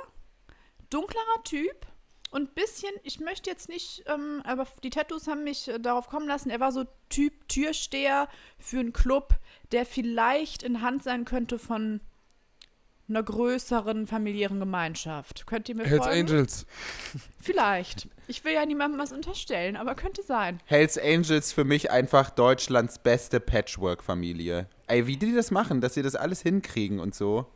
dunklerer 0.91 1.43
Typ 1.45 1.87
und 2.35 2.57
bisschen, 2.57 2.91
ich 3.05 3.21
möchte 3.21 3.49
jetzt 3.49 3.69
nicht, 3.69 4.03
ähm, 4.07 4.43
aber 4.45 4.67
die 4.83 4.91
Tattoos 4.91 5.29
haben 5.29 5.45
mich 5.45 5.69
äh, 5.69 5.79
darauf 5.79 6.09
kommen 6.09 6.27
lassen, 6.27 6.51
er 6.51 6.59
war 6.59 6.73
so 6.73 6.85
Typ 7.09 7.49
Türsteher 7.49 8.29
für 8.59 8.81
einen 8.81 8.93
Club, 8.93 9.37
der 9.71 9.87
vielleicht 9.87 10.65
in 10.65 10.83
Hand 10.83 11.05
sein 11.05 11.25
könnte 11.25 11.61
von 11.61 12.01
einer 13.09 13.23
größeren 13.23 14.09
familiären 14.09 14.59
Gemeinschaft. 14.59 15.47
Könnt 15.47 15.69
ihr 15.69 15.77
mir 15.77 15.85
Hells 15.85 16.07
folgen? 16.07 16.29
Angels. 16.29 16.67
Vielleicht. 17.41 18.09
Ich 18.27 18.45
will 18.45 18.55
ja 18.55 18.67
niemandem 18.67 18.99
was 18.99 19.13
unterstellen, 19.13 19.77
aber 19.77 19.95
könnte 19.95 20.25
sein. 20.25 20.59
Hells 20.65 20.99
Angels 20.99 21.53
für 21.53 21.65
mich 21.65 21.93
einfach 21.93 22.31
Deutschlands 22.31 22.99
beste 22.99 23.39
Patchwork-Familie. 23.39 24.67
Ey, 24.89 25.07
wie 25.07 25.17
die 25.17 25.35
das 25.35 25.53
machen, 25.53 25.81
dass 25.81 25.95
sie 25.95 26.03
das 26.03 26.17
alles 26.17 26.41
hinkriegen 26.41 26.99
und 26.99 27.15
so. 27.15 27.47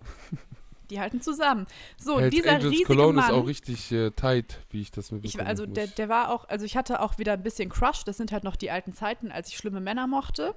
Die 0.91 1.01
halten 1.01 1.21
zusammen. 1.21 1.67
So, 1.99 2.19
Hells 2.19 2.35
dieser 2.35 2.53
Angels 2.53 2.73
riesige 2.73 2.87
Cologne 2.87 3.21
Mann. 3.21 3.31
ist 3.31 3.37
auch 3.37 3.47
richtig 3.47 3.93
äh, 3.93 4.11
tight, 4.11 4.61
wie 4.71 4.81
ich 4.81 4.91
das 4.91 5.07
Ich, 5.07 5.13
mitbekommen 5.13 5.47
also 5.47 5.67
der, 5.67 5.87
der 5.87 6.09
war 6.09 6.31
auch, 6.31 6.49
also 6.49 6.65
ich 6.65 6.77
hatte 6.77 7.01
auch 7.01 7.19
wieder 7.19 7.35
ein 7.35 7.43
bisschen 7.43 7.69
Crush, 7.69 8.05
das 8.05 8.17
sind 8.17 8.33
halt 8.33 8.45
noch 8.45 8.57
die 8.57 8.71
alten 8.71 8.95
Zeiten, 8.95 9.31
als 9.31 9.49
ich 9.49 9.57
schlimme 9.57 9.81
Männer 9.81 10.07
mochte. 10.07 10.55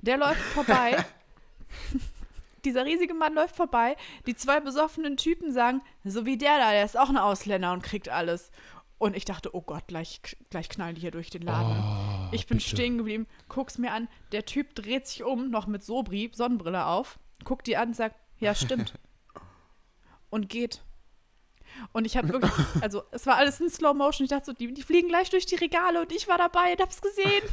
Der 0.00 0.16
läuft 0.16 0.40
vorbei. 0.54 1.04
Dieser 2.64 2.84
riesige 2.84 3.14
Mann 3.14 3.34
läuft 3.34 3.54
vorbei. 3.54 3.96
Die 4.26 4.34
zwei 4.34 4.60
besoffenen 4.60 5.16
Typen 5.16 5.52
sagen, 5.52 5.82
so 6.04 6.26
wie 6.26 6.36
der 6.36 6.58
da, 6.58 6.72
der 6.72 6.84
ist 6.84 6.98
auch 6.98 7.08
ein 7.08 7.16
Ausländer 7.16 7.72
und 7.72 7.82
kriegt 7.82 8.08
alles. 8.08 8.50
Und 8.98 9.14
ich 9.14 9.24
dachte, 9.24 9.54
oh 9.54 9.60
Gott, 9.60 9.86
gleich, 9.88 10.20
gleich 10.50 10.68
knallen 10.68 10.94
die 10.94 11.02
hier 11.02 11.10
durch 11.10 11.30
den 11.30 11.42
Laden. 11.42 11.76
Oh, 11.76 12.28
ich 12.32 12.46
bin 12.46 12.58
bitte. 12.58 12.70
stehen 12.70 12.96
geblieben, 12.96 13.26
guck's 13.48 13.78
mir 13.78 13.92
an. 13.92 14.08
Der 14.32 14.46
Typ 14.46 14.74
dreht 14.74 15.06
sich 15.06 15.22
um, 15.22 15.50
noch 15.50 15.66
mit 15.66 15.84
Sobri, 15.84 16.30
Sonnenbrille 16.32 16.86
auf, 16.86 17.18
guckt 17.44 17.66
die 17.66 17.76
an 17.76 17.88
und 17.88 17.94
sagt, 17.94 18.16
ja, 18.38 18.54
stimmt. 18.54 18.94
und 20.30 20.48
geht. 20.48 20.82
Und 21.92 22.04
ich 22.04 22.16
habe 22.16 22.28
wirklich, 22.28 22.52
also 22.80 23.02
es 23.10 23.26
war 23.26 23.36
alles 23.36 23.60
in 23.60 23.70
Slow 23.70 23.94
Motion. 23.94 24.24
Ich 24.24 24.30
dachte 24.30 24.46
so, 24.46 24.52
die, 24.52 24.72
die 24.72 24.82
fliegen 24.82 25.08
gleich 25.08 25.30
durch 25.30 25.46
die 25.46 25.56
Regale 25.56 26.00
und 26.00 26.12
ich 26.12 26.28
war 26.28 26.38
dabei 26.38 26.72
und 26.72 26.80
hab's 26.80 27.00
gesehen. 27.00 27.42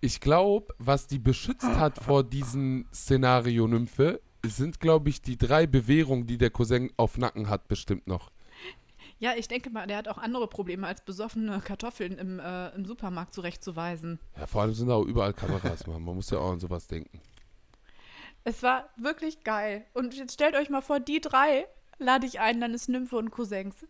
Ich 0.00 0.20
glaube, 0.20 0.72
was 0.78 1.08
die 1.08 1.18
beschützt 1.18 1.64
hat 1.64 1.98
vor 1.98 2.22
diesem 2.22 2.86
Szenario 2.94 3.66
Nymphe, 3.66 4.20
sind, 4.46 4.78
glaube 4.78 5.08
ich, 5.08 5.20
die 5.22 5.36
drei 5.36 5.66
Bewährungen, 5.66 6.26
die 6.26 6.38
der 6.38 6.50
Cousin 6.50 6.92
auf 6.96 7.18
Nacken 7.18 7.48
hat, 7.48 7.66
bestimmt 7.66 8.06
noch. 8.06 8.30
Ja, 9.18 9.32
ich 9.36 9.48
denke 9.48 9.70
mal, 9.70 9.86
der 9.88 9.96
hat 9.96 10.06
auch 10.06 10.18
andere 10.18 10.46
Probleme, 10.46 10.86
als 10.86 11.04
besoffene 11.04 11.60
Kartoffeln 11.60 12.16
im, 12.18 12.38
äh, 12.38 12.68
im 12.70 12.84
Supermarkt 12.84 13.34
zurechtzuweisen. 13.34 14.20
Ja, 14.36 14.46
vor 14.46 14.62
allem 14.62 14.74
sind 14.74 14.88
da 14.88 14.94
auch 14.94 15.04
überall 15.04 15.34
Kameras, 15.34 15.86
Mann. 15.88 16.02
Man 16.02 16.14
muss 16.14 16.30
ja 16.30 16.38
auch 16.38 16.52
an 16.52 16.60
sowas 16.60 16.86
denken. 16.86 17.20
Es 18.44 18.62
war 18.62 18.88
wirklich 18.96 19.42
geil. 19.42 19.84
Und 19.94 20.14
jetzt 20.14 20.34
stellt 20.34 20.54
euch 20.54 20.70
mal 20.70 20.80
vor, 20.80 21.00
die 21.00 21.20
drei 21.20 21.66
lade 21.98 22.26
ich 22.26 22.40
ein, 22.40 22.60
dann 22.60 22.74
ist 22.74 22.88
Nymphe 22.88 23.16
und 23.16 23.30
Cousins. 23.30 23.86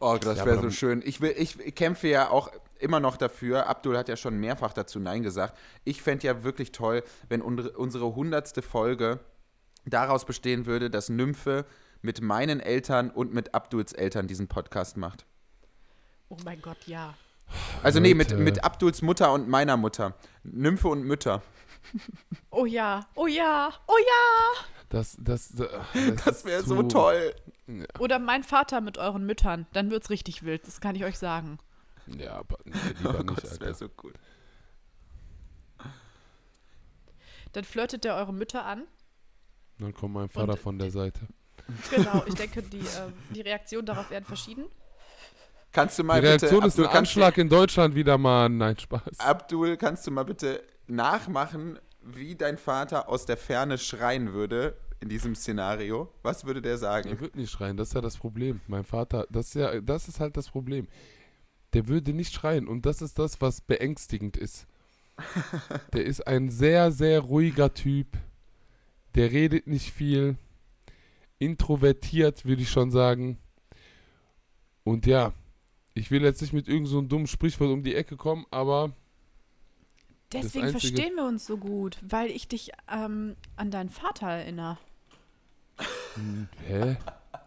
Oh, 0.00 0.18
das 0.20 0.38
Ja, 0.38 0.46
wäre 0.46 0.60
so 0.60 0.70
schön. 0.70 1.02
Ich, 1.04 1.20
will, 1.20 1.34
ich 1.36 1.74
kämpfe 1.74 2.08
ja 2.08 2.30
auch 2.30 2.50
immer 2.78 3.00
noch 3.00 3.16
dafür. 3.16 3.66
Abdul 3.68 3.96
hat 3.96 4.08
ja 4.08 4.16
schon 4.16 4.36
mehrfach 4.38 4.72
dazu 4.72 4.98
Nein 4.98 5.22
gesagt. 5.22 5.56
Ich 5.84 6.02
fände 6.02 6.26
ja 6.26 6.42
wirklich 6.42 6.72
toll, 6.72 7.02
wenn 7.28 7.40
unsere, 7.40 8.14
hundertste 8.14 8.62
Folge 8.62 9.20
daraus 9.86 10.24
bestehen 10.24 10.66
würde, 10.66 10.90
dass 10.90 11.08
Nymphe 11.08 11.64
mit 12.02 12.20
meinen 12.20 12.60
Eltern 12.60 13.10
und 13.10 13.32
mit 13.32 13.54
Abduls 13.54 13.92
Eltern 13.92 14.26
diesen 14.26 14.48
Podcast 14.48 14.96
macht. 14.96 15.24
Oh 16.28 16.36
mein 16.44 16.60
Gott, 16.60 16.86
ja. 16.86 17.14
Also 17.82 18.00
nee, 18.00 18.14
mit, 18.14 18.36
mit 18.38 18.64
Abduls 18.64 19.02
Mutter 19.02 19.32
und 19.32 19.48
meiner 19.48 19.76
Mutter. 19.76 20.14
Nymphe 20.42 20.88
und 20.88 21.04
Mütter. 21.04 21.42
Oh 22.50 22.66
ja, 22.66 23.06
oh 23.14 23.26
ja, 23.26 23.70
oh 23.86 23.96
ja. 23.98 24.64
Das, 24.90 25.16
das, 25.20 25.48
das, 25.50 25.68
Das 26.24 26.36
ist 26.38 26.44
wäre 26.44 26.62
so 26.62 26.82
toll. 26.84 27.34
Oder 27.98 28.18
mein 28.18 28.44
Vater 28.44 28.80
mit 28.80 28.98
euren 28.98 29.24
Müttern. 29.26 29.66
Dann 29.72 29.90
wird's 29.90 30.10
richtig 30.10 30.42
wild, 30.44 30.66
das 30.66 30.80
kann 30.80 30.94
ich 30.94 31.04
euch 31.04 31.18
sagen. 31.18 31.58
Ja, 32.06 32.34
aber 32.36 32.58
nee, 32.64 32.74
lieber 32.98 33.10
Oh 33.10 33.22
nicht, 33.22 33.26
Gott, 33.28 33.44
das 33.44 33.60
wäre 33.60 33.74
so 33.74 33.88
gut. 33.88 34.14
Dann 37.52 37.64
flirtet 37.64 38.04
der 38.04 38.16
eure 38.16 38.32
Mütter 38.32 38.64
an. 38.66 38.84
Dann 39.78 39.94
kommt 39.94 40.14
mein 40.14 40.28
Vater 40.28 40.52
Und- 40.52 40.60
von 40.60 40.78
der 40.78 40.90
Seite. 40.90 41.20
Genau, 41.90 42.22
ich 42.26 42.34
denke, 42.34 42.62
die, 42.62 42.80
äh, 42.80 43.10
die 43.34 43.40
Reaktionen 43.40 43.86
darauf 43.86 44.10
werden 44.10 44.24
verschieden. 44.24 44.66
Kannst 45.72 45.98
du 45.98 46.04
mal 46.04 46.20
Die 46.20 46.26
Reaktion 46.26 46.50
bitte, 46.60 46.66
ist 46.68 46.74
ein 46.78 46.84
Abdul, 46.84 46.84
kannst, 46.84 46.96
Anschlag 46.98 47.38
in 47.38 47.48
Deutschland 47.48 47.94
wieder 47.94 48.18
mal. 48.18 48.48
Nein, 48.48 48.78
Spaß. 48.78 49.18
Abdul, 49.18 49.76
kannst 49.76 50.06
du 50.06 50.10
mal 50.10 50.24
bitte 50.24 50.62
nachmachen, 50.86 51.78
wie 52.04 52.34
dein 52.34 52.58
Vater 52.58 53.08
aus 53.08 53.26
der 53.26 53.36
Ferne 53.36 53.78
schreien 53.78 54.32
würde 54.32 54.76
in 55.00 55.08
diesem 55.08 55.34
Szenario, 55.34 56.12
was 56.22 56.44
würde 56.44 56.62
der 56.62 56.78
sagen? 56.78 57.08
Er 57.08 57.20
wird 57.20 57.36
nicht 57.36 57.50
schreien, 57.50 57.76
das 57.76 57.88
ist 57.88 57.94
ja 57.94 58.00
das 58.00 58.16
Problem. 58.16 58.60
Mein 58.66 58.84
Vater, 58.84 59.26
das 59.30 59.48
ist 59.48 59.54
ja, 59.54 59.80
das 59.80 60.08
ist 60.08 60.20
halt 60.20 60.36
das 60.36 60.48
Problem. 60.50 60.88
Der 61.72 61.88
würde 61.88 62.12
nicht 62.12 62.32
schreien 62.32 62.68
und 62.68 62.86
das 62.86 63.02
ist 63.02 63.18
das, 63.18 63.40
was 63.40 63.60
beängstigend 63.60 64.36
ist. 64.36 64.66
Der 65.92 66.04
ist 66.04 66.26
ein 66.26 66.50
sehr, 66.50 66.90
sehr 66.90 67.20
ruhiger 67.20 67.72
Typ. 67.72 68.16
Der 69.14 69.30
redet 69.30 69.66
nicht 69.66 69.92
viel. 69.92 70.36
Introvertiert, 71.38 72.44
würde 72.44 72.62
ich 72.62 72.70
schon 72.70 72.90
sagen. 72.90 73.38
Und 74.82 75.06
ja, 75.06 75.32
ich 75.94 76.10
will 76.10 76.22
jetzt 76.22 76.40
nicht 76.42 76.52
mit 76.52 76.68
irgendeinem 76.68 76.90
so 76.90 76.98
einem 76.98 77.08
dummen 77.08 77.26
Sprichwort 77.26 77.70
um 77.70 77.82
die 77.82 77.94
Ecke 77.94 78.16
kommen, 78.16 78.46
aber 78.50 78.92
Deswegen 80.42 80.66
Einzige- 80.66 80.80
verstehen 80.80 81.16
wir 81.16 81.24
uns 81.24 81.46
so 81.46 81.56
gut, 81.56 81.98
weil 82.02 82.30
ich 82.30 82.48
dich 82.48 82.72
ähm, 82.90 83.36
an 83.56 83.70
deinen 83.70 83.88
Vater 83.90 84.26
erinnere. 84.28 84.78
Hä? 86.66 86.96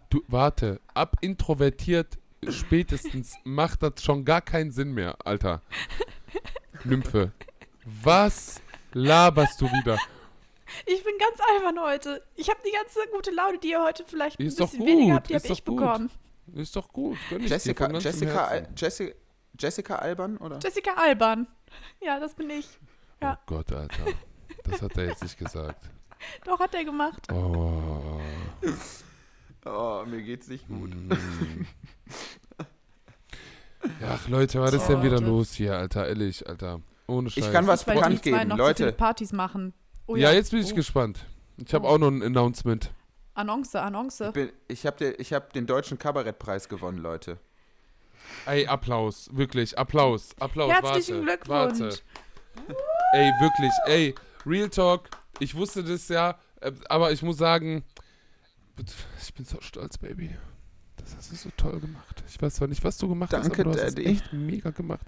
Du, 0.10 0.22
warte, 0.28 0.80
ab 0.94 1.18
introvertiert 1.22 2.18
spätestens 2.50 3.36
macht 3.44 3.84
das 3.84 4.02
schon 4.04 4.26
gar 4.26 4.42
keinen 4.42 4.72
Sinn 4.72 4.92
mehr, 4.94 5.18
Alter. 5.26 5.62
Nymphe. 6.84 7.32
Was 8.04 8.62
laberst 8.94 9.60
du 9.62 9.66
wieder? 9.66 9.98
Ich 10.86 11.04
bin 11.04 11.14
ganz 11.18 11.40
albern 11.56 11.80
heute. 11.82 12.22
Ich 12.36 12.50
habe 12.50 12.60
die 12.66 12.72
ganze 12.72 13.00
gute 13.14 13.32
Laune, 13.32 13.58
die 13.60 13.70
ihr 13.72 13.82
heute 13.84 14.04
vielleicht 14.06 14.40
ein 14.40 14.46
Ist 14.46 14.60
doch 14.60 14.70
bisschen 14.70 14.86
weniger 14.86 15.06
gut, 15.06 15.16
habt, 15.16 15.30
die 15.30 15.34
ist 15.34 15.44
habe 15.46 15.54
ich 15.54 15.64
doch 15.64 15.72
gut. 15.74 15.80
bekommen. 15.82 16.10
Ist 16.56 16.76
doch 16.76 16.88
gut. 16.94 17.18
Gönn 17.30 17.40
ich 17.42 17.48
dir 17.48 17.54
Jessica, 17.56 17.92
Jessica, 17.98 18.50
Herzen. 18.50 18.66
Al- 18.66 18.70
Jessi, 18.76 19.16
Jessica 19.60 19.96
Alban, 19.96 20.38
oder? 20.38 20.60
Jessica 20.60 20.92
Alban. 20.96 21.48
Ja, 22.02 22.20
das 22.20 22.34
bin 22.36 22.50
ich. 22.50 22.68
Ja. 23.22 23.38
Oh 23.42 23.44
Gott, 23.48 23.72
Alter. 23.72 24.06
Das 24.64 24.82
hat 24.82 24.98
er 24.98 25.06
jetzt 25.06 25.24
nicht 25.24 25.38
gesagt. 25.38 25.82
Doch, 26.46 26.60
hat 26.60 26.74
er 26.76 26.84
gemacht. 26.86 27.32
Oh. 27.32 28.20
Oh, 29.70 30.04
mir 30.08 30.22
geht's 30.22 30.48
nicht 30.48 30.66
gut. 30.70 30.96
Mm. 30.96 31.12
Ach, 34.08 34.28
Leute, 34.28 34.62
was 34.62 34.74
ist 34.74 34.88
denn 34.88 35.04
wieder 35.04 35.20
los 35.20 35.54
hier, 35.54 35.78
Alter? 35.78 36.08
Ehrlich, 36.08 36.48
Alter. 36.48 36.82
Ohne 37.08 37.30
Scheiß. 37.30 37.46
Ich 37.46 37.52
kann 37.52 37.68
was 37.68 37.84
bekannt 37.84 38.24
zwei 38.24 38.32
geben, 38.32 38.48
noch 38.50 38.58
so 38.58 38.64
viele 38.74 38.86
Leute. 38.88 38.94
Partys 38.98 39.32
machen. 39.34 39.74
Oh 40.08 40.16
ja, 40.16 40.32
jetzt 40.32 40.52
bin 40.52 40.62
ich 40.62 40.72
Oh. 40.72 40.76
gespannt. 40.76 41.26
Ich 41.58 41.74
habe 41.74 41.86
Oh. 41.86 41.92
auch 41.92 41.98
noch 41.98 42.08
ein 42.10 42.24
Announcement. 42.24 42.92
Annonce, 43.34 43.76
Annonce. 43.76 44.22
Ich, 44.22 44.32
bin- 44.32 44.52
ich 44.68 44.86
habe 44.86 44.98
den, 44.98 45.14
ich 45.18 45.34
hab 45.34 45.54
den 45.54 45.68
deutschen 45.68 45.98
Kabarettpreis 45.98 46.70
gewonnen, 46.70 46.98
Leute. 46.98 47.40
Ey, 48.46 48.68
Applaus. 48.68 49.30
Wirklich, 49.34 49.78
Applaus. 49.78 50.30
Applaus. 50.40 50.72
Herzlichen 50.72 51.26
warte, 51.26 51.38
Glückwunsch. 51.44 51.80
Warte. 51.80 52.02
Ey, 53.14 53.32
wirklich, 53.40 53.72
ey, 53.86 54.16
Real 54.46 54.70
Talk, 54.70 55.10
ich 55.40 55.56
wusste 55.56 55.84
das 55.84 56.08
ja, 56.08 56.40
äh, 56.62 56.72
aber 56.90 57.12
ich 57.12 57.22
muss 57.22 57.38
sagen, 57.38 57.84
ich 59.22 59.34
bin 59.34 59.46
so 59.46 59.60
stolz, 59.62 59.98
Baby. 59.98 60.36
Das 60.98 61.16
hast 61.16 61.32
du 61.32 61.36
so 61.36 61.50
toll 61.58 61.80
gemacht. 61.80 62.24
Ich 62.28 62.42
weiß 62.42 62.56
zwar 62.56 62.68
nicht, 62.68 62.84
was 62.84 62.98
du 62.98 63.08
gemacht 63.08 63.34
hast, 63.34 63.46
Danke, 63.46 63.62
aber 63.62 63.72
du 63.72 63.78
hast 63.80 63.88
es 63.88 63.96
Daddy. 63.96 64.08
echt 64.08 64.34
mega 64.34 64.72
gemacht. 64.72 65.06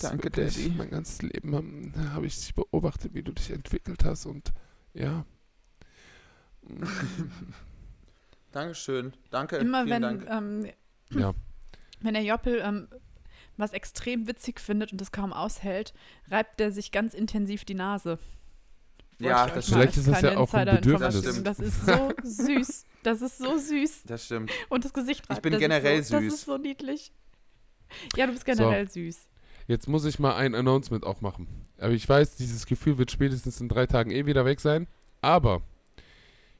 Danke, 0.00 0.24
wirklich, 0.24 0.54
Daddy. 0.56 0.68
Mein 0.70 0.90
ganzes 0.90 1.22
Leben 1.22 1.52
ähm, 1.52 1.92
habe 2.14 2.26
ich 2.26 2.38
dich 2.38 2.54
beobachtet, 2.54 3.14
wie 3.14 3.22
du 3.22 3.32
dich 3.32 3.50
entwickelt 3.50 4.04
hast 4.04 4.26
und 4.26 4.52
ja. 4.94 5.24
Dankeschön. 8.52 9.12
Danke. 9.30 9.56
Immer 9.56 9.84
vielen 9.84 10.02
wenn, 10.02 10.02
Dank. 10.02 10.26
ähm, 10.30 10.66
Ja. 11.10 11.34
Wenn 12.02 12.14
der 12.14 12.24
Joppel 12.24 12.60
ähm, 12.62 12.88
was 13.56 13.72
extrem 13.72 14.26
witzig 14.26 14.60
findet 14.60 14.92
und 14.92 15.00
es 15.00 15.12
kaum 15.12 15.32
aushält, 15.32 15.92
reibt 16.30 16.60
er 16.60 16.72
sich 16.72 16.92
ganz 16.92 17.14
intensiv 17.14 17.64
die 17.64 17.74
Nase. 17.74 18.18
Ja, 19.18 19.46
ich 19.46 19.52
das 19.52 19.68
Vielleicht 19.68 19.96
ist 19.98 20.08
das 20.08 20.22
ja 20.22 20.38
auch 20.38 20.52
ein 20.54 20.66
Bedürfnis. 20.66 21.22
geben. 21.22 21.44
Das 21.44 21.58
ist 21.58 21.84
so 21.84 22.12
süß. 22.22 22.86
Das 23.02 23.20
ist 23.20 23.38
so 23.38 23.58
süß. 23.58 24.04
Das 24.04 24.24
stimmt. 24.24 24.50
Und 24.70 24.84
das 24.84 24.94
Gesicht 24.94 25.28
reibt 25.28 25.42
bin 25.42 25.52
er 25.52 25.58
sich 25.58 25.68
generell 25.68 26.02
so. 26.02 26.14
Das 26.14 26.24
süß. 26.24 26.34
ist 26.34 26.44
so 26.46 26.56
niedlich. 26.56 27.12
Ja, 28.16 28.26
du 28.26 28.32
bist 28.32 28.46
generell 28.46 28.88
süß. 28.88 29.28
Jetzt 29.66 29.88
muss 29.88 30.04
ich 30.04 30.18
mal 30.18 30.36
ein 30.36 30.54
Announcement 30.54 31.04
auch 31.04 31.20
machen. 31.20 31.46
Aber 31.78 31.92
ich 31.92 32.08
weiß, 32.08 32.36
dieses 32.36 32.66
Gefühl 32.66 32.98
wird 32.98 33.10
spätestens 33.10 33.60
in 33.60 33.68
drei 33.68 33.86
Tagen 33.86 34.10
eh 34.10 34.26
wieder 34.26 34.44
weg 34.44 34.60
sein. 34.60 34.86
Aber 35.20 35.62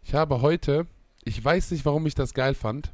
ich 0.03 0.15
habe 0.15 0.43
heute, 0.43 0.87
ich 1.25 1.43
weiß 1.43 1.71
nicht, 1.71 1.85
warum 1.85 2.07
ich 2.07 2.15
das 2.15 2.35
geil 2.35 2.55
fand, 2.55 2.93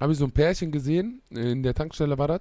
habe 0.00 0.12
ich 0.12 0.18
so 0.18 0.24
ein 0.24 0.32
Pärchen 0.32 0.70
gesehen, 0.70 1.22
in 1.30 1.62
der 1.62 1.74
Tankstelle 1.74 2.18
war 2.18 2.28
das. 2.28 2.40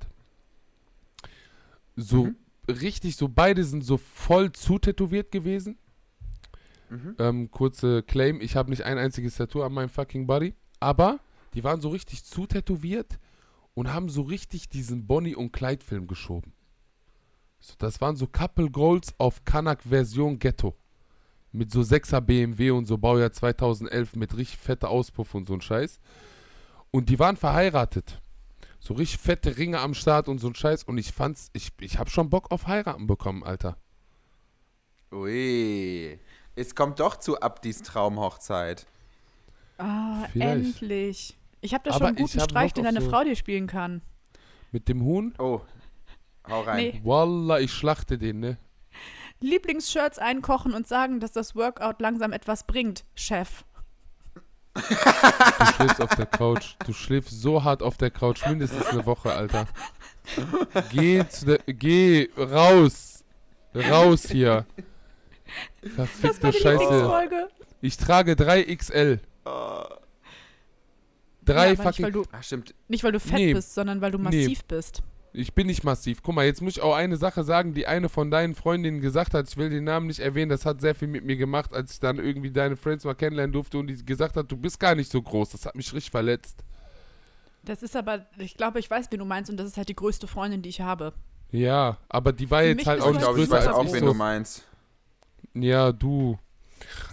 So 1.95 2.25
Mhm. 2.25 2.35
richtig, 2.69 3.15
so 3.15 3.27
beide 3.27 3.63
sind 3.63 3.83
so 3.83 3.97
voll 3.97 4.51
zutätowiert 4.51 5.31
gewesen. 5.31 5.77
Mhm. 6.89 7.15
Ähm, 7.19 7.51
kurze 7.51 8.03
Claim, 8.03 8.39
ich 8.39 8.55
habe 8.55 8.69
nicht 8.69 8.83
ein 8.83 8.97
einziges 8.97 9.35
Tattoo 9.35 9.63
an 9.63 9.73
meinem 9.73 9.89
fucking 9.89 10.27
Body. 10.27 10.53
Aber 10.79 11.19
die 11.53 11.63
waren 11.63 11.81
so 11.81 11.89
richtig 11.89 12.23
zutätowiert 12.23 13.19
und 13.73 13.91
haben 13.93 14.09
so 14.09 14.21
richtig 14.21 14.69
diesen 14.69 15.07
Bonnie- 15.07 15.35
und 15.35 15.51
Clyde-Film 15.51 16.07
geschoben. 16.07 16.53
So, 17.59 17.73
das 17.79 17.99
waren 17.99 18.15
so 18.15 18.27
Couple 18.27 18.69
Goals 18.69 19.13
auf 19.17 19.43
Kanak-Version 19.43 20.37
Ghetto. 20.39 20.75
Mit 21.51 21.71
so 21.71 21.81
6er 21.81 22.21
BMW 22.21 22.69
und 22.71 22.85
so 22.85 22.97
Baujahr 22.97 23.31
2011 23.31 24.15
mit 24.15 24.37
richtig 24.37 24.59
fette 24.59 24.87
Auspuff 24.87 25.33
und 25.33 25.47
so 25.47 25.53
ein 25.55 25.61
Scheiß. 25.61 25.99
Und 26.91 27.09
die 27.09 27.19
waren 27.19 27.37
verheiratet. 27.37 28.21
So 28.79 28.93
richtig 28.93 29.19
fette 29.19 29.57
Ringe 29.57 29.79
am 29.79 29.93
Start 29.93 30.27
und 30.29 30.39
so 30.39 30.47
ein 30.47 30.55
Scheiß. 30.55 30.83
Und 30.83 30.97
ich 30.97 31.11
fand's, 31.11 31.49
ich, 31.53 31.71
ich 31.81 31.99
hab 31.99 32.09
schon 32.09 32.29
Bock 32.29 32.51
auf 32.51 32.67
heiraten 32.67 33.07
bekommen, 33.07 33.43
Alter. 33.43 33.77
Ui. 35.11 36.19
Es 36.55 36.75
kommt 36.75 36.99
doch 36.99 37.17
zu 37.17 37.39
Abdis 37.39 37.81
Traumhochzeit. 37.83 38.85
Ah, 39.77 40.25
Vielleicht. 40.31 40.65
endlich. 40.81 41.35
Ich 41.61 41.73
habe 41.73 41.83
da 41.83 41.91
Aber 41.91 41.99
schon 41.99 42.07
einen 42.07 42.17
ich 42.17 42.23
guten 42.23 42.39
hab 42.41 42.49
Streich, 42.49 42.73
den 42.73 42.83
deine 42.83 43.01
so- 43.01 43.09
Frau 43.09 43.23
dir 43.23 43.35
spielen 43.35 43.67
kann. 43.67 44.01
Mit 44.71 44.87
dem 44.89 45.01
Huhn? 45.03 45.33
Oh. 45.39 45.61
Hau 46.47 46.61
rein. 46.61 46.77
Nee. 46.77 47.01
Wallah, 47.03 47.59
ich 47.59 47.71
schlachte 47.71 48.17
den, 48.17 48.39
ne? 48.39 48.57
Lieblingsshirts 49.39 50.17
einkochen 50.17 50.73
und 50.73 50.87
sagen, 50.87 51.19
dass 51.19 51.31
das 51.31 51.55
Workout 51.55 52.01
langsam 52.01 52.31
etwas 52.33 52.65
bringt, 52.65 53.05
Chef. 53.15 53.63
Du 54.77 55.65
schläfst 55.75 56.01
auf 56.01 56.15
der 56.15 56.25
Couch. 56.25 56.75
Du 56.85 56.93
schläfst 56.93 57.41
so 57.41 57.63
hart 57.63 57.81
auf 57.83 57.97
der 57.97 58.11
Couch, 58.11 58.45
mindestens 58.47 58.85
eine 58.87 59.05
Woche, 59.05 59.31
Alter. 59.33 59.67
Geh, 60.91 61.23
zu 61.27 61.45
der, 61.45 61.59
geh 61.67 62.29
raus. 62.37 63.23
Raus 63.75 64.23
hier. 64.29 64.65
Das 65.81 65.97
war 65.97 66.05
Verfickte 66.07 66.51
die 66.51 66.57
Scheiße. 66.59 67.47
Ich 67.81 67.97
trage 67.97 68.33
3XL. 68.33 69.19
Oh. 69.45 69.83
Drei 71.45 71.53
ja, 71.53 71.61
aber 71.61 71.69
nicht, 71.69 71.79
weil 71.79 71.93
fucking. 71.93 72.11
du, 72.11 72.23
Ach, 72.31 72.43
stimmt. 72.43 72.75
nicht, 72.89 73.03
weil 73.03 73.11
du 73.13 73.19
fett 73.21 73.33
Nee. 73.35 73.53
bist, 73.53 73.73
sondern 73.73 74.01
weil 74.01 74.11
du 74.11 74.17
Nee. 74.17 74.23
massiv 74.25 74.65
bist. 74.65 75.01
Ich 75.37 75.53
bin 75.53 75.67
nicht 75.67 75.83
massiv. 75.83 76.23
Guck 76.23 76.33
mal, 76.33 76.45
jetzt 76.45 76.61
muss 76.63 76.77
ich 76.77 76.81
auch 76.81 76.95
eine 76.95 77.15
Sache 77.15 77.43
sagen, 77.43 77.75
die 77.75 77.85
eine 77.85 78.09
von 78.09 78.31
deinen 78.31 78.55
Freundinnen 78.55 79.01
gesagt 79.01 79.35
hat. 79.35 79.47
Ich 79.47 79.55
will 79.55 79.69
den 79.69 79.83
Namen 79.83 80.07
nicht 80.07 80.19
erwähnen. 80.19 80.49
Das 80.49 80.65
hat 80.65 80.81
sehr 80.81 80.95
viel 80.95 81.07
mit 81.07 81.23
mir 81.25 81.35
gemacht, 81.37 81.73
als 81.73 81.93
ich 81.93 81.99
dann 81.99 82.17
irgendwie 82.17 82.49
deine 82.49 82.75
Friends 82.75 83.05
mal 83.05 83.13
kennenlernen 83.13 83.53
durfte 83.53 83.77
und 83.77 83.85
die 83.85 84.03
gesagt 84.03 84.35
hat, 84.35 84.51
du 84.51 84.57
bist 84.57 84.79
gar 84.79 84.95
nicht 84.95 85.11
so 85.11 85.21
groß. 85.21 85.51
Das 85.51 85.67
hat 85.67 85.75
mich 85.75 85.93
richtig 85.93 86.09
verletzt. 86.09 86.63
Das 87.63 87.83
ist 87.83 87.95
aber, 87.95 88.25
ich 88.39 88.57
glaube, 88.57 88.79
ich 88.79 88.89
weiß, 88.89 89.11
wen 89.11 89.19
du 89.19 89.25
meinst 89.25 89.51
und 89.51 89.57
das 89.57 89.67
ist 89.67 89.77
halt 89.77 89.89
die 89.89 89.95
größte 89.95 90.25
Freundin, 90.25 90.63
die 90.63 90.69
ich 90.69 90.81
habe. 90.81 91.13
Ja, 91.51 91.97
aber 92.09 92.33
die 92.33 92.49
war 92.49 92.61
Für 92.61 92.69
jetzt 92.69 92.87
halt 92.87 93.01
auch 93.01 93.07
Ich 93.07 93.11
nicht 93.13 93.21
glaube, 93.21 93.39
ich 93.41 93.45
größer 93.47 93.57
weiß 93.59 93.67
als 93.67 93.75
auch, 93.77 93.85
ich 93.85 93.93
wen 93.93 93.99
so. 93.99 94.05
du 94.07 94.13
meinst. 94.15 94.63
Ja, 95.53 95.91
du. 95.91 96.39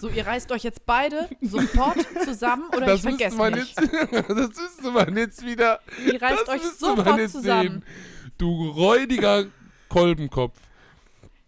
So, 0.00 0.08
ihr 0.08 0.26
reißt 0.26 0.50
euch 0.52 0.62
jetzt 0.62 0.86
beide 0.86 1.28
sofort 1.42 1.98
zusammen 2.24 2.68
oder 2.74 2.86
das 2.86 2.96
ich 2.96 3.02
vergesse 3.02 3.50
mich. 3.50 3.74
jetzt, 3.76 3.78
das 4.28 4.48
müsste 4.48 4.90
man 4.92 5.16
jetzt 5.16 5.44
wieder. 5.44 5.80
Ihr 6.06 6.20
reißt 6.22 6.42
das 6.46 6.48
euch 6.48 6.62
sofort 6.62 7.30
zusammen. 7.30 7.82
sehen. 7.82 7.84
Du 8.38 8.68
räudiger 8.70 9.46
Kolbenkopf. 9.88 10.58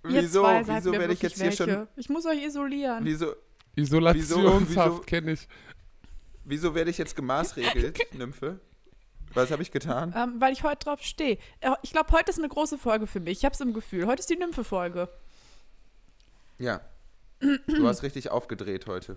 Ihr 0.09 0.23
Wieso, 0.23 0.43
zwei 0.43 0.63
seid 0.65 0.85
wieso 0.85 0.93
werde 0.93 1.13
ich 1.13 1.23
jetzt 1.23 1.35
hier 1.37 1.47
welche. 1.47 1.65
schon. 1.65 1.89
Ich 1.97 2.09
muss 2.09 2.27
euch 2.27 2.45
isolieren. 2.45 3.05
Wieso, 3.05 3.35
Isolationshaft 3.75 5.07
kenne 5.07 5.33
ich. 5.33 5.49
wieso 6.45 6.75
werde 6.75 6.91
ich 6.91 6.99
jetzt 6.99 7.17
gemaßregelt, 7.17 7.99
Nymphe? 8.15 8.61
Was 9.35 9.51
habe 9.51 9.63
ich 9.63 9.73
getan? 9.73 10.15
Ähm, 10.17 10.41
weil 10.41 10.53
ich 10.53 10.63
heute 10.63 10.85
drauf 10.85 11.03
stehe. 11.03 11.39
Äh, 11.61 11.73
Ich 11.83 11.91
glaube, 11.91 12.13
heute 12.13 12.31
ist 12.31 12.39
eine 12.39 12.49
große 12.49 12.79
Folge 12.79 13.07
für 13.07 13.21
mich. 13.21 13.39
Ich 13.39 13.45
habe 13.45 13.53
es 13.55 13.61
im 13.61 13.75
Gefühl. 13.75 14.07
Heute 14.07 14.21
ist 14.21 14.31
die 14.31 14.37
Nymphe-Folge. 14.37 15.09
Ja. 16.59 16.81
Du 17.41 17.87
hast 17.87 18.03
richtig 18.03 18.31
aufgedreht 18.31 18.87
heute. 18.87 19.15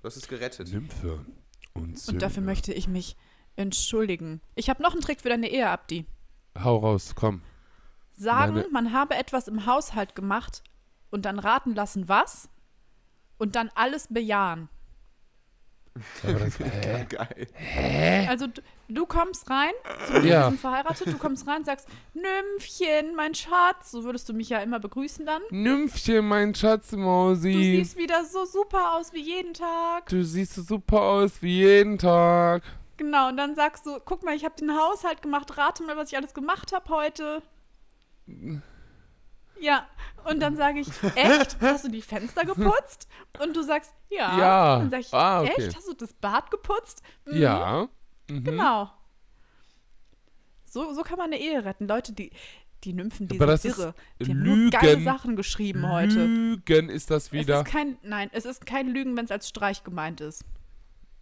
Du 0.00 0.06
hast 0.06 0.16
es 0.16 0.28
gerettet. 0.28 0.72
Nymphe 0.72 1.26
und 1.74 2.08
Und 2.08 2.22
dafür 2.22 2.42
möchte 2.42 2.72
ich 2.72 2.88
mich 2.88 3.16
entschuldigen. 3.56 4.40
Ich 4.54 4.70
habe 4.70 4.82
noch 4.82 4.92
einen 4.92 5.02
Trick 5.02 5.20
für 5.20 5.28
deine 5.28 5.50
Ehe, 5.50 5.68
Abdi. 5.68 6.06
Hau 6.58 6.76
raus, 6.78 7.14
komm. 7.14 7.42
Sagen, 8.12 8.54
Meine- 8.54 8.68
man 8.70 8.92
habe 8.92 9.14
etwas 9.14 9.48
im 9.48 9.66
Haushalt 9.66 10.14
gemacht 10.14 10.62
und 11.10 11.24
dann 11.24 11.38
raten 11.38 11.74
lassen, 11.74 12.08
was? 12.08 12.48
Und 13.38 13.56
dann 13.56 13.70
alles 13.74 14.08
bejahen. 14.10 14.68
Aber 16.22 16.34
das, 16.34 16.58
hä? 16.60 17.06
Geil. 17.08 18.26
Also 18.28 18.46
du, 18.46 18.60
du 18.88 19.06
kommst 19.06 19.48
rein, 19.50 19.72
Ja. 20.12 20.22
wir 20.22 20.44
sind 20.50 20.60
verheiratet, 20.60 21.06
du 21.08 21.18
kommst 21.18 21.46
rein, 21.48 21.64
sagst, 21.64 21.88
Nymphchen, 22.14 23.14
mein 23.16 23.34
Schatz, 23.34 23.90
so 23.90 24.04
würdest 24.04 24.28
du 24.28 24.32
mich 24.34 24.50
ja 24.50 24.58
immer 24.60 24.78
begrüßen 24.78 25.26
dann. 25.26 25.42
Nymphchen, 25.50 26.26
mein 26.28 26.54
Schatz, 26.54 26.90
Du 26.90 26.98
Mausi. 26.98 27.52
siehst 27.52 27.96
wieder 27.96 28.24
so 28.24 28.44
super 28.44 28.94
aus 28.96 29.12
wie 29.12 29.20
jeden 29.22 29.52
Tag. 29.54 30.06
Du 30.10 30.22
siehst 30.22 30.54
so 30.54 30.62
super 30.62 31.00
aus 31.00 31.42
wie 31.42 31.56
jeden 31.58 31.98
Tag. 31.98 32.62
Genau, 33.00 33.28
und 33.28 33.38
dann 33.38 33.54
sagst 33.54 33.86
du, 33.86 33.98
guck 34.04 34.22
mal, 34.24 34.36
ich 34.36 34.44
habe 34.44 34.56
den 34.56 34.76
Haushalt 34.76 35.22
gemacht, 35.22 35.56
rate 35.56 35.82
mal, 35.84 35.96
was 35.96 36.12
ich 36.12 36.18
alles 36.18 36.34
gemacht 36.34 36.70
habe 36.74 36.86
heute. 36.94 37.42
Ja, 39.58 39.86
und 40.24 40.38
dann 40.40 40.54
sage 40.54 40.80
ich, 40.80 40.88
echt? 41.16 41.56
Hast 41.62 41.86
du 41.86 41.88
die 41.88 42.02
Fenster 42.02 42.44
geputzt? 42.44 43.08
Und 43.38 43.56
du 43.56 43.62
sagst, 43.62 43.94
ja. 44.10 44.38
Ja. 44.38 44.78
Dann 44.80 44.90
sag 44.90 45.00
ich, 45.00 45.14
Ah, 45.14 45.40
okay. 45.40 45.52
echt? 45.56 45.76
Hast 45.76 45.88
du 45.88 45.94
das 45.94 46.12
Bad 46.12 46.50
geputzt? 46.50 47.02
Mhm, 47.24 47.36
Ja. 47.40 47.88
Mhm. 48.28 48.44
Genau. 48.44 48.90
So, 50.66 50.92
so 50.92 51.02
kann 51.02 51.16
man 51.16 51.28
eine 51.32 51.40
Ehe 51.40 51.64
retten. 51.64 51.88
Leute, 51.88 52.12
die, 52.12 52.30
die 52.84 52.92
Nymphen, 52.92 53.28
die 53.28 53.40
Aber 53.40 53.56
sind 53.56 53.78
irre. 53.78 53.94
Die 54.20 54.26
haben 54.30 54.42
nur 54.42 54.70
geile 54.70 54.92
Lügen. 54.92 55.04
Sachen 55.04 55.36
geschrieben 55.36 55.90
heute. 55.90 56.22
Lügen 56.26 56.90
ist 56.90 57.10
das 57.10 57.28
Es 57.28 57.32
wieder. 57.32 57.60
ist 57.60 57.64
kein, 57.66 57.96
nein, 58.02 58.28
es 58.34 58.44
ist 58.44 58.66
kein 58.66 58.88
Lügen, 58.88 59.16
wenn 59.16 59.24
es 59.24 59.30
als 59.30 59.48
Streich 59.48 59.84
gemeint 59.84 60.20
ist. 60.20 60.44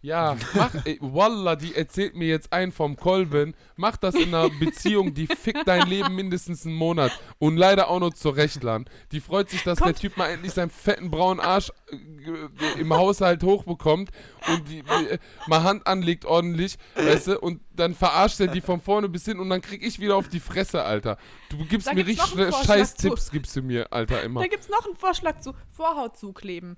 Ja, 0.01 0.37
mach, 0.53 0.73
ey, 0.85 0.97
Wallah, 1.01 1.57
die 1.57 1.75
erzählt 1.75 2.15
mir 2.15 2.29
jetzt 2.29 2.53
ein 2.53 2.71
vom 2.71 2.95
Kolben. 2.95 3.53
Mach 3.75 3.97
das 3.97 4.15
in 4.15 4.33
einer 4.33 4.49
Beziehung, 4.49 5.13
die 5.13 5.27
fickt 5.27 5.67
dein 5.67 5.87
Leben 5.87 6.15
mindestens 6.15 6.65
einen 6.65 6.75
Monat. 6.75 7.11
Und 7.37 7.57
leider 7.57 7.89
auch 7.89 7.99
noch 7.99 8.13
zur 8.13 8.37
Rechtlan. 8.37 8.85
Die 9.11 9.19
freut 9.19 9.49
sich, 9.49 9.61
dass 9.63 9.79
Kommt. 9.79 9.89
der 9.89 9.95
Typ 9.99 10.15
mal 10.15 10.27
endlich 10.27 10.53
seinen 10.53 10.69
fetten 10.69 11.11
braunen 11.11 11.41
Arsch 11.41 11.71
äh, 11.91 11.97
ge- 11.97 12.47
im 12.79 12.93
Haushalt 12.93 13.43
hochbekommt 13.43 14.09
und 14.47 14.69
die, 14.69 14.79
äh, 14.79 15.17
mal 15.47 15.63
Hand 15.63 15.85
anlegt 15.85 16.23
ordentlich, 16.23 16.77
weißt 16.95 17.27
du, 17.27 17.39
und 17.39 17.59
dann 17.75 17.93
verarscht 17.93 18.39
er 18.39 18.47
die 18.47 18.61
von 18.61 18.79
vorne 18.79 19.09
bis 19.09 19.25
hin 19.25 19.37
und 19.39 19.49
dann 19.49 19.59
krieg 19.61 19.83
ich 19.85 19.99
wieder 19.99 20.15
auf 20.15 20.29
die 20.29 20.39
Fresse, 20.39 20.83
Alter. 20.83 21.17
Du 21.49 21.57
gibst 21.65 21.87
Da 21.87 21.93
mir 21.93 22.05
gibt's 22.05 22.23
richtig 22.37 22.55
scheiß. 22.65 22.93
Tipps, 22.95 23.31
gibst 23.31 23.53
du 23.55 23.61
mir, 23.61 23.91
Alter, 23.91 24.23
immer. 24.23 24.39
Da 24.41 24.47
gibt 24.47 24.63
es 24.63 24.69
noch 24.69 24.85
einen 24.85 24.95
Vorschlag 24.95 25.41
zu 25.41 25.53
Vorhaut 25.75 26.15
zukleben. 26.17 26.77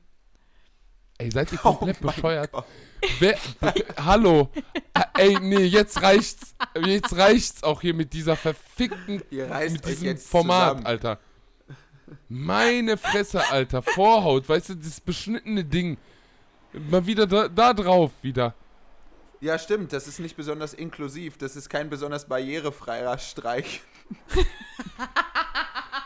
Ey, 1.22 1.30
seid 1.30 1.52
ihr 1.52 1.60
Oh 1.64 1.74
komplett 1.74 2.02
mein 2.02 2.16
bescheuert? 2.16 2.50
Wer, 3.20 3.38
hallo. 3.98 4.50
Ah, 4.94 5.06
Ey, 5.18 5.38
nee, 5.40 5.66
jetzt 5.66 6.02
reicht's. 6.02 6.56
Jetzt 6.84 7.16
reicht's 7.16 7.64
auch 7.64 7.82
hier 7.82 7.94
mit 7.94 8.14
dieser 8.14 8.36
verfickten, 8.36 9.22
mit 9.30 9.86
diesem 9.86 10.18
Format, 10.18 10.70
zusammen. 10.70 10.86
Alter. 10.86 11.20
Meine 12.28 12.98
Fresse, 12.98 13.50
Alter. 13.52 13.82
Vorhaut, 13.82 14.50
weißt 14.50 14.70
du, 14.70 14.76
das 14.76 15.00
beschnittene 15.00 15.64
Ding. 15.64 15.98
Mal 16.74 17.06
wieder 17.06 17.28
da, 17.28 17.48
da 17.48 17.74
drauf 17.74 18.12
wieder. 18.22 18.56
Ja, 19.42 19.58
stimmt. 19.60 19.94
Das 19.94 20.08
ist 20.08 20.20
nicht 20.20 20.36
besonders 20.36 20.74
inklusiv. 20.74 21.38
Das 21.38 21.56
ist 21.56 21.70
kein 21.70 21.90
besonders 21.90 22.28
barrierefreier 22.28 23.18
Streich. 23.18 23.82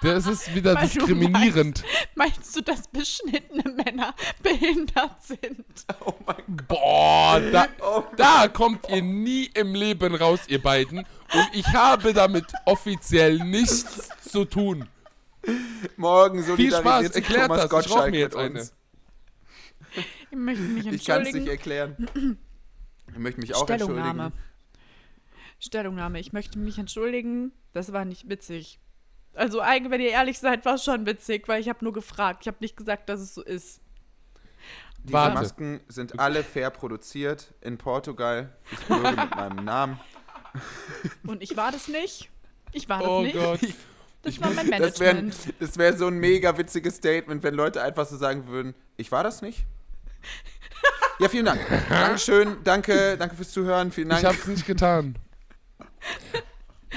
Das 0.02 0.28
ist 0.28 0.54
wieder 0.54 0.76
Weil 0.76 0.88
du 0.88 0.94
diskriminierend. 1.00 1.84
Meinst 2.14 2.56
du, 2.56 2.62
dass 2.62 2.88
beschnittene 2.90 3.64
Männer 3.72 4.14
behindert 4.44 5.24
sind? 5.24 5.66
Oh 6.06 6.14
mein 6.28 6.44
Gott. 6.58 6.68
Boah, 6.68 7.40
da, 7.52 7.68
Oh 7.82 8.04
da 8.16 8.48
kommt 8.48 8.88
ihr 8.90 9.02
nie 9.02 9.46
im 9.56 9.74
Leben 9.74 10.14
raus, 10.14 10.42
ihr 10.48 10.62
beiden. 10.62 11.00
Und 11.00 11.50
ich 11.54 11.66
habe 11.68 12.14
damit 12.14 12.46
offiziell 12.66 13.40
nichts 13.40 14.10
zu 14.30 14.46
tun. 14.46 14.88
Morgen 15.98 16.44
Viel 16.44 16.70
Spaß, 16.72 16.82
solidarisiert 16.84 17.16
erklärt 17.16 17.48
Thomas 17.48 17.58
das. 17.58 17.66
Ich 17.66 17.72
rauch 17.72 17.82
Gottschalk 17.96 18.12
mir 18.12 18.20
jetzt 18.20 18.36
eine. 18.36 18.70
Ich 20.30 20.38
möchte 20.38 20.62
mich 20.64 20.86
Ich 20.88 21.06
kann 21.06 21.22
es 21.24 21.34
nicht 21.34 21.48
entschuldigen. 21.48 21.50
erklären. 21.50 22.38
Ich 23.12 23.18
möchte 23.18 23.42
mich 23.42 23.56
auch 23.56 23.64
Stellungnahme. 23.64 24.24
entschuldigen. 24.26 24.55
Stellungnahme. 25.60 26.20
Ich 26.20 26.34
möchte 26.34 26.60
mich 26.60 26.78
entschuldigen. 26.78 27.52
Das 27.74 27.92
war 27.94 28.06
nicht 28.06 28.30
witzig. 28.30 28.80
Also, 29.34 29.60
eigentlich, 29.60 29.92
wenn 29.92 30.02
ihr 30.02 30.12
ehrlich 30.12 30.40
seid, 30.40 30.64
war 30.66 30.76
es 30.76 30.84
schon 30.84 31.06
witzig, 31.06 31.48
weil 31.48 31.60
ich 31.62 31.68
habe 31.70 31.84
nur 31.84 31.94
gefragt. 31.94 32.40
Ich 32.44 32.48
habe 32.48 32.58
nicht 32.62 32.78
gesagt, 32.78 33.10
dass 33.10 33.20
es 33.20 33.34
so 33.36 33.44
ist. 33.44 33.82
Diese 35.04 35.14
Warte. 35.14 35.36
Masken 35.36 35.82
sind 35.88 36.20
alle 36.20 36.44
fair 36.44 36.70
produziert 36.70 37.54
in 37.62 37.78
Portugal. 37.78 38.56
Ich 38.72 38.80
bürge 38.88 39.12
mit 39.12 39.36
meinem 39.36 39.66
Namen. 39.66 40.00
Und 41.28 41.44
ich 41.44 41.56
war 41.58 41.72
das 41.72 41.88
nicht. 41.90 42.30
Ich 42.72 42.88
war 42.90 43.00
das 43.00 43.08
Oh 43.08 43.22
nicht. 43.22 43.36
Gott. 43.36 43.60
Das 44.24 44.42
war 44.42 44.50
mein 44.50 44.72
Das 44.72 45.00
wäre 45.00 45.14
Management. 45.14 45.54
das 45.60 45.78
wär 45.78 45.96
so 45.96 46.08
ein 46.08 46.18
mega 46.18 46.58
witziges 46.58 46.96
Statement, 46.96 47.44
wenn 47.44 47.54
Leute 47.54 47.84
einfach 47.84 48.08
so 48.08 48.18
sagen 48.18 48.48
würden, 48.48 48.74
ich 48.98 49.12
war 49.12 49.24
das 49.24 49.42
nicht. 49.44 49.66
Ja, 51.20 51.30
vielen 51.30 51.46
Dank. 51.46 51.62
Dankeschön, 51.88 52.58
danke, 52.66 53.16
danke 53.18 53.36
fürs 53.36 53.52
Zuhören, 53.52 53.90
vielen 53.92 54.10
Dank. 54.10 54.22
Ich 54.24 54.28
hab's 54.28 54.48
nicht 54.48 54.66
getan. 54.66 55.16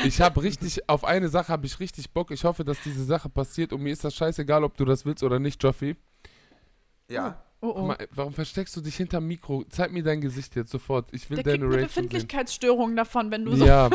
Ich 0.04 0.20
habe 0.20 0.42
richtig, 0.42 0.88
auf 0.88 1.04
eine 1.04 1.28
Sache 1.28 1.48
habe 1.48 1.66
ich 1.66 1.80
richtig 1.80 2.10
Bock. 2.10 2.30
Ich 2.30 2.44
hoffe, 2.44 2.62
dass 2.64 2.80
diese 2.82 3.04
Sache 3.04 3.28
passiert 3.28 3.72
und 3.72 3.82
mir 3.82 3.92
ist 3.92 4.04
das 4.04 4.14
scheißegal, 4.14 4.62
ob 4.62 4.76
du 4.76 4.84
das 4.84 5.04
willst 5.04 5.22
oder 5.24 5.38
nicht, 5.38 5.62
Joffi. 5.62 5.96
ja, 7.08 7.42
Oh, 7.60 7.72
Guck 7.72 7.76
oh. 7.82 7.86
mal, 7.88 8.08
warum 8.12 8.32
versteckst 8.32 8.76
du 8.76 8.80
dich 8.80 8.94
hinterm 8.96 9.26
Mikro? 9.26 9.64
Zeig 9.68 9.90
mir 9.90 10.04
dein 10.04 10.20
Gesicht 10.20 10.54
jetzt 10.54 10.70
sofort. 10.70 11.08
Ich 11.10 11.28
will 11.28 11.38
Der 11.38 11.42
kriegt 11.44 11.56
deine 11.56 11.64
eine 11.66 11.74
Reaction 11.74 12.04
sehen. 12.04 12.08
Befindlichkeitsstörung 12.08 12.94
davon, 12.94 13.32
wenn 13.32 13.44
du 13.44 13.56
so. 13.56 13.66
Ja. 13.66 13.90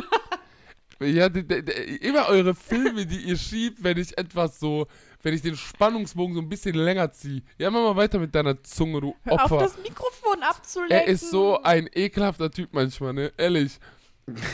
ja, 1.00 1.30
d- 1.30 1.44
d- 1.44 1.62
d- 1.62 1.72
immer 2.02 2.28
eure 2.28 2.56
Filme, 2.56 3.06
die 3.06 3.20
ihr 3.22 3.38
schiebt, 3.38 3.82
wenn 3.82 3.98
ich 3.98 4.18
etwas 4.18 4.60
so, 4.60 4.88
wenn 5.22 5.34
ich 5.34 5.42
den 5.44 5.56
Spannungsbogen 5.56 6.36
so 6.36 6.42
ein 6.42 6.50
bisschen 6.50 6.76
länger 6.76 7.10
ziehe. 7.14 7.42
Ja, 7.58 7.72
mach 7.72 7.80
mal 7.82 7.96
weiter 7.96 8.20
mit 8.20 8.36
deiner 8.36 8.62
Zunge, 8.64 9.00
du 9.00 9.16
Hör 9.24 9.34
auf, 9.36 9.44
Opfer. 9.54 9.60
das 9.64 9.78
Mikrofon 9.78 10.44
abzulenken. 10.44 10.98
Er 10.98 11.08
ist 11.08 11.30
so 11.30 11.62
ein 11.64 11.90
ekelhafter 11.94 12.52
Typ 12.52 12.74
manchmal, 12.74 13.14
ne? 13.14 13.32
Ehrlich. 13.38 13.80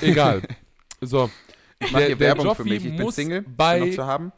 Egal. 0.01 0.41
So. 1.01 1.29
ich 1.79 1.91
mache 1.91 2.01
Der- 2.01 2.07
hier 2.07 2.19
Werbung 2.19 2.45
für 2.55 2.63
Joffi 2.63 2.69
mich. 2.69 2.85
Ich 2.85 2.97
bin 2.97 3.11
Single, 3.11 3.41
bei- 3.43 3.79
ist 3.79 3.87
noch 3.97 4.03
zu 4.03 4.05
haben. 4.07 4.31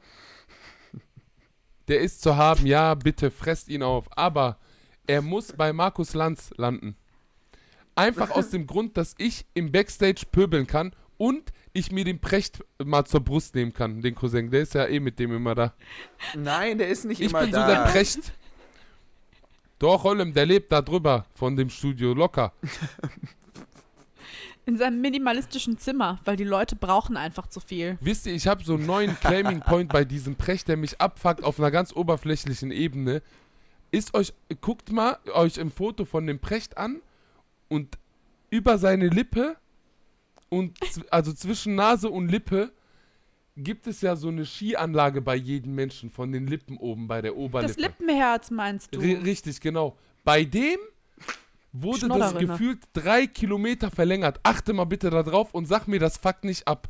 Der 1.88 2.00
ist 2.02 2.22
zu 2.22 2.38
haben, 2.38 2.66
ja, 2.66 2.94
bitte, 2.96 3.32
fresst 3.32 3.68
ihn 3.68 3.84
auf. 3.84 4.06
Aber 4.18 4.58
er 5.08 5.22
muss 5.22 5.52
bei 5.54 5.74
Markus 5.74 6.14
Lanz 6.14 6.52
landen. 6.58 6.96
Einfach 7.96 8.32
aus 8.32 8.50
dem 8.52 8.68
Grund, 8.68 8.96
dass 8.98 9.16
ich 9.18 9.46
im 9.54 9.72
Backstage 9.72 10.24
pöbeln 10.32 10.66
kann 10.68 10.94
und 11.18 11.52
ich 11.74 11.92
mir 11.92 12.06
den 12.06 12.20
Precht 12.20 12.64
mal 12.84 13.06
zur 13.06 13.20
Brust 13.22 13.56
nehmen 13.56 13.74
kann, 13.74 14.02
den 14.02 14.16
Cousin. 14.16 14.50
Der 14.52 14.62
ist 14.62 14.74
ja 14.74 14.86
eh 14.86 15.00
mit 15.00 15.20
dem 15.20 15.36
immer 15.36 15.56
da. 15.56 15.74
Nein, 16.36 16.78
der 16.78 16.88
ist 16.90 17.06
nicht 17.06 17.20
Ich 17.22 17.30
immer 17.32 17.42
bin 17.42 17.52
so 17.52 17.58
da. 17.58 17.68
der 17.68 17.92
Precht. 17.92 18.34
Doch, 19.80 20.04
Ollem, 20.06 20.34
der 20.34 20.46
lebt 20.46 20.72
da 20.72 20.82
drüber 20.82 21.26
von 21.34 21.56
dem 21.56 21.70
Studio, 21.70 22.14
locker. 22.14 22.54
In 24.66 24.78
seinem 24.78 25.02
minimalistischen 25.02 25.78
Zimmer, 25.80 26.20
weil 26.24 26.36
die 26.36 26.44
Leute 26.44 26.76
brauchen 26.76 27.18
einfach 27.18 27.48
zu 27.48 27.60
viel. 27.60 27.98
Wisst 28.00 28.28
ihr, 28.28 28.34
ich 28.34 28.48
habe 28.48 28.64
so 28.64 28.76
einen 28.76 28.86
neuen 28.86 29.20
Claiming 29.20 29.62
Point 29.62 29.92
bei 29.92 30.06
diesem 30.06 30.36
Precht, 30.36 30.68
der 30.68 30.78
mich 30.78 31.02
abfuckt 31.02 31.44
auf 31.44 31.60
einer 31.60 31.72
ganz 31.72 31.96
oberflächlichen 31.96 32.72
Ebene. 32.72 33.24
Ist 33.90 34.14
euch, 34.14 34.34
guckt 34.62 34.92
mal 34.92 35.18
euch 35.34 35.58
im 35.58 35.72
Foto 35.72 36.06
von 36.06 36.28
dem 36.28 36.40
Precht 36.40 36.78
an 36.78 37.02
und 37.70 37.98
über 38.52 38.78
seine 38.78 39.08
Lippe 39.08 39.58
und 40.50 40.78
also 41.10 41.34
zwischen 41.34 41.76
Nase 41.76 42.10
und 42.10 42.28
Lippe 42.30 42.72
gibt 43.58 43.88
es 43.88 44.02
ja 44.02 44.16
so 44.16 44.28
eine 44.30 44.46
Skianlage 44.46 45.22
bei 45.22 45.36
jedem 45.36 45.76
Menschen 45.76 46.10
von 46.10 46.32
den 46.32 46.48
Lippen 46.48 46.78
oben 46.78 47.08
bei 47.08 47.22
der 47.22 47.32
Das 47.32 47.40
Oberlippe. 47.40 47.82
Lippenherz 47.82 48.52
meinst 48.52 48.94
du? 48.96 49.00
Ri- 49.00 49.24
richtig, 49.24 49.60
genau. 49.60 49.98
Bei 50.24 50.44
dem 50.46 50.78
wurde 51.74 52.08
das 52.08 52.36
gefühlt 52.38 52.84
drei 52.94 53.28
Kilometer 53.28 53.92
verlängert. 53.92 54.40
Achte 54.44 54.74
mal 54.74 54.86
bitte 54.86 55.10
da 55.10 55.24
drauf 55.24 55.54
und 55.54 55.66
sag 55.66 55.88
mir 55.88 56.00
das 56.00 56.18
fuck 56.18 56.44
nicht 56.44 56.68
ab. 56.68 56.88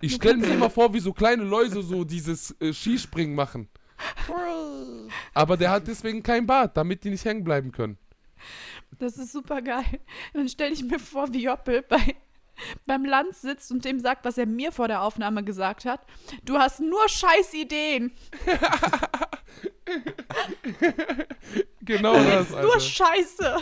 Ich 0.00 0.12
Du 0.12 0.16
stell 0.16 0.32
kannst 0.32 0.48
mir 0.48 0.54
immer 0.54 0.70
vor, 0.70 0.92
wie 0.94 1.00
so 1.00 1.12
kleine 1.12 1.44
Läuse 1.44 1.82
so 1.82 2.04
dieses 2.04 2.56
äh, 2.60 2.72
Skispringen 2.72 3.34
machen. 3.34 3.68
Aber 5.34 5.56
der 5.56 5.70
hat 5.70 5.86
deswegen 5.86 6.22
kein 6.22 6.46
Bart, 6.46 6.76
damit 6.76 7.04
die 7.04 7.10
nicht 7.10 7.24
hängen 7.24 7.44
bleiben 7.44 7.70
können. 7.72 7.98
Das 8.98 9.16
ist 9.16 9.32
super 9.32 9.62
geil. 9.62 10.00
Dann 10.32 10.48
stelle 10.48 10.72
ich 10.72 10.82
mir 10.82 10.98
vor, 10.98 11.32
wie 11.32 11.44
Joppel 11.44 11.82
bei, 11.82 12.16
beim 12.86 13.04
Lanz 13.04 13.42
sitzt 13.42 13.70
und 13.70 13.84
dem 13.84 14.00
sagt, 14.00 14.24
was 14.24 14.38
er 14.38 14.46
mir 14.46 14.72
vor 14.72 14.88
der 14.88 15.02
Aufnahme 15.02 15.44
gesagt 15.44 15.84
hat. 15.84 16.00
Du 16.44 16.58
hast 16.58 16.80
nur 16.80 17.08
scheiß 17.08 17.54
Ideen. 17.54 18.12
Genau 21.82 22.14
das, 22.14 22.50
Nur 22.50 22.58
Alter. 22.60 22.80
Scheiße. 22.80 23.56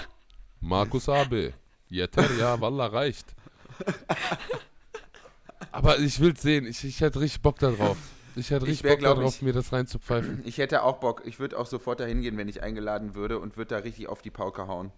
Markus 0.61 1.09
Abe. 1.09 1.55
Jeter, 1.89 2.31
ja, 2.39 2.61
Walla 2.61 2.87
reicht. 2.87 3.27
Aber 5.73 5.99
ich 5.99 6.21
will's 6.21 6.43
sehen. 6.43 6.67
Ich, 6.67 6.85
ich 6.85 7.01
hätte 7.01 7.21
richtig 7.21 7.41
Bock 7.43 7.59
da 7.59 7.71
drauf. 7.71 7.97
Ich 8.37 8.51
hätte 8.51 8.67
Ich 8.67 8.71
richtig 8.73 8.85
wär, 8.85 8.93
Bock 8.97 9.01
darauf, 9.17 9.37
ich- 9.37 9.43
mir 9.43 9.53
das 9.53 9.73
reinzupfeifen. 9.73 10.43
Ich 10.45 10.59
hätte 10.59 10.83
auch 10.83 10.99
Bock. 10.99 11.23
Ich 11.25 11.39
würde 11.39 11.59
auch 11.59 11.67
sofort 11.67 12.01
dahin 12.01 12.21
gehen, 12.21 12.37
wenn 12.37 12.49
ich 12.49 12.63
eingeladen 12.63 13.15
würde 13.15 13.39
und 13.39 13.57
würde 13.57 13.75
da 13.77 13.81
richtig 13.83 14.09
auf 14.09 14.21
die 14.23 14.31
Pauke 14.31 14.67
hauen. 14.67 14.93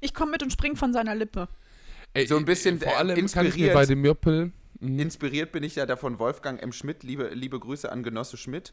Ich 0.00 0.12
komme 0.14 0.32
mit 0.32 0.42
und 0.42 0.52
spring 0.52 0.76
von 0.76 0.92
seiner 0.92 1.14
Lippe. 1.14 1.48
Ey, 2.12 2.26
So 2.26 2.36
ein 2.36 2.44
bisschen, 2.44 2.80
vor 2.80 2.92
äh, 2.92 2.96
allem 2.96 3.14
kann 3.16 3.24
ich 3.26 3.34
mir 3.36 3.42
inspiriert. 3.44 3.74
bei 3.74 3.86
dem 3.86 4.04
Joppel 4.04 4.52
Mhm. 4.80 4.98
Inspiriert 4.98 5.52
bin 5.52 5.62
ich 5.62 5.76
ja 5.76 5.86
davon 5.86 6.18
Wolfgang 6.18 6.62
M. 6.62 6.72
Schmidt. 6.72 7.02
Liebe, 7.02 7.28
liebe 7.28 7.58
Grüße 7.58 7.90
an 7.90 8.02
Genosse 8.02 8.36
Schmidt. 8.36 8.72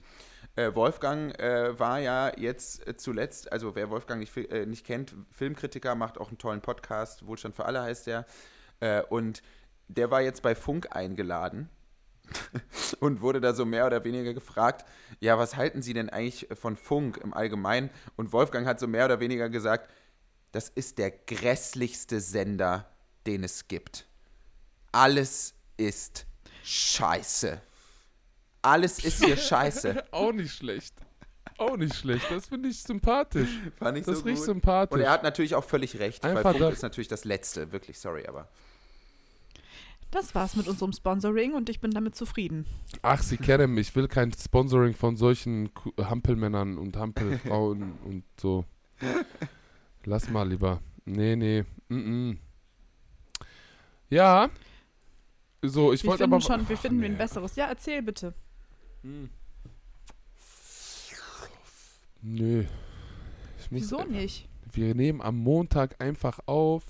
Äh, 0.55 0.75
Wolfgang 0.75 1.37
äh, 1.39 1.77
war 1.79 1.99
ja 1.99 2.31
jetzt 2.37 2.87
äh, 2.87 2.95
zuletzt, 2.95 3.51
also 3.51 3.75
wer 3.75 3.89
Wolfgang 3.89 4.19
nicht, 4.19 4.35
äh, 4.35 4.65
nicht 4.65 4.85
kennt, 4.85 5.15
Filmkritiker, 5.31 5.95
macht 5.95 6.17
auch 6.17 6.27
einen 6.27 6.37
tollen 6.37 6.61
Podcast, 6.61 7.25
Wohlstand 7.25 7.55
für 7.55 7.65
alle 7.65 7.81
heißt 7.81 8.07
der. 8.07 8.25
Äh, 8.79 9.01
und 9.03 9.41
der 9.87 10.11
war 10.11 10.21
jetzt 10.21 10.41
bei 10.41 10.55
Funk 10.55 10.95
eingeladen 10.95 11.69
und 12.99 13.21
wurde 13.21 13.41
da 13.41 13.53
so 13.53 13.65
mehr 13.65 13.85
oder 13.85 14.03
weniger 14.03 14.33
gefragt, 14.33 14.85
ja, 15.19 15.37
was 15.37 15.55
halten 15.55 15.81
Sie 15.81 15.93
denn 15.93 16.09
eigentlich 16.09 16.47
von 16.53 16.75
Funk 16.75 17.17
im 17.17 17.33
Allgemeinen? 17.33 17.89
Und 18.15 18.31
Wolfgang 18.33 18.67
hat 18.67 18.79
so 18.79 18.87
mehr 18.87 19.05
oder 19.05 19.19
weniger 19.19 19.49
gesagt, 19.49 19.89
das 20.51 20.69
ist 20.69 20.99
der 20.99 21.11
grässlichste 21.11 22.19
Sender, 22.19 22.89
den 23.25 23.43
es 23.43 23.67
gibt. 23.67 24.07
Alles 24.91 25.55
ist 25.77 26.25
scheiße. 26.63 27.61
Alles 28.61 29.03
ist 29.03 29.23
hier 29.23 29.37
scheiße. 29.37 30.05
Auch 30.11 30.31
nicht 30.31 30.53
schlecht. 30.55 30.93
Auch 31.57 31.77
nicht 31.77 31.93
schlecht. 31.95 32.25
Das 32.31 32.47
finde 32.47 32.69
ich 32.69 32.81
sympathisch. 32.81 33.49
Fand 33.77 33.97
ich 33.97 34.05
Das 34.05 34.19
so 34.19 34.23
richtig 34.23 34.37
gut. 34.37 34.45
sympathisch. 34.45 34.95
Und 34.95 35.01
er 35.01 35.11
hat 35.11 35.21
natürlich 35.23 35.53
auch 35.53 35.63
völlig 35.63 35.99
recht, 35.99 36.23
weil 36.23 36.31
Einfach 36.37 36.51
Funk 36.51 36.59
da- 36.61 36.69
ist 36.69 36.81
natürlich 36.81 37.07
das 37.09 37.25
Letzte. 37.25 37.71
Wirklich, 37.71 37.99
sorry, 37.99 38.25
aber. 38.25 38.47
Das 40.09 40.33
war's 40.35 40.55
mit 40.55 40.67
unserem 40.67 40.93
Sponsoring 40.93 41.53
und 41.53 41.69
ich 41.69 41.79
bin 41.79 41.91
damit 41.91 42.15
zufrieden. 42.15 42.65
Ach, 43.01 43.21
Sie 43.21 43.37
kennen 43.37 43.73
mich. 43.73 43.89
Ich 43.89 43.95
will 43.95 44.07
kein 44.07 44.31
Sponsoring 44.33 44.93
von 44.95 45.15
solchen 45.15 45.69
Hampelmännern 45.99 46.77
und 46.77 46.95
Hampelfrauen 46.97 47.93
und 48.05 48.23
so. 48.39 48.65
Lass 50.05 50.29
mal 50.29 50.47
lieber. 50.47 50.81
Nee, 51.05 51.35
nee. 51.35 51.65
Mm 51.89 51.95
-mm. 52.31 52.37
Ja. 54.09 54.49
So, 55.65 55.93
ich 55.93 56.03
Wir 56.03 56.09
wollte 56.09 56.23
finden 56.23 56.33
aber. 56.35 56.41
schon, 56.41 56.67
wir 56.67 56.75
Ach, 56.75 56.81
finden 56.81 56.99
nee. 56.99 57.05
ein 57.05 57.17
besseres. 57.17 57.55
Ja, 57.55 57.67
erzähl 57.67 58.01
bitte. 58.01 58.33
Nö. 62.21 62.65
Ich 63.59 63.71
muss 63.71 63.81
Wieso 63.81 64.03
nicht? 64.03 64.47
Wir 64.71 64.93
nehmen 64.93 65.21
am 65.21 65.37
Montag 65.37 66.01
einfach 66.01 66.39
auf. 66.47 66.83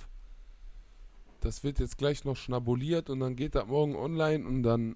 Das 1.40 1.64
wird 1.64 1.80
jetzt 1.80 1.98
gleich 1.98 2.24
noch 2.24 2.36
schnabuliert 2.38 3.10
und 3.10 3.20
dann 3.20 3.36
geht 3.36 3.54
das 3.56 3.68
morgen 3.68 3.96
online 3.96 4.46
und 4.48 4.64
dann 4.64 4.96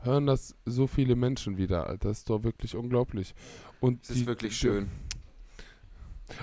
hören 0.00 0.26
das 0.26 0.56
so 0.66 0.86
viele 0.86 1.16
Menschen 1.16 1.56
wieder. 1.56 1.86
Alter. 1.86 2.08
Das 2.08 2.18
ist 2.18 2.30
doch 2.30 2.42
wirklich 2.42 2.74
unglaublich. 2.76 3.34
Und 3.80 4.02
Es 4.04 4.10
ist 4.10 4.26
wirklich 4.26 4.56
schön. 4.56 4.90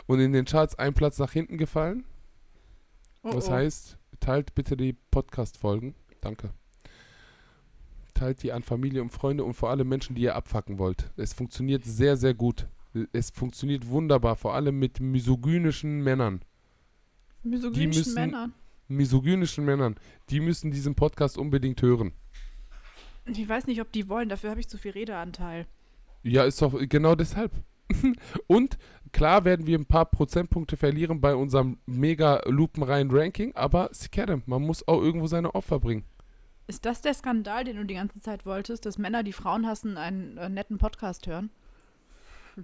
Und 0.06 0.20
in 0.20 0.34
den 0.34 0.46
Charts 0.46 0.76
ein 0.76 0.94
Platz 0.94 1.20
nach 1.20 1.32
hinten 1.32 1.58
gefallen. 1.58 2.04
Oh, 3.24 3.36
Was 3.36 3.50
oh. 3.50 3.54
heißt, 3.54 3.98
teilt 4.20 4.56
bitte 4.56 4.76
die 4.76 4.94
Podcast-Folgen. 5.12 5.94
Danke. 6.22 6.52
Teilt 8.14 8.42
die 8.42 8.52
an 8.52 8.64
Familie 8.64 9.02
und 9.02 9.12
Freunde 9.12 9.44
und 9.44 9.54
vor 9.54 9.70
allem 9.70 9.88
Menschen, 9.88 10.16
die 10.16 10.24
ihr 10.24 10.36
abfacken 10.36 10.80
wollt. 10.80 11.12
Es 11.18 11.34
funktioniert 11.34 11.86
sehr, 11.86 12.18
sehr 12.18 12.34
gut. 12.34 12.68
Es 13.14 13.30
funktioniert 13.30 13.88
wunderbar, 13.88 14.36
vor 14.36 14.56
allem 14.56 14.80
mit 14.80 15.00
misogynischen 15.00 16.02
Männern. 16.02 16.42
Misogynischen 17.44 18.00
müssen- 18.00 18.14
Männer. 18.16 18.50
Misogynischen 18.88 19.66
Männern. 19.66 19.96
Die 20.30 20.40
müssen 20.40 20.72
diesen 20.72 20.96
Podcast 20.96 21.38
unbedingt 21.38 21.82
hören. 21.82 22.14
Ich 23.26 23.48
weiß 23.48 23.68
nicht, 23.68 23.82
ob 23.82 23.92
die 23.92 24.08
wollen, 24.08 24.30
dafür 24.30 24.50
habe 24.50 24.62
ich 24.62 24.68
zu 24.70 24.78
viel 24.78 24.92
Redeanteil. 24.92 25.68
Ja, 26.24 26.46
ist 26.46 26.62
doch 26.62 26.74
genau 26.88 27.14
deshalb. 27.16 27.52
und 28.48 28.78
klar 29.12 29.46
werden 29.46 29.66
wir 29.68 29.78
ein 29.78 29.86
paar 29.86 30.06
Prozentpunkte 30.06 30.78
verlieren 30.78 31.22
bei 31.22 31.36
unserem 31.36 31.78
mega 31.86 32.42
lupenreinen 32.46 33.16
Ranking, 33.16 33.56
aber 33.56 33.90
Sikerem, 33.92 34.44
man 34.46 34.62
muss 34.64 34.88
auch 34.88 35.02
irgendwo 35.02 35.28
seine 35.28 35.56
Opfer 35.56 35.80
bringen. 35.80 36.04
Ist 36.68 36.86
das 36.86 37.02
der 37.02 37.14
Skandal, 37.14 37.64
den 37.64 37.78
du 37.78 37.86
die 37.86 37.94
ganze 37.94 38.20
Zeit 38.20 38.46
wolltest, 38.46 38.86
dass 38.86 38.98
Männer, 38.98 39.24
die 39.24 39.32
Frauen 39.32 39.66
hassen, 39.66 39.98
einen 39.98 40.38
äh, 40.38 40.50
netten 40.50 40.78
Podcast 40.78 41.28
hören? 41.28 41.50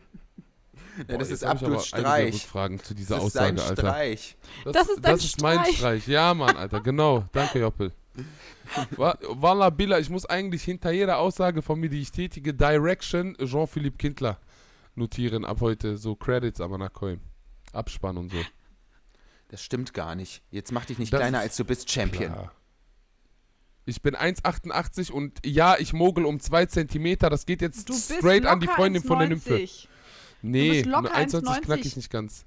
Ja, 1.08 1.18
das 1.18 1.30
Boah, 1.30 1.34
ist 1.34 1.44
einige 1.44 1.80
Streich. 1.80 2.34
Rückfragen 2.36 2.80
zu 2.80 2.94
dieser 2.94 3.16
Das 3.16 3.26
ist 3.26 3.38
Aussage, 3.38 3.58
sein 3.58 3.70
Alter. 3.70 3.82
Streich. 3.90 4.38
Das 4.66 4.90
ist 4.90 5.04
dein 5.04 5.12
das 5.14 5.24
ist 5.26 5.42
mein 5.42 5.60
Streich. 5.60 5.78
Streich. 5.78 6.08
Ja, 6.08 6.34
Mann, 6.36 6.56
Alter, 6.56 6.82
genau. 6.82 7.26
Danke, 7.32 7.60
Joppel. 7.60 7.92
Wa- 8.98 9.18
Walla 9.30 9.70
Billa, 9.72 9.98
ich 9.98 10.10
muss 10.12 10.26
eigentlich 10.28 10.64
hinter 10.64 10.92
jeder 10.92 11.18
Aussage 11.18 11.64
von 11.64 11.80
mir, 11.80 11.90
die 11.90 12.02
ich 12.02 12.12
tätige, 12.12 12.54
Direction 12.54 13.36
Jean-Philippe 13.44 13.98
Kindler 13.98 14.38
notieren 14.96 15.46
ab 15.46 15.62
heute. 15.62 15.98
So 15.98 16.16
Credits 16.16 16.62
aber 16.62 16.78
nach 16.78 16.94
Coin. 16.94 17.22
Abspann 17.72 18.18
und 18.18 18.32
so. 18.32 18.38
Das 19.50 19.64
stimmt 19.64 19.94
gar 19.94 20.16
nicht. 20.16 20.44
Jetzt 20.50 20.72
mach 20.72 20.86
dich 20.86 20.98
nicht 20.98 21.14
Das 21.14 21.20
kleiner, 21.20 21.40
als 21.40 21.58
du 21.58 21.66
bist 21.66 21.92
Champion. 21.92 22.32
Klar. 22.32 22.52
Ich 23.86 24.02
bin 24.02 24.16
1,88 24.16 25.12
und 25.12 25.46
ja, 25.46 25.78
ich 25.78 25.94
mogel 25.94 26.26
um 26.26 26.40
2 26.40 26.68
Zentimeter. 26.68 27.30
Das 27.30 27.46
geht 27.46 27.62
jetzt 27.62 27.92
straight 27.94 28.46
an 28.46 28.62
die 28.62 28.68
Freundin 28.68 29.04
von 29.04 29.20
der 29.20 29.30
Nymphe. 29.30 29.56
1,90. 29.56 29.88
Nee, 30.42 30.70
bist 30.72 30.86
locker 30.86 31.14
1,90 31.14 31.62
knack 31.62 31.80
1,90. 31.80 31.86
ich 31.86 31.96
nicht 31.98 32.10
ganz. 32.10 32.46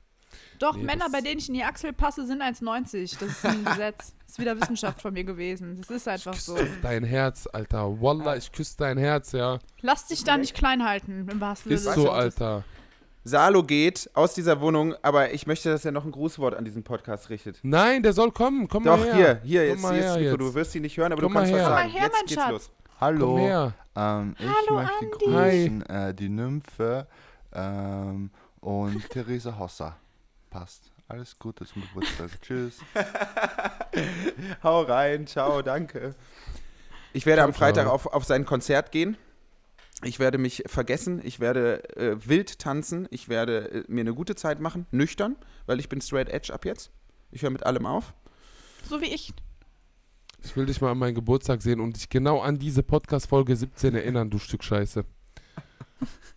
Doch, 0.58 0.76
Nee, 0.76 0.84
Männer, 0.84 1.06
bei 1.10 1.20
denen 1.20 1.38
ich 1.38 1.48
in 1.48 1.54
die 1.54 1.64
Achsel 1.64 1.92
passe, 1.92 2.26
sind 2.26 2.42
1,90. 2.42 3.18
Das 3.18 3.28
ist 3.28 3.44
ein 3.46 3.64
Gesetz. 3.66 4.14
Das 4.24 4.32
ist 4.32 4.38
wieder 4.38 4.60
Wissenschaft 4.60 5.00
von 5.02 5.12
mir 5.14 5.24
gewesen. 5.24 5.76
Das 5.78 5.90
ist 5.90 6.08
einfach 6.08 6.34
so. 6.34 6.56
Dein 6.82 7.04
Herz, 7.04 7.46
Alter. 7.52 8.00
Wallah, 8.00 8.36
ich 8.36 8.50
küsse 8.52 8.76
dein 8.78 8.98
Herz, 8.98 9.32
ja. 9.32 9.58
Lass 9.82 10.06
dich 10.06 10.24
da 10.24 10.36
nicht 10.36 10.54
klein 10.54 10.84
halten, 10.84 11.28
im 11.30 11.40
wahrsten 11.40 11.72
Ist 11.72 11.84
so. 11.84 12.10
Alter. 12.10 12.64
Salo 13.24 13.64
geht 13.64 14.08
aus 14.14 14.34
dieser 14.34 14.60
Wohnung, 14.60 14.94
aber 15.02 15.32
ich 15.32 15.48
möchte, 15.48 15.68
dass 15.68 15.84
er 15.84 15.90
noch 15.90 16.04
ein 16.04 16.12
Grußwort 16.12 16.54
an 16.54 16.64
diesen 16.64 16.84
Podcast 16.84 17.28
richtet. 17.28 17.58
Nein, 17.62 18.04
der 18.04 18.12
soll 18.12 18.30
kommen. 18.30 18.68
Komm 18.68 18.84
Doch, 18.84 18.96
mal 18.98 19.04
her. 19.04 19.14
hier, 19.16 19.40
hier, 19.42 19.60
Komm 19.62 19.68
jetzt, 19.74 19.82
mal 19.82 19.92
hier 19.94 20.00
ist 20.06 20.16
her 20.16 20.20
Mikro. 20.22 20.36
Du 20.36 20.54
wirst 20.54 20.70
sie 20.72 20.80
nicht 20.80 20.96
hören, 20.96 21.12
aber 21.12 21.22
Komm 21.22 21.32
du 21.32 21.38
kannst 21.40 21.52
mal 21.52 21.58
was 21.60 21.66
her. 21.68 21.76
sagen. 21.76 21.90
Komm 21.90 21.92
mal 21.92 22.00
her, 22.00 22.06
jetzt 22.06 22.12
mein 22.12 22.26
geht's 22.26 22.40
Schatz. 22.40 22.50
los. 22.52 22.70
Hallo, 23.00 23.26
Komm 23.34 23.38
her. 23.40 23.74
ähm, 23.96 24.36
ich 24.38 24.46
Hallo, 24.46 24.80
möchte 24.80 24.94
Andi. 24.94 25.24
grüßen 25.24 25.82
äh, 25.90 26.14
die 26.14 26.28
Nymphe 26.28 27.06
ähm, 27.52 28.30
und 28.60 29.08
Theresa 29.10 29.58
Hossa. 29.58 29.96
Passt. 30.56 30.90
Alles 31.08 31.38
Gute 31.38 31.66
zum 31.66 31.82
Geburtstag. 31.82 32.30
Tschüss. 32.40 32.78
Hau 34.62 34.80
rein, 34.84 35.26
ciao, 35.26 35.60
danke. 35.60 36.14
Ich 37.12 37.26
werde 37.26 37.40
Ciao, 37.40 37.48
am 37.48 37.52
Freitag 37.52 37.84
ciao. 37.84 37.94
auf, 37.94 38.06
auf 38.06 38.24
sein 38.24 38.46
Konzert 38.46 38.90
gehen. 38.90 39.18
Ich 40.02 40.18
werde 40.18 40.38
mich 40.38 40.62
vergessen, 40.64 41.20
ich 41.22 41.40
werde 41.40 41.84
äh, 41.98 42.16
wild 42.26 42.58
tanzen, 42.58 43.06
ich 43.10 43.28
werde 43.28 43.70
äh, 43.70 43.84
mir 43.88 44.00
eine 44.00 44.14
gute 44.14 44.34
Zeit 44.34 44.58
machen, 44.58 44.86
nüchtern, 44.92 45.36
weil 45.66 45.78
ich 45.78 45.90
bin 45.90 46.00
straight 46.00 46.30
edge 46.30 46.54
ab 46.54 46.64
jetzt. 46.64 46.90
Ich 47.32 47.42
höre 47.42 47.50
mit 47.50 47.66
allem 47.66 47.84
auf. 47.84 48.14
So 48.88 49.02
wie 49.02 49.12
ich. 49.14 49.34
Ich 50.42 50.56
will 50.56 50.64
dich 50.64 50.80
mal 50.80 50.92
an 50.92 50.98
meinen 50.98 51.14
Geburtstag 51.14 51.60
sehen 51.60 51.80
und 51.80 51.96
dich 51.96 52.08
genau 52.08 52.40
an 52.40 52.58
diese 52.58 52.82
Podcast-Folge 52.82 53.56
17 53.56 53.94
erinnern, 53.94 54.30
du 54.30 54.38
Stück 54.38 54.64
Scheiße. 54.64 55.04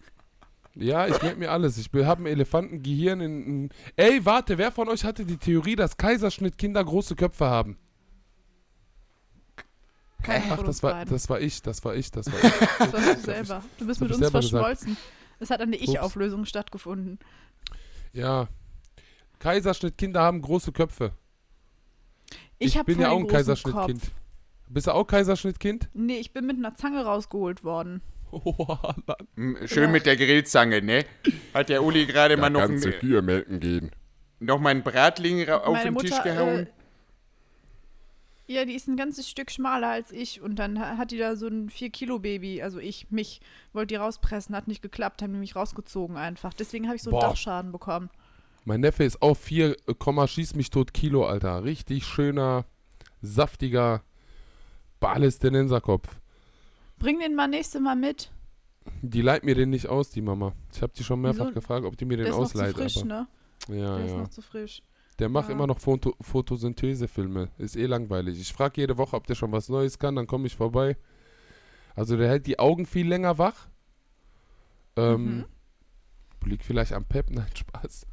Ja, 0.79 1.07
ich 1.07 1.21
merke 1.21 1.37
mir 1.37 1.51
alles. 1.51 1.77
Ich 1.77 1.89
habe 1.93 2.23
ein 2.23 2.25
Elefantengehirn 2.25 3.19
in, 3.19 3.43
in. 3.43 3.69
Ey, 3.97 4.25
warte, 4.25 4.57
wer 4.57 4.71
von 4.71 4.87
euch 4.87 5.03
hatte 5.03 5.25
die 5.25 5.37
Theorie, 5.37 5.75
dass 5.75 5.97
Kaiserschnittkinder 5.97 6.83
große 6.83 7.15
Köpfe 7.15 7.45
haben? 7.45 7.77
Keiner 10.23 10.57
Ach, 10.57 10.63
das 10.63 10.81
war, 10.81 10.93
beiden. 10.93 11.13
das 11.13 11.29
war 11.29 11.39
ich, 11.39 11.61
das 11.61 11.83
war 11.83 11.95
ich, 11.95 12.11
das 12.11 12.31
war 12.31 12.39
ich. 12.43 12.51
Das 12.77 12.93
warst 12.93 13.15
du 13.15 13.19
selber. 13.25 13.63
Du 13.77 13.87
bist 13.87 14.01
mit 14.01 14.09
ich 14.09 14.17
uns 14.17 14.25
gesagt. 14.25 14.45
verschmolzen. 14.45 14.97
Es 15.39 15.49
hat 15.49 15.61
eine. 15.61 15.75
Ich-Auflösung 15.75 16.45
stattgefunden. 16.45 17.19
Ja. 18.13 18.47
Kaiserschnittkinder 19.39 20.21
haben 20.21 20.41
große 20.41 20.71
Köpfe. 20.71 21.13
Ich, 22.57 22.77
hab 22.77 22.85
bin 22.85 22.99
ja 22.99 23.09
auch 23.09 23.19
ein 23.19 23.27
Kaiserschnittkind. 23.27 24.01
Kopf. 24.01 24.11
Bist 24.67 24.87
du 24.87 24.91
auch 24.93 25.05
Kaiserschnittkind? 25.05 25.89
Nee, 25.93 26.19
ich 26.19 26.33
bin 26.33 26.45
mit 26.45 26.57
einer 26.57 26.75
Zange 26.75 27.03
rausgeholt 27.03 27.63
worden. 27.63 28.01
Schön 29.65 29.91
mit 29.91 30.05
der 30.05 30.15
Grillzange, 30.17 30.81
ne? 30.81 31.05
Hat 31.53 31.69
der 31.69 31.83
Uli 31.83 32.05
gerade 32.05 32.37
mal 32.37 32.49
noch, 32.49 32.61
ein, 32.61 32.79
Kühe 32.79 33.21
melken 33.21 33.59
gehen. 33.59 33.91
noch 34.39 34.59
mal 34.59 34.69
einen 34.69 34.83
Bratling 34.83 35.43
ra- 35.43 35.57
auf 35.57 35.73
Meine 35.73 35.85
den 35.85 35.93
Mutter, 35.93 36.07
Tisch 36.07 36.23
gehauen. 36.23 36.67
Äh, 36.67 38.53
ja, 38.53 38.65
die 38.65 38.73
ist 38.73 38.87
ein 38.87 38.97
ganzes 38.97 39.29
Stück 39.29 39.51
schmaler 39.51 39.89
als 39.89 40.11
ich 40.11 40.41
und 40.41 40.55
dann 40.57 40.79
ha- 40.79 40.97
hat 40.97 41.11
die 41.11 41.17
da 41.17 41.35
so 41.35 41.47
ein 41.47 41.69
4-Kilo-Baby, 41.69 42.61
also 42.63 42.79
ich, 42.79 43.11
mich, 43.11 43.41
wollte 43.73 43.87
die 43.93 43.95
rauspressen, 43.97 44.55
hat 44.55 44.67
nicht 44.67 44.81
geklappt, 44.81 45.21
haben 45.21 45.33
die 45.33 45.39
mich 45.39 45.55
rausgezogen 45.55 46.17
einfach. 46.17 46.53
Deswegen 46.55 46.87
habe 46.87 46.95
ich 46.95 47.03
so 47.03 47.11
einen 47.11 47.19
Boah. 47.19 47.29
Dachschaden 47.29 47.71
bekommen. 47.71 48.09
Mein 48.65 48.81
Neffe 48.81 49.03
ist 49.03 49.21
auch 49.21 49.37
4, 49.37 49.75
Komma, 49.99 50.27
schieß 50.27 50.55
mich 50.55 50.69
tot 50.71 50.93
Kilo, 50.93 51.25
Alter. 51.27 51.63
Richtig 51.63 52.05
schöner, 52.05 52.65
saftiger 53.21 54.01
Palästinenserkopf. 54.99 56.18
Bring 56.99 57.19
den 57.19 57.35
mal 57.35 57.47
nächste 57.47 57.79
Mal 57.79 57.95
mit. 57.95 58.31
Die 59.01 59.21
leiht 59.21 59.43
mir 59.43 59.55
den 59.55 59.69
nicht 59.69 59.87
aus, 59.87 60.09
die 60.09 60.21
Mama. 60.21 60.53
Ich 60.73 60.81
habe 60.81 60.93
die 60.95 61.03
schon 61.03 61.21
mehrfach 61.21 61.45
Wieso? 61.45 61.53
gefragt, 61.53 61.85
ob 61.85 61.97
die 61.97 62.05
mir 62.05 62.17
Der 62.17 62.25
den 62.27 62.33
ist 62.33 62.37
noch 62.39 62.47
zu 62.51 62.57
ausleiht. 62.59 62.75
frisch, 62.75 63.03
ne? 63.03 63.27
Ja, 63.69 63.95
Der 63.97 64.05
ist 64.05 64.11
ja. 64.11 64.17
noch 64.17 64.27
zu 64.29 64.41
frisch. 64.41 64.81
Der 65.19 65.29
macht 65.29 65.49
Ja. 65.49 65.55
immer 65.55 65.67
noch 65.67 65.79
Foto 65.79 66.15
Photosynthesefilme. 66.21 67.49
Ist 67.57 67.75
eh 67.75 67.85
langweilig. 67.85 68.39
Ich 68.39 68.53
frage 68.53 68.81
jede 68.81 68.97
Woche, 68.97 69.15
ob 69.15 69.27
der 69.27 69.35
schon 69.35 69.51
was 69.51 69.69
Neues 69.69 69.99
kann, 69.99 70.15
dann 70.15 70.27
komme 70.27 70.47
ich 70.47 70.55
vorbei. 70.55 70.97
Also 71.95 72.15
der 72.17 72.29
hält 72.29 72.47
die 72.47 72.57
Augen 72.59 72.85
viel 72.85 73.07
länger 73.07 73.37
wach. 73.37 73.67
Ähm, 74.95 75.37
Mhm. 75.39 75.45
Liegt 76.45 76.63
vielleicht 76.63 76.93
am 76.93 77.03
Pep, 77.05 77.29
nein, 77.31 77.47
Spaß. 77.53 78.07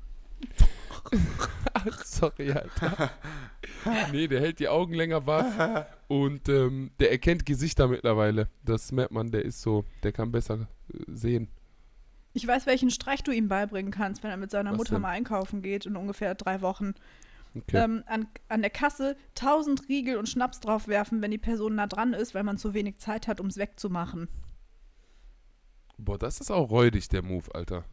Sorry, 2.05 2.53
Alter. 2.53 3.11
nee, 4.13 4.27
der 4.27 4.41
hält 4.41 4.59
die 4.59 4.69
Augen 4.69 4.95
länger 4.95 5.27
wach 5.27 5.87
und 6.09 6.49
ähm, 6.49 6.91
der 6.99 7.13
erkennt 7.13 7.47
Gesichter 7.47 7.89
mittlerweile. 7.89 8.49
Das 8.65 8.93
merkt 8.93 9.13
man, 9.13 9.31
der 9.31 9.45
ist 9.45 9.63
so, 9.63 9.85
der 10.03 10.13
kann 10.13 10.33
besser 10.33 10.69
äh, 10.93 10.99
sehen. 11.07 11.49
Ich 12.33 12.47
weiß, 12.47 12.67
welchen 12.67 12.91
Streich 12.91 13.23
du 13.23 13.33
ihm 13.33 13.49
beibringen 13.49 13.91
kannst, 13.91 14.23
wenn 14.23 14.31
er 14.31 14.37
mit 14.37 14.51
seiner 14.51 14.73
Was 14.73 14.79
Mutter 14.79 14.97
denn? 14.97 15.03
mal 15.03 15.11
einkaufen 15.11 15.63
geht 15.63 15.87
in 15.87 15.97
ungefähr 15.97 16.35
drei 16.35 16.61
Wochen. 16.61 16.95
Okay. 17.55 17.79
Ähm, 17.79 18.03
an, 18.07 18.27
an 18.49 18.61
der 18.61 18.71
Kasse 18.71 19.17
1000 19.41 19.89
Riegel 19.89 20.17
und 20.17 20.29
Schnaps 20.29 20.61
draufwerfen, 20.61 21.23
wenn 21.23 21.31
die 21.31 21.39
Person 21.39 21.77
nah 21.77 21.87
dran 21.87 22.13
ist, 22.13 22.35
weil 22.35 22.43
man 22.43 22.59
zu 22.59 22.75
wenig 22.75 22.99
Zeit 22.99 23.29
hat, 23.29 23.41
um 23.41 23.47
es 23.47 23.57
wegzumachen. 23.57 24.29
Boah, 25.97 26.19
das 26.19 26.41
ist 26.41 26.51
auch 26.51 26.69
räudig, 26.71 27.09
der 27.09 27.23
Move, 27.23 27.55
Alter. 27.55 27.85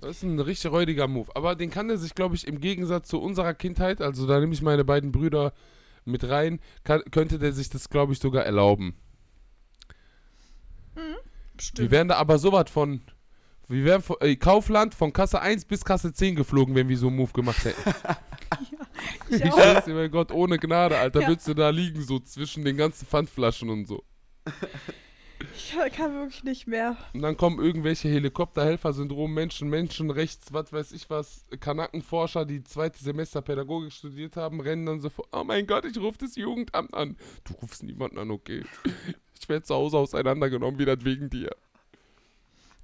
Das 0.00 0.16
ist 0.18 0.22
ein 0.22 0.38
richtig 0.38 0.70
räudiger 0.70 1.08
Move. 1.08 1.28
Aber 1.34 1.54
den 1.56 1.70
kann 1.70 1.90
er 1.90 1.98
sich, 1.98 2.14
glaube 2.14 2.36
ich, 2.36 2.46
im 2.46 2.60
Gegensatz 2.60 3.08
zu 3.08 3.20
unserer 3.20 3.54
Kindheit, 3.54 4.00
also 4.00 4.26
da 4.26 4.38
nehme 4.38 4.52
ich 4.54 4.62
meine 4.62 4.84
beiden 4.84 5.10
Brüder 5.12 5.52
mit 6.04 6.28
rein, 6.28 6.60
kann, 6.84 7.02
könnte 7.10 7.38
der 7.38 7.52
sich 7.52 7.68
das, 7.68 7.88
glaube 7.88 8.12
ich, 8.12 8.18
sogar 8.20 8.44
erlauben. 8.44 8.94
Wir 11.76 11.90
wären 11.90 12.08
da 12.08 12.16
aber 12.16 12.38
sowas 12.38 12.70
von. 12.70 13.02
Wir 13.68 13.84
wären 13.84 14.00
von, 14.02 14.16
äh, 14.20 14.34
Kaufland 14.36 14.94
von 14.94 15.12
Kasse 15.12 15.42
1 15.42 15.66
bis 15.66 15.84
Kasse 15.84 16.12
10 16.12 16.36
geflogen, 16.36 16.74
wenn 16.74 16.88
wir 16.88 16.96
so 16.96 17.08
einen 17.08 17.16
Move 17.16 17.32
gemacht 17.32 17.64
hätten. 17.64 17.82
Ich 19.30 19.44
Ich 19.44 19.52
weiß 19.52 19.86
mein 19.88 20.10
Gott, 20.10 20.32
ohne 20.32 20.58
Gnade, 20.58 20.96
Alter, 20.96 21.20
Ja. 21.20 21.28
würdest 21.28 21.46
du 21.48 21.54
da 21.54 21.68
liegen, 21.70 22.02
so 22.02 22.18
zwischen 22.18 22.64
den 22.64 22.76
ganzen 22.76 23.06
Pfandflaschen 23.06 23.68
und 23.68 23.86
so. 23.86 24.02
Ich 25.58 25.72
kann- 25.96 26.14
wirklich 26.14 26.44
nicht 26.44 26.66
mehr. 26.68 26.96
Und 27.12 27.22
dann 27.22 27.36
kommen 27.36 27.58
irgendwelche 27.58 28.08
Helikopterhelfer-Syndrom, 28.08 29.34
Menschen, 29.34 29.68
Menschenrechts, 29.68 30.52
was 30.52 30.72
weiß 30.72 30.92
ich 30.92 31.10
was, 31.10 31.46
Kanackenforscher, 31.58 32.44
die 32.46 32.62
zweite 32.62 33.02
Semester 33.02 33.42
Pädagogik 33.42 33.92
studiert 33.92 34.36
haben, 34.36 34.60
rennen 34.60 34.86
dann 34.86 35.00
so 35.00 35.10
vor, 35.10 35.26
oh 35.32 35.42
mein 35.42 35.66
Gott, 35.66 35.84
ich 35.84 35.98
rufe 35.98 36.18
das 36.18 36.36
Jugendamt 36.36 36.94
an. 36.94 37.16
Du 37.42 37.54
rufst 37.54 37.82
niemanden 37.82 38.18
an, 38.18 38.30
okay. 38.30 38.62
Ich 39.40 39.48
werde 39.48 39.64
zu 39.64 39.74
Hause 39.74 39.98
auseinandergenommen, 39.98 40.78
wieder 40.78 40.96
wegen 41.04 41.28
dir. 41.28 41.50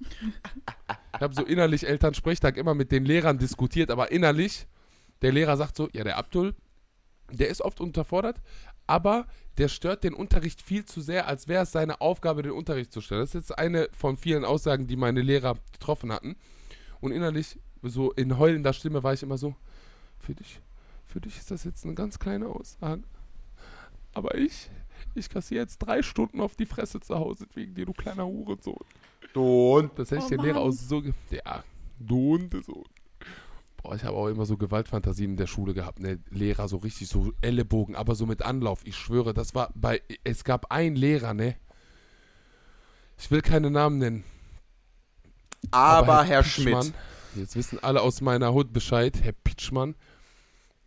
Ich 0.01 1.21
habe 1.21 1.33
so 1.33 1.45
innerlich 1.45 1.87
Elternsprechtag 1.87 2.57
immer 2.57 2.73
mit 2.73 2.91
den 2.91 3.05
Lehrern 3.05 3.37
diskutiert, 3.37 3.89
aber 3.89 4.11
innerlich, 4.11 4.67
der 5.21 5.31
Lehrer 5.31 5.55
sagt 5.55 5.77
so, 5.77 5.87
ja, 5.93 6.03
der 6.03 6.17
Abdul, 6.17 6.53
der 7.31 7.47
ist 7.47 7.61
oft 7.61 7.79
unterfordert, 7.79 8.41
aber 8.87 9.27
der 9.57 9.67
stört 9.69 10.03
den 10.03 10.13
Unterricht 10.13 10.61
viel 10.61 10.85
zu 10.85 11.01
sehr, 11.01 11.27
als 11.27 11.47
wäre 11.47 11.63
es 11.63 11.71
seine 11.71 12.01
Aufgabe, 12.01 12.43
den 12.43 12.51
Unterricht 12.51 12.91
zu 12.91 13.01
stören. 13.01 13.21
Das 13.21 13.29
ist 13.29 13.49
jetzt 13.49 13.57
eine 13.57 13.89
von 13.97 14.17
vielen 14.17 14.43
Aussagen, 14.43 14.87
die 14.87 14.97
meine 14.97 15.21
Lehrer 15.21 15.55
getroffen 15.71 16.11
hatten. 16.11 16.35
Und 16.99 17.11
innerlich, 17.11 17.57
so 17.81 18.11
in 18.11 18.37
heulender 18.37 18.73
Stimme, 18.73 19.03
war 19.03 19.13
ich 19.13 19.23
immer 19.23 19.37
so, 19.37 19.55
für 20.19 20.35
dich, 20.35 20.59
für 21.05 21.21
dich 21.21 21.37
ist 21.37 21.51
das 21.51 21.63
jetzt 21.63 21.85
eine 21.85 21.93
ganz 21.93 22.19
kleine 22.19 22.47
Aussage. 22.47 23.03
Aber 24.13 24.35
ich, 24.35 24.69
ich 25.13 25.29
kassiere 25.29 25.61
jetzt 25.61 25.77
drei 25.79 26.01
Stunden 26.01 26.41
auf 26.41 26.55
die 26.55 26.65
Fresse 26.65 26.99
zu 26.99 27.15
Hause 27.15 27.45
wegen 27.53 27.75
dir, 27.75 27.85
du 27.85 27.93
kleiner 27.93 28.25
Hurensohn. 28.25 28.85
Und 29.33 29.91
Das 29.97 30.11
hätte 30.11 30.19
ich 30.19 30.25
Oh 30.25 30.29
den 30.29 30.39
Lehrer 30.41 30.59
aus 30.59 30.87
so. 30.87 31.03
Ja, 31.29 31.63
du 31.99 32.37
Hundesohn. 32.37 32.85
Boah, 33.85 33.93
ich 33.93 34.03
habe 34.03 34.17
auch 34.17 34.27
immer 34.29 34.47
so 34.47 34.57
Gewaltfantasien 34.57 35.31
in 35.31 35.37
der 35.37 35.45
Schule 35.45 35.75
gehabt. 35.75 35.99
Ne? 35.99 36.19
Lehrer 36.31 36.67
so 36.67 36.77
richtig 36.77 37.07
so 37.07 37.33
Ellenbogen, 37.41 37.95
aber 37.95 38.15
so 38.15 38.25
mit 38.25 38.41
Anlauf. 38.41 38.81
Ich 38.83 38.95
schwöre, 38.95 39.35
das 39.35 39.53
war 39.53 39.69
bei. 39.75 40.01
Es 40.23 40.43
gab 40.43 40.71
einen 40.71 40.95
Lehrer, 40.95 41.35
ne? 41.35 41.55
Ich 43.19 43.29
will 43.29 43.43
keine 43.43 43.69
Namen 43.69 43.99
nennen. 43.99 44.23
aber 45.69 46.23
Herr 46.23 46.43
Schmidt. 46.43 46.73
Pitschmann, 46.73 46.93
Jetzt 47.35 47.55
wissen 47.55 47.77
alle 47.83 48.01
aus 48.01 48.21
meiner 48.21 48.53
Hut 48.53 48.73
Bescheid. 48.73 49.19
Herr 49.21 49.33
Pitschmann. 49.33 49.93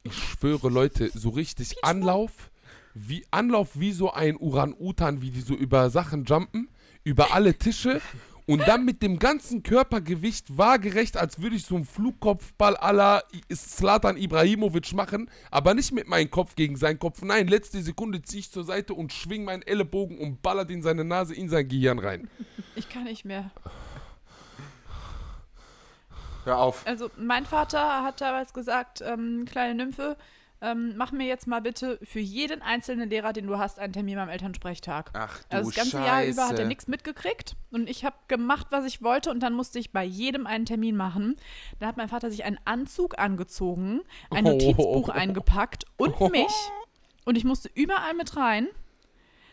Ich 0.02 0.14
schwöre, 0.14 0.68
Leute, 0.68 1.12
so 1.14 1.28
richtig 1.28 1.84
Anlauf. 1.84 2.50
Wie 2.94 3.24
Anlauf 3.30 3.78
wie 3.78 3.92
so 3.92 4.10
ein 4.12 4.36
Uran-Utan, 4.36 5.22
wie 5.22 5.30
die 5.30 5.42
so 5.42 5.54
über 5.54 5.90
Sachen 5.90 6.24
jumpen, 6.24 6.68
über 7.04 7.32
alle 7.32 7.54
Tische 7.54 8.00
und 8.48 8.66
dann 8.66 8.84
mit 8.84 9.02
dem 9.02 9.18
ganzen 9.18 9.62
Körpergewicht 9.62 10.56
waagerecht, 10.56 11.18
als 11.18 11.40
würde 11.40 11.56
ich 11.56 11.66
so 11.66 11.76
einen 11.76 11.84
Flugkopfball 11.84 12.78
la 12.92 13.22
Slatan 13.52 14.16
Ibrahimovic 14.16 14.94
machen, 14.94 15.30
aber 15.50 15.74
nicht 15.74 15.92
mit 15.92 16.08
meinem 16.08 16.30
Kopf 16.30 16.54
gegen 16.54 16.76
seinen 16.76 16.98
Kopf. 16.98 17.20
Nein, 17.22 17.46
letzte 17.46 17.82
Sekunde 17.82 18.22
ziehe 18.22 18.40
ich 18.40 18.50
zur 18.50 18.64
Seite 18.64 18.94
und 18.94 19.12
schwing 19.12 19.44
meinen 19.44 19.62
Ellenbogen 19.62 20.18
und 20.18 20.40
ballert 20.40 20.70
in 20.70 20.82
seine 20.82 21.04
Nase, 21.04 21.34
in 21.34 21.50
sein 21.50 21.68
Gehirn 21.68 21.98
rein. 21.98 22.30
Ich 22.74 22.88
kann 22.88 23.04
nicht 23.04 23.24
mehr. 23.24 23.50
Hör 26.44 26.58
auf. 26.58 26.86
Also 26.86 27.10
mein 27.18 27.44
Vater 27.44 28.02
hat 28.02 28.22
damals 28.22 28.54
gesagt, 28.54 29.02
ähm, 29.02 29.44
kleine 29.44 29.74
Nymphe, 29.74 30.16
ähm, 30.60 30.94
mach 30.96 31.12
mir 31.12 31.26
jetzt 31.26 31.46
mal 31.46 31.60
bitte 31.60 31.98
für 32.02 32.18
jeden 32.20 32.62
einzelnen 32.62 33.08
Lehrer, 33.08 33.32
den 33.32 33.46
du 33.46 33.58
hast, 33.58 33.78
einen 33.78 33.92
Termin 33.92 34.16
beim 34.16 34.28
Elternsprechtag. 34.28 35.10
Ach 35.14 35.42
du 35.44 35.56
Also 35.56 35.70
das 35.70 35.76
ganze 35.76 35.90
Scheiße. 35.98 36.04
Jahr 36.06 36.24
über 36.24 36.48
hat 36.48 36.58
er 36.58 36.66
nichts 36.66 36.88
mitgekriegt 36.88 37.54
und 37.70 37.88
ich 37.88 38.04
habe 38.04 38.16
gemacht, 38.26 38.66
was 38.70 38.84
ich 38.84 39.02
wollte 39.02 39.30
und 39.30 39.40
dann 39.40 39.54
musste 39.54 39.78
ich 39.78 39.92
bei 39.92 40.02
jedem 40.04 40.46
einen 40.46 40.64
Termin 40.66 40.96
machen. 40.96 41.36
Dann 41.78 41.88
hat 41.88 41.96
mein 41.96 42.08
Vater 42.08 42.30
sich 42.30 42.44
einen 42.44 42.58
Anzug 42.64 43.18
angezogen, 43.18 44.00
ein 44.30 44.44
Oh. 44.46 44.50
Notizbuch 44.50 45.08
eingepackt 45.10 45.84
und 45.96 46.18
mich 46.32 46.52
und 47.24 47.36
ich 47.36 47.44
musste 47.44 47.70
überall 47.74 48.14
mit 48.14 48.36
rein. 48.36 48.68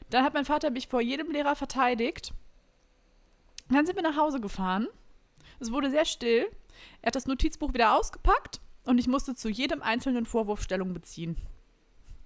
Dann 0.09 0.23
hat 0.23 0.33
mein 0.33 0.45
Vater 0.45 0.69
mich 0.71 0.87
vor 0.87 1.01
jedem 1.01 1.31
Lehrer 1.31 1.55
verteidigt. 1.55 2.33
Dann 3.69 3.85
sind 3.85 3.95
wir 3.95 4.03
nach 4.03 4.17
Hause 4.17 4.39
gefahren. 4.39 4.87
Es 5.59 5.71
wurde 5.71 5.89
sehr 5.89 6.05
still. 6.05 6.47
Er 7.01 7.07
hat 7.07 7.15
das 7.15 7.25
Notizbuch 7.25 7.73
wieder 7.73 7.97
ausgepackt 7.97 8.59
und 8.85 8.97
ich 8.97 9.07
musste 9.07 9.35
zu 9.35 9.49
jedem 9.49 9.81
einzelnen 9.81 10.25
Vorwurf 10.25 10.61
Stellung 10.61 10.93
beziehen. 10.93 11.37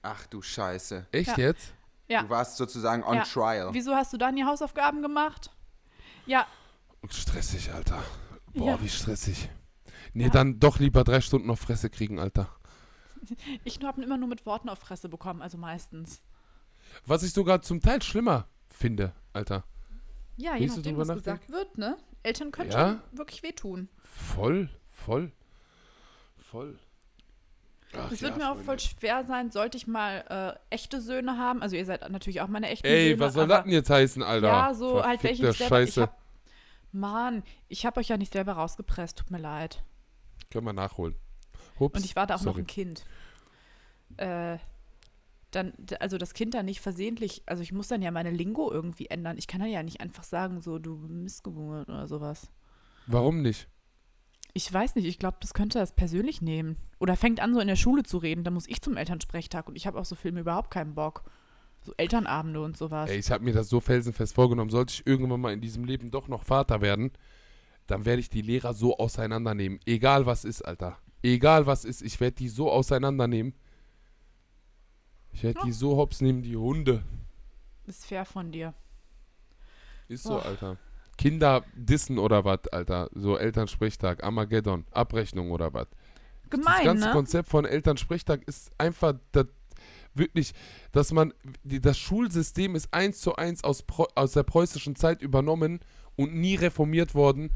Ach 0.01 0.25
du 0.27 0.41
Scheiße. 0.41 1.07
Echt 1.11 1.29
Ja. 1.37 1.37
jetzt? 1.37 1.73
Ja. 2.07 2.23
Du 2.23 2.29
warst 2.29 2.57
sozusagen 2.57 3.03
on 3.03 3.15
Ja. 3.15 3.23
trial. 3.23 3.69
Wieso 3.73 3.93
hast 3.95 4.13
du 4.13 4.17
dann 4.17 4.35
die 4.35 4.43
Hausaufgaben 4.45 5.01
gemacht? 5.01 5.51
Ja, 6.25 6.47
Stressig, 7.09 7.71
Alter. 7.73 8.03
Boah, 8.53 8.71
Ja. 8.71 8.81
wie 8.81 8.89
stressig. 8.89 9.49
Nee, 10.13 10.25
Ja. 10.25 10.29
dann 10.29 10.59
doch 10.59 10.79
lieber 10.79 11.03
drei 11.05 11.21
Stunden 11.21 11.49
auf 11.49 11.59
Fresse 11.61 11.89
kriegen, 11.89 12.19
Alter. 12.19 12.49
ich 13.63 13.79
habe 13.83 14.01
immer 14.03 14.17
nur 14.17 14.27
mit 14.27 14.45
Worten 14.45 14.67
auf 14.69 14.79
Fresse 14.79 15.07
bekommen, 15.07 15.41
also 15.41 15.57
meistens. 15.57 16.21
Was 17.05 17.23
ich 17.23 17.31
sogar 17.31 17.61
zum 17.61 17.79
Teil 17.79 18.01
schlimmer 18.01 18.47
finde, 18.67 19.13
Alter. 19.33 19.63
Ja, 20.35 20.55
je 20.55 20.67
nachdem, 20.67 20.97
was 20.97 21.07
gesagt 21.09 21.49
wird, 21.51 21.77
ne? 21.77 21.97
Eltern 22.23 22.51
können 22.51 22.71
Ja. 22.71 22.89
schon 23.11 23.17
wirklich 23.17 23.43
wehtun. 23.43 23.87
Voll, 24.03 24.69
voll, 24.89 25.31
voll. 26.49 26.77
Ach, 27.93 28.11
Es 28.11 28.21
ja, 28.21 28.27
wird 28.27 28.37
mir 28.37 28.45
auch 28.45 28.55
Freunde. 28.55 28.63
voll 28.65 28.79
schwer 28.79 29.23
sein, 29.23 29.49
sollte 29.49 29.77
ich 29.77 29.87
mal 29.87 30.57
äh, 30.69 30.73
echte 30.75 31.01
Söhne 31.01 31.37
haben. 31.37 31.61
Also 31.63 31.75
ihr 31.75 31.85
seid 31.85 32.07
natürlich 32.11 32.41
auch 32.41 32.47
meine 32.47 32.69
echten 32.69 32.85
Ey, 32.85 33.09
Söhne. 33.11 33.19
was 33.19 33.33
soll 33.33 33.47
das 33.47 33.63
denn 33.63 33.71
jetzt 33.71 33.89
heißen, 33.89 34.21
Alter? 34.21 34.47
Ja, 34.47 34.73
so 34.73 35.03
halt 35.03 35.23
welche 35.23 35.49
ich 35.49 35.57
Scheiße. 35.57 36.03
hab, 36.03 36.17
Mann, 36.91 37.43
ich 37.67 37.85
habe 37.85 37.99
euch 37.99 38.09
ja 38.09 38.17
nicht 38.17 38.31
selber 38.33 38.53
rausgepresst, 38.53 39.17
tut 39.17 39.31
mir 39.31 39.39
leid. 39.39 39.83
Können 40.51 40.65
wir 40.65 40.73
nachholen. 40.73 41.15
Hups, 41.79 41.97
Und 41.97 42.05
ich 42.05 42.15
war 42.15 42.27
da 42.27 42.35
auch 42.35 42.39
noch 42.41 42.53
sorry. 42.53 42.61
ein 42.61 42.67
Kind. 42.67 43.05
Äh, 44.17 44.57
dann, 45.51 45.73
also 45.99 46.17
das 46.19 46.33
Kind 46.35 46.53
dann 46.53 46.65
nicht 46.65 46.81
versehentlich, 46.81 47.41
also 47.47 47.63
ich 47.63 47.71
muss 47.71 47.87
dann 47.87 48.01
ja 48.03 48.11
meine 48.11 48.29
Lingo 48.29 48.71
irgendwie 48.71 49.07
ändern. 49.07 49.37
Ich 49.39 49.47
kann 49.47 49.61
dann 49.61 49.69
ja 49.71 49.81
nicht 49.81 49.99
einfach 49.99 50.23
sagen, 50.23 50.61
so 50.61 50.77
du 50.77 50.95
Missgeburt 50.95 51.89
oder 51.89 52.07
sowas. 52.07 52.51
Warum 53.07 53.41
nicht? 53.41 53.67
Ich 54.53 54.71
weiß 54.71 54.95
nicht, 54.95 55.05
ich 55.05 55.19
glaube, 55.19 55.37
das 55.41 55.53
könnte 55.53 55.79
das 55.79 55.93
persönlich 55.93 56.41
nehmen. 56.41 56.75
Oder 56.99 57.15
fängt 57.15 57.39
an, 57.39 57.53
so 57.53 57.59
in 57.59 57.67
der 57.67 57.75
Schule 57.75 58.03
zu 58.03 58.17
reden. 58.17 58.43
Da 58.43 58.51
muss 58.51 58.67
ich 58.67 58.81
zum 58.81 58.97
Elternsprechtag 58.97 59.67
und 59.67 59.75
ich 59.75 59.85
habe 59.87 59.99
auf 59.99 60.05
so 60.07 60.15
Filme 60.15 60.39
überhaupt 60.41 60.71
keinen 60.71 60.95
Bock. 60.95 61.23
So 61.81 61.93
Elternabende 61.97 62.61
und 62.61 62.75
sowas. 62.75 63.09
Ey, 63.09 63.19
ich 63.19 63.31
habe 63.31 63.43
mir 63.43 63.53
das 63.53 63.69
so 63.69 63.79
felsenfest 63.79 64.33
vorgenommen. 64.35 64.69
Sollte 64.69 64.93
ich 64.93 65.07
irgendwann 65.07 65.39
mal 65.39 65.53
in 65.53 65.61
diesem 65.61 65.85
Leben 65.85 66.11
doch 66.11 66.27
noch 66.27 66.43
Vater 66.43 66.81
werden, 66.81 67.11
dann 67.87 68.05
werde 68.05 68.19
ich 68.19 68.29
die 68.29 68.41
Lehrer 68.41 68.73
so 68.73 68.97
auseinandernehmen. 68.97 69.79
Egal 69.85 70.25
was 70.25 70.43
ist, 70.45 70.61
Alter. 70.63 70.97
Egal 71.23 71.65
was 71.67 71.85
ist, 71.85 72.01
ich 72.01 72.19
werde 72.19 72.35
die 72.35 72.49
so 72.49 72.71
auseinandernehmen. 72.71 73.53
Ich 75.31 75.43
werde 75.43 75.59
Ja. 75.59 75.65
die 75.65 75.71
so 75.71 75.95
hops 75.95 76.21
nehmen, 76.21 76.41
die 76.41 76.57
Hunde. 76.57 77.03
Ist 77.85 78.05
fair 78.05 78.25
von 78.25 78.51
dir. 78.51 78.73
Ist 80.07 80.23
so, 80.23 80.37
Och. 80.37 80.45
Alter. 80.45 80.77
Kinder 81.19 81.65
dissen 81.75 82.17
oder 82.17 82.45
was, 82.45 82.59
Alter. 82.71 83.09
So 83.13 83.37
Elternsprechtag, 83.37 84.23
Armageddon, 84.23 84.85
Abrechnung 84.91 85.51
oder 85.51 85.73
was. 85.73 85.87
das 86.49 86.49
Gemein, 86.49 86.85
ganze 86.85 87.07
ne? 87.07 87.11
Konzept 87.11 87.49
von 87.49 87.65
Elternsprechtag 87.65 88.41
ist 88.47 88.71
einfach 88.77 89.15
das, 89.33 89.47
wirklich, 90.13 90.53
dass 90.93 91.11
man, 91.11 91.33
die, 91.63 91.81
das 91.81 91.97
Schulsystem 91.97 92.73
ist 92.73 92.93
eins 92.93 93.19
zu 93.19 93.35
eins 93.35 93.65
aus, 93.65 93.83
aus 94.15 94.31
der 94.31 94.43
preußischen 94.43 94.95
Zeit 94.95 95.21
übernommen 95.21 95.81
und 96.15 96.35
nie 96.35 96.55
reformiert 96.55 97.13
worden. 97.13 97.51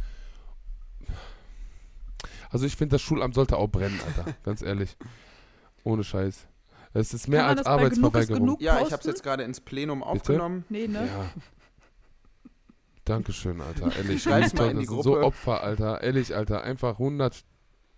Also 2.50 2.66
ich 2.66 2.76
finde, 2.76 2.96
das 2.96 3.02
Schulamt 3.02 3.34
sollte 3.34 3.56
auch 3.56 3.70
brennen, 3.70 4.00
Alter. 4.06 4.36
ganz 4.44 4.62
ehrlich. 4.62 4.98
Ohne 5.86 6.04
Scheiß. 6.04 6.48
Es 6.94 7.14
ist 7.14 7.30
mehr 7.30 7.40
Kann 7.40 7.48
man 7.48 7.58
als 7.58 7.66
das 7.66 7.74
Arbeitsverweigerung. 7.74 8.40
Genug 8.42 8.62
Ja, 8.62 8.82
ich 8.82 8.92
habe 8.92 9.00
es 9.00 9.06
jetzt 9.06 9.24
gerade 9.24 9.44
ins 9.44 9.62
Plenum 9.62 10.04
aufgenommen. 10.04 10.66
Nee, 10.68 10.88
ne? 10.88 11.08
Ja. 11.08 11.32
Dankeschön, 13.06 13.62
Alter. 13.62 13.96
Ehrlich. 13.98 14.24
Schreib's 14.24 14.54
mal 14.54 14.72
in 14.72 14.80
die 14.80 14.86
das 14.86 14.94
sind 14.94 15.04
so 15.04 15.14
Gruppe. 15.14 15.26
Opfer, 15.26 15.64
Alter. 15.64 16.02
Ehrlich, 16.02 16.36
Alter. 16.36 16.64
Einfach 16.64 16.94
100 16.94 17.44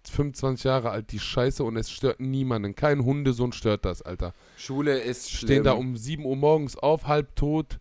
25 0.10 0.66
Jahre 0.66 0.92
alt, 0.92 1.12
die 1.12 1.20
Scheiße, 1.20 1.64
und 1.64 1.78
es 1.78 1.90
stört 1.90 2.20
niemanden. 2.20 2.76
Kein 2.76 3.04
Hundesohn 3.04 3.52
stört 3.52 3.86
das, 3.86 4.02
Alter. 4.02 4.34
Schule 4.58 5.00
ist 5.00 5.32
schlimm. 5.32 5.48
Stehen 5.48 5.64
da 5.64 5.74
um 5.74 5.98
7 5.98 6.26
Uhr 6.26 6.36
morgens 6.36 6.78
auf, 6.78 7.08
halb 7.08 7.36
tot, 7.36 7.80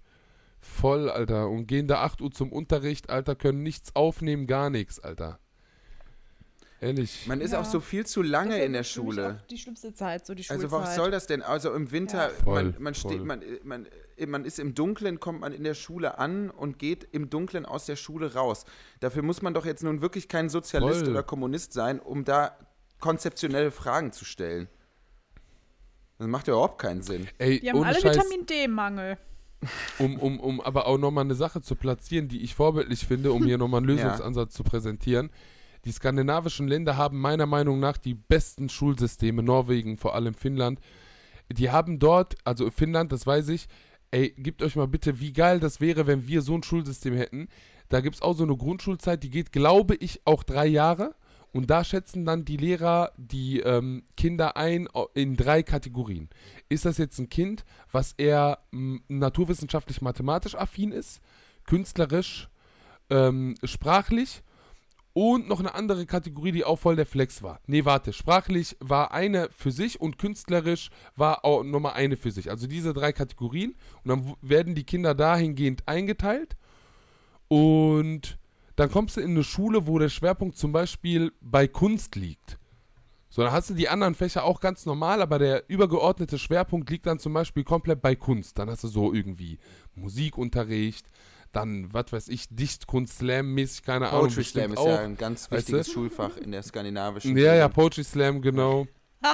voll, 0.60 1.10
Alter. 1.10 1.48
Und 1.48 1.66
gehen 1.66 1.86
da 1.86 2.02
8 2.02 2.20
Uhr 2.20 2.30
zum 2.30 2.52
Unterricht, 2.52 3.10
Alter, 3.10 3.34
können 3.34 3.62
nichts 3.62 3.94
aufnehmen, 3.94 4.46
gar 4.46 4.70
nichts, 4.70 5.00
Alter. 5.00 5.38
Ehrlich. 6.80 7.26
Man 7.26 7.40
ist 7.40 7.52
Ja. 7.52 7.60
auch 7.60 7.64
so 7.64 7.80
viel 7.80 8.04
zu 8.04 8.20
lange 8.22 8.62
in 8.62 8.72
der 8.74 8.82
Schule. 8.84 9.38
auch 9.42 9.46
Die 9.46 9.56
schlimmste 9.58 9.94
Zeit, 9.94 10.26
so 10.26 10.34
die 10.34 10.44
Schulzeit. 10.44 10.64
Also 10.64 10.76
was 10.76 10.94
soll 10.96 11.10
das 11.10 11.26
denn? 11.26 11.40
Also 11.42 11.72
im 11.72 11.90
Winter, 11.92 12.28
Ja. 12.28 12.34
Voll, 12.44 12.64
man, 12.64 12.82
man, 12.82 12.94
steht, 12.94 13.24
man, 13.24 13.42
man, 13.62 13.86
man 14.26 14.44
ist 14.44 14.58
im 14.58 14.74
Dunkeln, 14.74 15.18
kommt 15.20 15.40
man 15.40 15.52
in 15.52 15.64
der 15.64 15.74
Schule 15.74 16.18
an 16.18 16.50
und 16.50 16.78
geht 16.78 17.06
im 17.12 17.30
Dunkeln 17.30 17.64
aus 17.64 17.86
der 17.86 17.96
Schule 17.96 18.34
raus. 18.34 18.64
Dafür 19.00 19.22
muss 19.22 19.40
man 19.40 19.54
doch 19.54 19.64
jetzt 19.64 19.82
nun 19.82 20.02
wirklich 20.02 20.28
kein 20.28 20.48
Sozialist 20.50 21.00
Voll. 21.00 21.10
oder 21.10 21.22
Kommunist 21.22 21.72
sein, 21.72 22.00
um 22.00 22.24
da 22.24 22.56
konzeptionelle 23.00 23.70
Fragen 23.70 24.12
zu 24.12 24.24
stellen. 24.24 24.68
Das 26.18 26.28
macht 26.28 26.46
ja 26.48 26.54
überhaupt 26.54 26.80
keinen 26.80 27.02
Sinn. 27.02 27.26
Ey, 27.38 27.60
Die 27.60 27.70
haben 27.70 27.78
ohne 27.78 27.88
alle 27.88 28.00
Scheiß, 28.00 28.16
Vitamin 28.16 28.46
D-Mangel. 28.46 29.18
um, 29.98 30.18
um, 30.18 30.38
um 30.38 30.60
aber 30.60 30.86
auch 30.86 30.98
nochmal 30.98 31.24
eine 31.24 31.34
Sache 31.34 31.60
zu 31.62 31.74
platzieren, 31.76 32.28
die 32.28 32.42
ich 32.42 32.54
vorbildlich 32.54 33.06
finde, 33.06 33.32
um 33.32 33.44
hier 33.44 33.58
nochmal 33.58 33.78
einen 33.82 33.88
Ja. 33.98 34.04
Lösungsansatz 34.04 34.54
zu 34.54 34.62
präsentieren. 34.64 35.30
Die 35.85 35.93
skandinavischen 35.93 36.66
Länder 36.66 36.97
haben 36.97 37.20
meiner 37.20 37.47
Meinung 37.47 37.78
nach 37.78 37.99
die 37.99 38.14
besten 38.14 38.68
Schulsysteme, 38.68 39.43
Norwegen, 39.43 39.99
vor 39.99 40.14
allem 40.14 40.35
Finnland. 40.35 40.80
Die 41.51 41.70
haben 41.70 41.99
dort, 41.99 42.37
also 42.45 42.70
Finnland, 42.70 43.12
das 43.12 43.26
weiß 43.26 43.49
ich, 43.49 43.68
ey, 44.11 44.35
gebt 44.39 44.62
euch 44.62 44.76
mal 44.76 44.89
bitte, 44.89 45.20
wie 45.20 45.32
geil 45.32 45.61
das 45.61 45.80
wäre, 45.80 46.07
wenn 46.07 46.26
wir 46.26 46.41
so 46.41 46.55
ein 46.55 46.62
Schulsystem 46.62 47.14
hätten. 47.14 47.49
Da 47.89 48.01
gibt 48.01 48.16
es 48.16 48.22
auch 48.22 48.35
so 48.35 48.45
eine 48.45 48.57
Grundschulzeit, 48.57 49.22
die 49.22 49.30
geht, 49.30 49.53
glaube 49.53 49.95
ich, 49.97 50.22
auch 50.24 50.43
drei 50.43 50.66
Jahre. 50.66 51.14
Und 51.53 51.70
da 51.70 51.85
schätzen 51.85 52.24
dann 52.24 52.45
die 52.45 52.57
Lehrer 52.57 53.12
die 53.16 53.61
ähm, 53.61 54.05
Kinder 54.16 54.57
ein 54.57 54.89
in 55.14 55.37
drei 55.37 55.62
Kategorien. 55.62 56.28
Ist 56.68 56.85
das 56.85 56.99
jetzt 56.99 57.18
ein 57.20 57.28
Kind, 57.28 57.64
was 57.93 58.12
eher 58.12 58.59
naturwissenschaftlich-mathematisch 58.72 60.57
affin 60.57 60.91
ist, 60.91 61.20
künstlerisch, 61.64 62.49
ähm, 63.11 63.55
sprachlich 63.62 64.43
und 65.14 65.48
noch 65.48 65.60
eine 65.60 65.74
andere 65.74 66.06
Kategorie, 66.06 66.52
die 66.52 66.64
auch 66.64 66.78
voll 66.78 66.96
der 66.96 67.06
Flex 67.06 67.42
war. 67.42 67.60
Nee, 67.66 67.84
warte, 67.84 68.12
sprachlich 68.12 68.76
war 68.80 69.12
eine 69.12 69.48
für 69.56 69.70
sich 69.70 70.00
und 70.00 70.18
künstlerisch 70.18 70.90
war 71.14 71.44
auch 71.44 71.62
nochmal 71.62 71.94
eine 71.94 72.16
für 72.16 72.32
sich. 72.32 72.50
Also 72.50 72.66
diese 72.66 72.92
drei 72.92 73.12
Kategorien. 73.12 73.76
Und 74.02 74.08
dann 74.08 74.34
werden 74.42 74.74
die 74.74 74.84
Kinder 74.84 75.14
dahingehend 75.14 75.86
eingeteilt. 75.86 76.56
Und 77.46 78.38
dann 78.74 78.90
kommst 78.90 79.16
du 79.16 79.20
in 79.20 79.30
eine 79.30 79.44
Schule, 79.44 79.86
wo 79.86 80.00
der 80.00 80.08
Schwerpunkt 80.08 80.58
zum 80.58 80.72
Beispiel 80.72 81.32
bei 81.40 81.68
Kunst 81.68 82.16
liegt. 82.16 82.58
So, 83.28 83.42
dann 83.42 83.52
hast 83.52 83.70
du 83.70 83.74
die 83.74 83.88
anderen 83.88 84.16
Fächer 84.16 84.44
auch 84.44 84.60
ganz 84.60 84.84
normal, 84.84 85.22
aber 85.22 85.38
der 85.38 85.68
übergeordnete 85.68 86.38
Schwerpunkt 86.38 86.90
liegt 86.90 87.06
dann 87.06 87.20
zum 87.20 87.32
Beispiel 87.32 87.62
komplett 87.62 88.02
bei 88.02 88.16
Kunst. 88.16 88.58
Dann 88.58 88.68
hast 88.68 88.82
du 88.82 88.88
so 88.88 89.12
irgendwie 89.12 89.58
Musikunterricht, 89.94 91.08
dann, 91.57 91.92
was 91.92 92.12
weiß 92.12 92.28
ich, 92.28 92.46
Dichtkunst, 92.50 93.18
Slam-mäßig, 93.18 93.82
keine 93.82 94.09
Ahnung. 94.09 94.26
Poetry 94.26 94.44
Slam 94.44 94.72
ist 94.72 94.78
auch. 94.78 94.86
ja 94.88 95.00
ein 95.00 95.16
ganz 95.16 95.50
weißt 95.50 95.68
wichtiges 95.68 95.86
du? 95.88 95.92
Schulfach 95.92 96.36
in 96.36 96.52
der 96.52 96.62
skandinavischen 96.62 97.36
Ja, 97.36 97.55
ja, 97.55 97.66
Bildung. 97.68 97.72
Poetry 97.72 98.05
Slam, 98.05 98.42
genau. 98.42 98.86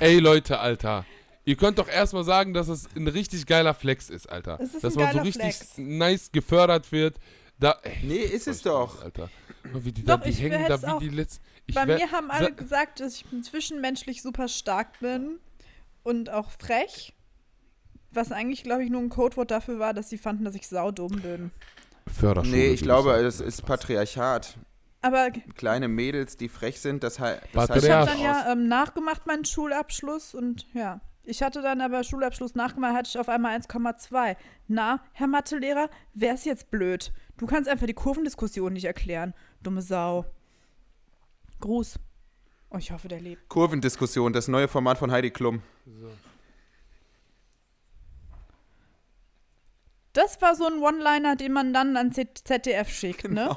Ey, 0.00 0.18
Leute, 0.18 0.58
Alter. 0.60 1.04
Ihr 1.44 1.56
könnt 1.56 1.78
doch 1.78 1.88
erstmal 1.88 2.24
sagen, 2.24 2.54
dass 2.54 2.68
es 2.68 2.88
ein 2.96 3.06
richtig 3.08 3.46
geiler 3.46 3.74
Flex 3.74 4.08
ist, 4.08 4.28
Alter. 4.30 4.58
Es 4.60 4.74
ist 4.74 4.84
dass 4.84 4.96
ein 4.96 5.02
man 5.04 5.12
so 5.12 5.18
richtig 5.20 5.42
Flex. 5.56 5.78
nice 5.78 6.32
gefördert 6.32 6.90
wird. 6.92 7.16
Da, 7.58 7.78
ey, 7.82 7.98
Nee, 8.02 8.16
ist 8.20 8.48
es 8.48 8.62
doch. 8.62 9.02
Alter. 9.02 9.28
Wie 9.74 9.92
die, 9.92 10.04
Doch, 10.04 10.18
da, 10.18 10.24
die 10.24 10.30
ich 10.30 10.40
hängen 10.42 10.64
da 10.68 10.74
auch. 10.94 11.00
wie 11.00 11.08
die 11.08 11.14
letzten. 11.14 11.42
Bei 11.74 11.86
wär- 11.86 11.98
mir 11.98 12.10
haben 12.12 12.30
alle 12.30 12.46
sa- 12.46 12.50
gesagt, 12.50 13.00
dass 13.00 13.14
ich 13.16 13.24
zwischenmenschlich 13.42 14.22
super 14.22 14.48
stark 14.48 14.98
bin 15.00 15.38
und 16.02 16.30
auch 16.30 16.50
frech. 16.50 17.14
Was 18.14 18.32
eigentlich, 18.32 18.62
glaube 18.62 18.84
ich, 18.84 18.90
nur 18.90 19.00
ein 19.00 19.08
Codewort 19.08 19.50
dafür 19.50 19.78
war, 19.78 19.92
dass 19.92 20.08
sie 20.08 20.18
fanden, 20.18 20.44
dass 20.44 20.54
ich 20.54 20.68
saudumm 20.68 21.20
bin. 21.20 21.50
Förderschule. 22.06 22.56
Nee, 22.56 22.66
ich 22.68 22.82
glaube, 22.82 23.12
es 23.14 23.40
ist 23.40 23.62
Patriarchat. 23.66 24.56
Aber 25.02 25.30
Kleine 25.56 25.88
Mädels, 25.88 26.36
die 26.36 26.48
frech 26.48 26.80
sind, 26.80 27.02
das, 27.02 27.18
hei- 27.20 27.38
das 27.52 27.68
ich 27.84 27.90
habe 27.90 28.06
dann 28.06 28.20
ja 28.20 28.52
ähm, 28.52 28.68
nachgemacht 28.68 29.26
meinen 29.26 29.44
Schulabschluss 29.44 30.34
und 30.34 30.66
ja. 30.72 31.00
Ich 31.26 31.42
hatte 31.42 31.62
dann 31.62 31.80
aber 31.80 32.04
Schulabschluss 32.04 32.54
nachgemacht, 32.54 32.94
hatte 32.94 33.08
ich 33.10 33.18
auf 33.18 33.28
einmal 33.30 33.58
1,2. 33.58 34.36
Na, 34.68 35.00
Herr 35.12 35.26
Mathelehrer, 35.26 35.88
wer 36.12 36.34
ist 36.34 36.44
jetzt 36.46 36.70
blöd? 36.70 37.12
Du 37.38 37.46
kannst 37.46 37.68
einfach 37.68 37.86
die 37.86 37.94
Kurvendiskussion 37.94 38.74
nicht 38.74 38.84
erklären. 38.84 39.34
Dumme 39.62 39.82
Sau. 39.82 40.26
Gruß. 41.60 41.98
Oh, 42.70 42.76
ich 42.76 42.90
hoffe, 42.92 43.08
der 43.08 43.20
lebt. 43.20 43.48
Kurvendiskussion, 43.48 44.32
das 44.32 44.48
neue 44.48 44.68
Format 44.68 44.98
von 44.98 45.10
Heidi 45.10 45.30
Klum. 45.30 45.62
Das 50.14 50.40
war 50.40 50.54
so 50.54 50.64
ein 50.66 50.78
One-Liner, 50.80 51.36
den 51.36 51.52
man 51.52 51.74
dann 51.74 51.96
an 51.96 52.12
ZDF 52.12 52.88
schickt, 52.88 53.30
ne? 53.30 53.54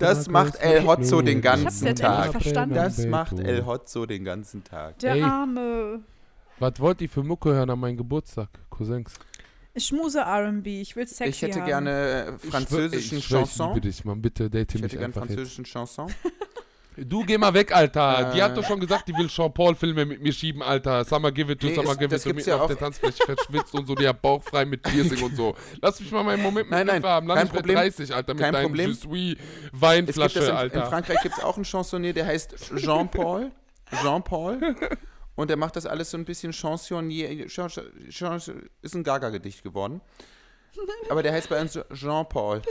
Das 0.00 0.28
macht 0.28 0.56
El 0.60 0.84
Hotzo 0.86 1.22
den 1.22 1.38
Ich 1.38 1.44
ganzen 1.44 1.94
Tag. 1.94 2.32
Das 2.74 3.06
macht 3.06 3.38
El 3.38 3.64
Hotzo 3.64 4.04
den 4.06 4.24
ganzen 4.24 4.62
Tag. 4.64 4.98
Der 4.98 5.14
Ey. 5.14 5.22
arme 5.22 6.00
Was 6.58 6.78
wollt 6.80 7.00
ihr 7.00 7.08
für 7.08 7.22
Mucke 7.22 7.50
hören 7.54 7.70
an 7.70 7.78
meinem 7.78 7.96
Geburtstag, 7.96 8.48
Cousins? 8.68 9.14
Schmuse 9.76 10.20
R&B. 10.20 10.80
Ich 10.80 10.96
will 10.96 11.06
sexy 11.06 11.28
Ich 11.30 11.42
hätte 11.42 11.60
haben. 11.60 11.66
gerne 11.66 12.38
französischen 12.50 13.18
ich 13.18 13.24
schwör, 13.26 13.42
Ich 13.42 13.48
Chanson. 13.54 13.80
dich, 13.80 14.04
Mann. 14.06 14.22
Bitte 14.22 14.48
date 14.50 14.74
Ich 14.74 14.80
mich 14.82 14.92
hätte 14.92 14.96
gerne 15.00 15.06
einfach 15.14 15.22
jetzt. 15.24 15.34
französischen 15.34 15.64
Chanson. 15.64 16.12
Du 16.96 17.24
geh 17.24 17.36
mal 17.36 17.52
weg, 17.52 17.74
Alter. 17.74 18.32
Die 18.34 18.38
Äh. 18.38 18.42
hat 18.42 18.56
doch 18.56 18.64
schon 18.66 18.80
gesagt, 18.80 19.06
die 19.08 19.12
will 19.14 19.28
Jean-Paul-Filme 19.28 20.06
mit 20.06 20.22
mir 20.22 20.32
schieben, 20.32 20.62
Alter. 20.62 21.04
Summer 21.04 21.30
give 21.30 21.52
it 21.52 21.60
to, 21.60 21.66
Nee, 21.66 21.74
Summer 21.74 21.90
ist- 21.92 21.98
give 21.98 22.14
it 22.14 22.22
to. 22.22 22.28
Mit 22.32 22.46
ja 22.46 22.56
auf 22.58 22.66
der 22.68 22.78
Tanzfläche 22.78 23.22
verschwitzt 23.24 23.74
und 23.74 23.86
so, 23.86 23.94
hat 24.08 24.22
Bauch 24.22 24.42
frei 24.42 24.64
mit 24.64 24.82
Piercing 24.82 25.22
und 25.22 25.36
so. 25.36 25.54
Lass 25.82 26.00
mich 26.00 26.10
mal 26.10 26.24
meinen 26.24 26.42
Moment 26.42 26.70
mit 26.70 26.78
Nein, 26.78 26.86
nein, 26.86 27.02
haben. 27.02 27.26
Lass 27.26 27.36
mich 27.44 27.52
Problem. 27.52 27.76
30, 27.76 28.14
Alter, 28.14 28.34
mit 28.34 28.42
deinem. 28.42 28.74
Je 28.74 29.36
Weinflasche, 29.72 30.38
in, 30.38 30.44
in 30.46 30.50
Alter. 30.56 30.86
Frankreich 30.86 31.18
gibt 31.22 31.36
es 31.36 31.44
auch 31.44 31.56
einen 31.56 31.64
Chansonnier, 31.64 32.14
der 32.14 32.26
heißt 32.26 32.74
Jean-Paul. 32.76 33.50
Jean-Paul. 34.02 34.76
Und 35.34 35.50
der 35.50 35.58
macht 35.58 35.76
das 35.76 35.84
alles 35.84 36.10
so 36.10 36.16
ein 36.16 36.24
bisschen 36.24 36.52
Chansonnier. 36.52 37.46
Chan- 37.48 37.68
Chan- 38.08 38.40
Ist 38.80 38.94
ein 38.94 39.04
Gaga-Gedicht 39.04 39.62
geworden. 39.62 40.00
Aber 41.10 41.22
der 41.22 41.32
heißt 41.32 41.48
bei 41.50 41.60
uns 41.60 41.78
Jean-Paul. 41.92 42.62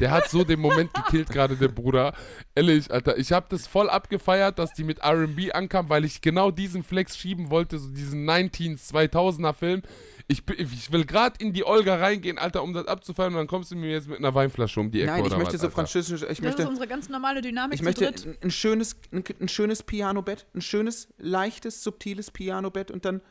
Der 0.00 0.10
hat 0.10 0.28
so 0.28 0.44
den 0.44 0.60
Moment 0.60 0.92
gekillt 0.94 1.30
gerade, 1.30 1.56
der 1.56 1.68
Bruder. 1.68 2.14
Ehrlich, 2.54 2.90
Alter. 2.90 3.16
Ich 3.18 3.32
habe 3.32 3.46
das 3.48 3.66
voll 3.66 3.88
abgefeiert, 3.88 4.58
dass 4.58 4.72
die 4.72 4.84
mit 4.84 4.98
R&B 4.98 5.52
ankam, 5.52 5.88
weil 5.88 6.04
ich 6.04 6.20
genau 6.20 6.50
diesen 6.50 6.82
Flex 6.82 7.16
schieben 7.16 7.50
wollte, 7.50 7.78
so 7.78 7.88
diesen 7.88 8.28
19s, 8.28 8.92
2000er 8.92 9.52
Film. 9.54 9.82
Ich, 10.28 10.42
ich 10.58 10.90
will 10.90 11.04
gerade 11.04 11.36
in 11.38 11.52
die 11.52 11.64
Olga 11.64 11.96
reingehen, 11.96 12.36
Alter, 12.36 12.62
um 12.62 12.72
das 12.72 12.86
abzufeiern 12.88 13.32
und 13.32 13.38
dann 13.38 13.46
kommst 13.46 13.70
du 13.70 13.76
mir 13.76 13.90
jetzt 13.90 14.08
mit 14.08 14.18
einer 14.18 14.34
Weinflasche 14.34 14.80
um 14.80 14.90
die 14.90 15.02
Ecke 15.02 15.12
Nein, 15.12 15.20
ich 15.20 15.26
oder 15.26 15.38
möchte 15.38 15.54
was, 15.54 15.60
so 15.60 15.70
französisch. 15.70 16.22
Ich 16.22 16.28
Das 16.28 16.38
ist 16.38 16.44
möchte, 16.44 16.68
unsere 16.68 16.88
ganz 16.88 17.08
normale 17.08 17.40
Dynamik 17.42 17.74
ich 17.74 17.80
zu 17.80 17.84
möchte 17.84 18.06
dritt. 18.06 18.26
ein, 18.26 18.36
ein 18.42 18.50
schönes, 18.50 18.96
ein, 19.12 19.22
ein 19.40 19.48
schönes 19.48 19.84
Pianobett, 19.84 20.46
ein 20.54 20.62
schönes, 20.62 21.08
leichtes, 21.18 21.84
subtiles 21.84 22.32
Pianobett 22.32 22.90
und 22.90 23.04
dann 23.04 23.22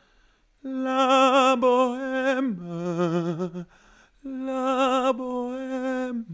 La 0.62 1.56
Bohème, 1.60 2.56
La 4.28 5.12
Bohème. 5.12 6.26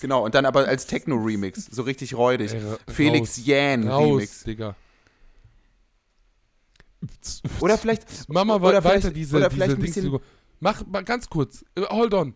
Genau, 0.00 0.24
und 0.24 0.34
dann 0.34 0.44
aber 0.46 0.66
als 0.66 0.86
Techno-Remix, 0.86 1.66
so 1.70 1.82
richtig 1.82 2.14
räudig. 2.14 2.52
Ey, 2.54 2.62
ra- 2.64 2.78
Felix 2.88 3.38
raus, 3.38 3.46
Jähn 3.46 3.88
Raus, 3.88 4.10
Remix. 4.12 4.44
Digga. 4.44 4.76
Oder 7.60 7.78
vielleicht, 7.78 8.28
Mama, 8.28 8.56
oder 8.56 8.84
weiter 8.84 9.00
vielleicht- 9.00 9.16
diese, 9.16 9.36
oder 9.36 9.48
diese 9.48 9.56
vielleicht 9.56 9.76
ein 9.78 9.82
Dings. 9.82 9.94
bisschen- 9.94 10.18
Mach 10.60 10.86
mal 10.86 11.02
ganz 11.04 11.28
kurz. 11.30 11.64
Äh, 11.74 11.82
Hold 11.88 12.12
on. 12.14 12.34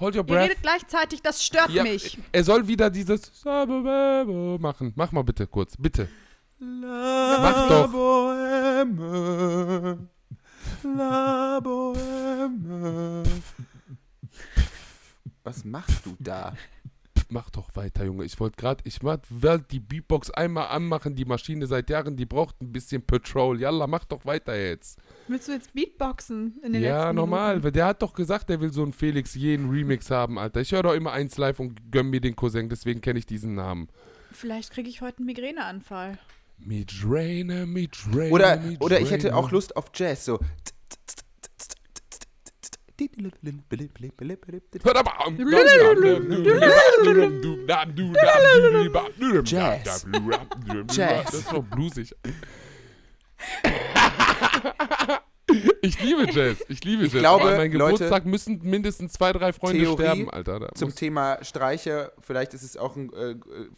Hold 0.00 0.16
your 0.16 0.22
Ihr 0.22 0.26
breath. 0.26 0.42
redet 0.50 0.62
gleichzeitig, 0.62 1.20
das 1.22 1.44
stört 1.44 1.70
Ja, 1.70 1.82
mich. 1.84 2.18
Er 2.32 2.42
soll 2.42 2.66
wieder 2.66 2.90
dieses 2.90 3.30
machen. 3.44 4.92
Mach 4.96 5.12
mal 5.12 5.22
bitte 5.22 5.46
kurz, 5.46 5.76
bitte. 5.78 6.08
La 6.58 7.38
Mach 7.40 7.68
doch. 7.68 7.92
Bohème, 7.92 8.96
La 10.84 11.60
Bohème. 11.62 13.22
Was 15.42 15.64
machst 15.64 16.06
du 16.06 16.16
da? 16.18 16.54
Mach 17.32 17.48
doch 17.50 17.70
weiter, 17.76 18.04
Junge. 18.04 18.24
Ich 18.24 18.40
wollte 18.40 18.56
gerade, 18.56 18.82
ich 18.84 19.02
wollte 19.04 19.64
die 19.70 19.78
Beatbox 19.78 20.30
einmal 20.32 20.66
anmachen. 20.68 21.14
Die 21.14 21.24
Maschine 21.24 21.66
seit 21.68 21.88
Jahren, 21.88 22.16
die 22.16 22.26
braucht 22.26 22.60
ein 22.60 22.72
bisschen 22.72 23.02
Patrol. 23.02 23.60
Yalla, 23.60 23.86
mach 23.86 24.04
doch 24.04 24.24
weiter 24.24 24.56
jetzt. 24.56 24.98
Willst 25.28 25.46
du 25.46 25.52
jetzt 25.52 25.72
Beatboxen 25.72 26.58
in 26.62 26.72
den 26.72 26.82
Ja, 26.82 27.02
letzten 27.04 27.16
normal. 27.16 27.48
Minuten? 27.50 27.64
Weil 27.64 27.72
der 27.72 27.86
hat 27.86 28.02
doch 28.02 28.14
gesagt, 28.14 28.48
der 28.48 28.60
will 28.60 28.72
so 28.72 28.82
einen 28.82 28.92
Felix 28.92 29.34
jeden 29.34 29.70
Remix 29.70 30.10
haben, 30.10 30.38
Alter. 30.40 30.60
Ich 30.60 30.72
höre 30.72 30.82
doch 30.82 30.94
immer 30.94 31.12
eins 31.12 31.38
live 31.38 31.60
und 31.60 31.92
gönn 31.92 32.10
mir 32.10 32.20
den 32.20 32.34
Cousin, 32.34 32.68
deswegen 32.68 33.00
kenne 33.00 33.20
ich 33.20 33.26
diesen 33.26 33.54
Namen. 33.54 33.88
Vielleicht 34.32 34.72
kriege 34.72 34.88
ich 34.88 35.00
heute 35.00 35.18
einen 35.18 35.26
Migräneanfall. 35.26 36.18
Midrainer, 36.60 37.66
Midrainer. 37.66 38.32
Oder, 38.32 38.62
oder 38.80 39.00
ich 39.00 39.10
hätte 39.10 39.34
auch 39.34 39.50
Lust 39.50 39.76
auf 39.76 39.86
Jazz, 39.94 40.24
so. 40.24 40.38
Jazz. 49.44 50.06
Jazz. 50.90 51.24
Das 51.24 51.34
ist 51.34 51.52
doch 51.52 51.64
bluesig. 51.64 52.14
Ich 55.82 56.00
liebe 56.02 56.26
Jazz. 56.32 56.58
Ich 56.68 56.84
liebe 56.84 57.04
Ich 57.04 57.12
Jazz. 57.12 57.20
glaube, 57.20 57.42
Aber 57.44 57.52
an 57.52 57.58
meinem 57.58 57.72
Leute, 57.72 57.94
Geburtstag 57.94 58.26
müssen 58.26 58.60
mindestens 58.62 59.12
zwei, 59.12 59.32
drei 59.32 59.52
Freunde 59.52 59.80
Theorie 59.80 60.02
sterben, 60.02 60.30
Alter. 60.30 60.60
Da 60.60 60.68
Zum 60.74 60.88
muss- 60.88 60.94
Thema 60.96 61.38
Streiche, 61.42 62.12
vielleicht 62.20 62.54
ist 62.54 62.62
es 62.62 62.76
auch 62.76 62.96
ein, 62.96 63.12
äh, 63.12 63.34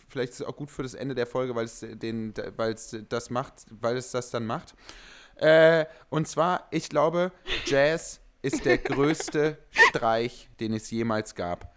vielleicht 0.09 0.33
ist 0.33 0.41
es 0.41 0.47
auch 0.47 0.57
gut 0.57 0.71
für 0.71 0.83
das 0.83 0.95
Ende 0.95 1.15
der 1.15 1.27
Folge, 1.27 1.55
weil 1.55 1.65
es 1.65 1.81
den, 1.81 2.35
weil 2.57 2.73
es 2.73 2.97
das 3.09 3.31
macht, 3.31 3.55
weil 3.81 3.97
es 3.97 4.11
das 4.11 4.31
dann 4.31 4.47
macht. 4.47 4.75
Äh, 5.37 5.87
und 6.11 6.29
zwar, 6.29 6.69
ich 6.71 6.89
glaube, 6.89 7.33
Jazz 7.67 8.21
ist 8.43 8.65
der 8.65 8.79
größte 8.79 9.59
Streich, 9.71 10.49
den 10.61 10.73
es 10.75 10.91
jemals 10.91 11.35
gab. 11.35 11.72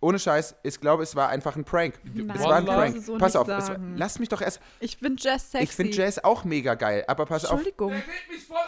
Ohne 0.00 0.20
Scheiß, 0.20 0.54
ich 0.62 0.80
glaube, 0.80 1.02
es 1.02 1.16
war 1.16 1.28
einfach 1.28 1.56
ein 1.56 1.64
Prank. 1.64 1.94
Nein, 2.04 2.30
es 2.32 2.42
war 2.42 2.56
ein 2.56 2.64
Prank. 2.66 3.02
so 3.02 3.18
pass 3.18 3.34
auf, 3.34 3.48
es, 3.48 3.72
lass 3.96 4.20
mich 4.20 4.28
doch 4.28 4.40
erst. 4.40 4.60
Ich 4.78 4.96
finde 4.96 5.20
Jazz 5.20 5.50
sexy. 5.50 5.64
Ich 5.64 5.72
finde 5.72 5.92
Jazz 5.92 6.18
auch 6.18 6.44
mega 6.44 6.74
geil, 6.74 7.04
aber 7.08 7.26
pass 7.26 7.44
auf, 7.44 7.52
Entschuldigung. 7.58 7.94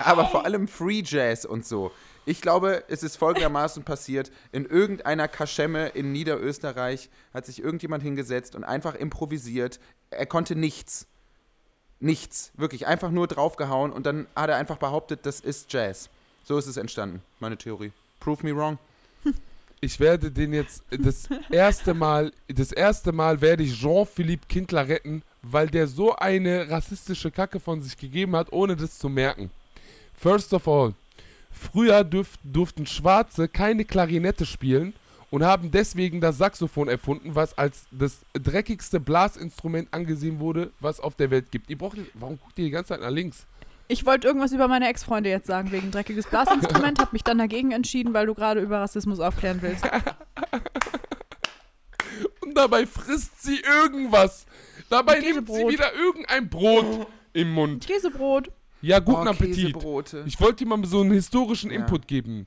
aber 0.01 0.27
vor 0.27 0.45
allem 0.45 0.67
Free 0.67 1.03
Jazz 1.05 1.45
und 1.45 1.65
so. 1.65 1.93
Ich 2.27 2.41
glaube, 2.41 2.83
es 2.89 3.05
ist 3.05 3.17
folgendermaßen 3.17 3.85
passiert. 3.85 4.33
In 4.51 4.65
irgendeiner 4.67 5.29
Kaschemme 5.29 5.89
in 5.89 6.11
Niederösterreich 6.11 7.11
hat 7.33 7.47
sich 7.47 7.63
irgendjemand 7.63 8.03
hingesetzt 8.03 8.57
und 8.57 8.65
einfach 8.65 8.97
improvisiert. 8.97 9.79
Er 10.11 10.27
konnte 10.27 10.57
nichts. 10.57 11.07
Nichts. 12.01 12.51
Wirklich. 12.57 12.89
Einfach 12.89 13.11
nur 13.11 13.29
draufgehauen 13.29 13.93
und 13.93 14.05
dann 14.05 14.27
hat 14.35 14.51
er 14.51 14.57
einfach 14.57 14.79
behauptet, 14.79 15.21
das 15.25 15.39
ist 15.39 15.73
Jazz. 15.73 16.11
So 16.43 16.59
ist 16.59 16.67
es 16.67 16.77
entstanden, 16.77 17.23
meine 17.39 17.57
Theorie. 17.57 17.93
Prove 18.19 18.45
me 18.45 18.57
wrong. 18.57 18.79
Ich 19.83 19.99
werde 19.99 20.31
den 20.31 20.53
jetzt 20.53 20.83
das 20.91 21.29
erste 21.51 21.95
Mal, 21.95 22.33
das 22.49 22.71
erste 22.71 23.13
Mal 23.13 23.41
werde 23.41 23.63
ich 23.63 23.79
Jean-Philippe 23.79 24.47
Kindler 24.47 24.87
retten, 24.87 25.23
weil 25.43 25.69
der 25.69 25.87
so 25.87 26.15
eine 26.15 26.69
rassistische 26.69 27.31
Kacke 27.31 27.61
von 27.61 27.81
sich 27.81 27.97
gegeben 27.97 28.37
hat, 28.37 28.53
ohne 28.53 28.77
das 28.77 28.99
zu 28.99 29.09
merken. 29.09 29.51
First 30.13 30.53
of 30.53 30.69
all, 30.69 30.95
früher 31.51 32.05
dürf, 32.05 32.39
durften 32.45 32.87
Schwarze 32.87 33.49
keine 33.49 33.87
Klarinette 33.87 34.45
spielen 34.45 34.93
und 35.31 35.45
haben 35.45 35.71
deswegen 35.71 36.21
das 36.21 36.37
Saxophon 36.37 36.89
erfunden, 36.89 37.35
was 37.35 37.57
als 37.57 37.87
das 37.91 38.21
dreckigste 38.35 39.01
Blasinstrument 39.01 39.89
angesehen 39.93 40.41
wurde, 40.41 40.73
was 40.81 41.01
auf 41.01 41.15
der 41.15 41.31
Welt 41.31 41.51
gibt. 41.51 41.71
Ihr 41.71 41.79
braucht, 41.79 41.97
warum 42.15 42.39
guckt 42.39 42.59
ihr 42.59 42.67
die 42.67 42.71
ganze 42.71 42.89
Zeit 42.89 43.01
nach 43.01 43.11
links? 43.11 43.47
Ich 43.91 44.07
wollte 44.07 44.29
irgendwas 44.29 44.53
über 44.53 44.69
meine 44.69 44.89
Ex-Freunde 44.89 45.31
jetzt 45.31 45.49
sagen, 45.49 45.73
wegen 45.73 45.91
dreckiges 45.91 46.27
Blasinstrument, 46.29 47.01
habe 47.01 47.11
mich 47.13 47.25
dann 47.25 47.39
dagegen 47.39 47.73
entschieden, 47.73 48.15
weil 48.15 48.27
du 48.27 48.35
gerade 48.35 48.61
über 48.61 48.79
Rassismus 48.79 49.19
aufklären 49.19 49.63
willst. 49.63 49.85
Und 52.41 52.55
dabei 52.55 52.87
frisst 52.87 53.43
sie 53.43 53.59
irgendwas. 53.61 54.47
Dabei 54.91 55.19
nimmt 55.19 55.49
sie 55.49 55.67
wieder 55.67 55.93
irgendein 55.93 56.49
Brot 56.49 57.09
im 57.33 57.53
Mund. 57.53 57.85
Käsebrot. 57.85 58.53
Ja, 58.81 59.01
guten 59.01 59.27
Oh, 59.27 59.31
Appetit. 59.31 59.57
Käsebrote. 59.57 60.23
Ich 60.27 60.41
wollte 60.41 60.65
dir 60.65 60.67
mal 60.69 60.85
so 60.85 61.01
einen 61.01 61.11
historischen 61.11 61.71
Ja. 61.73 61.81
Input 61.81 62.07
geben. 62.07 62.47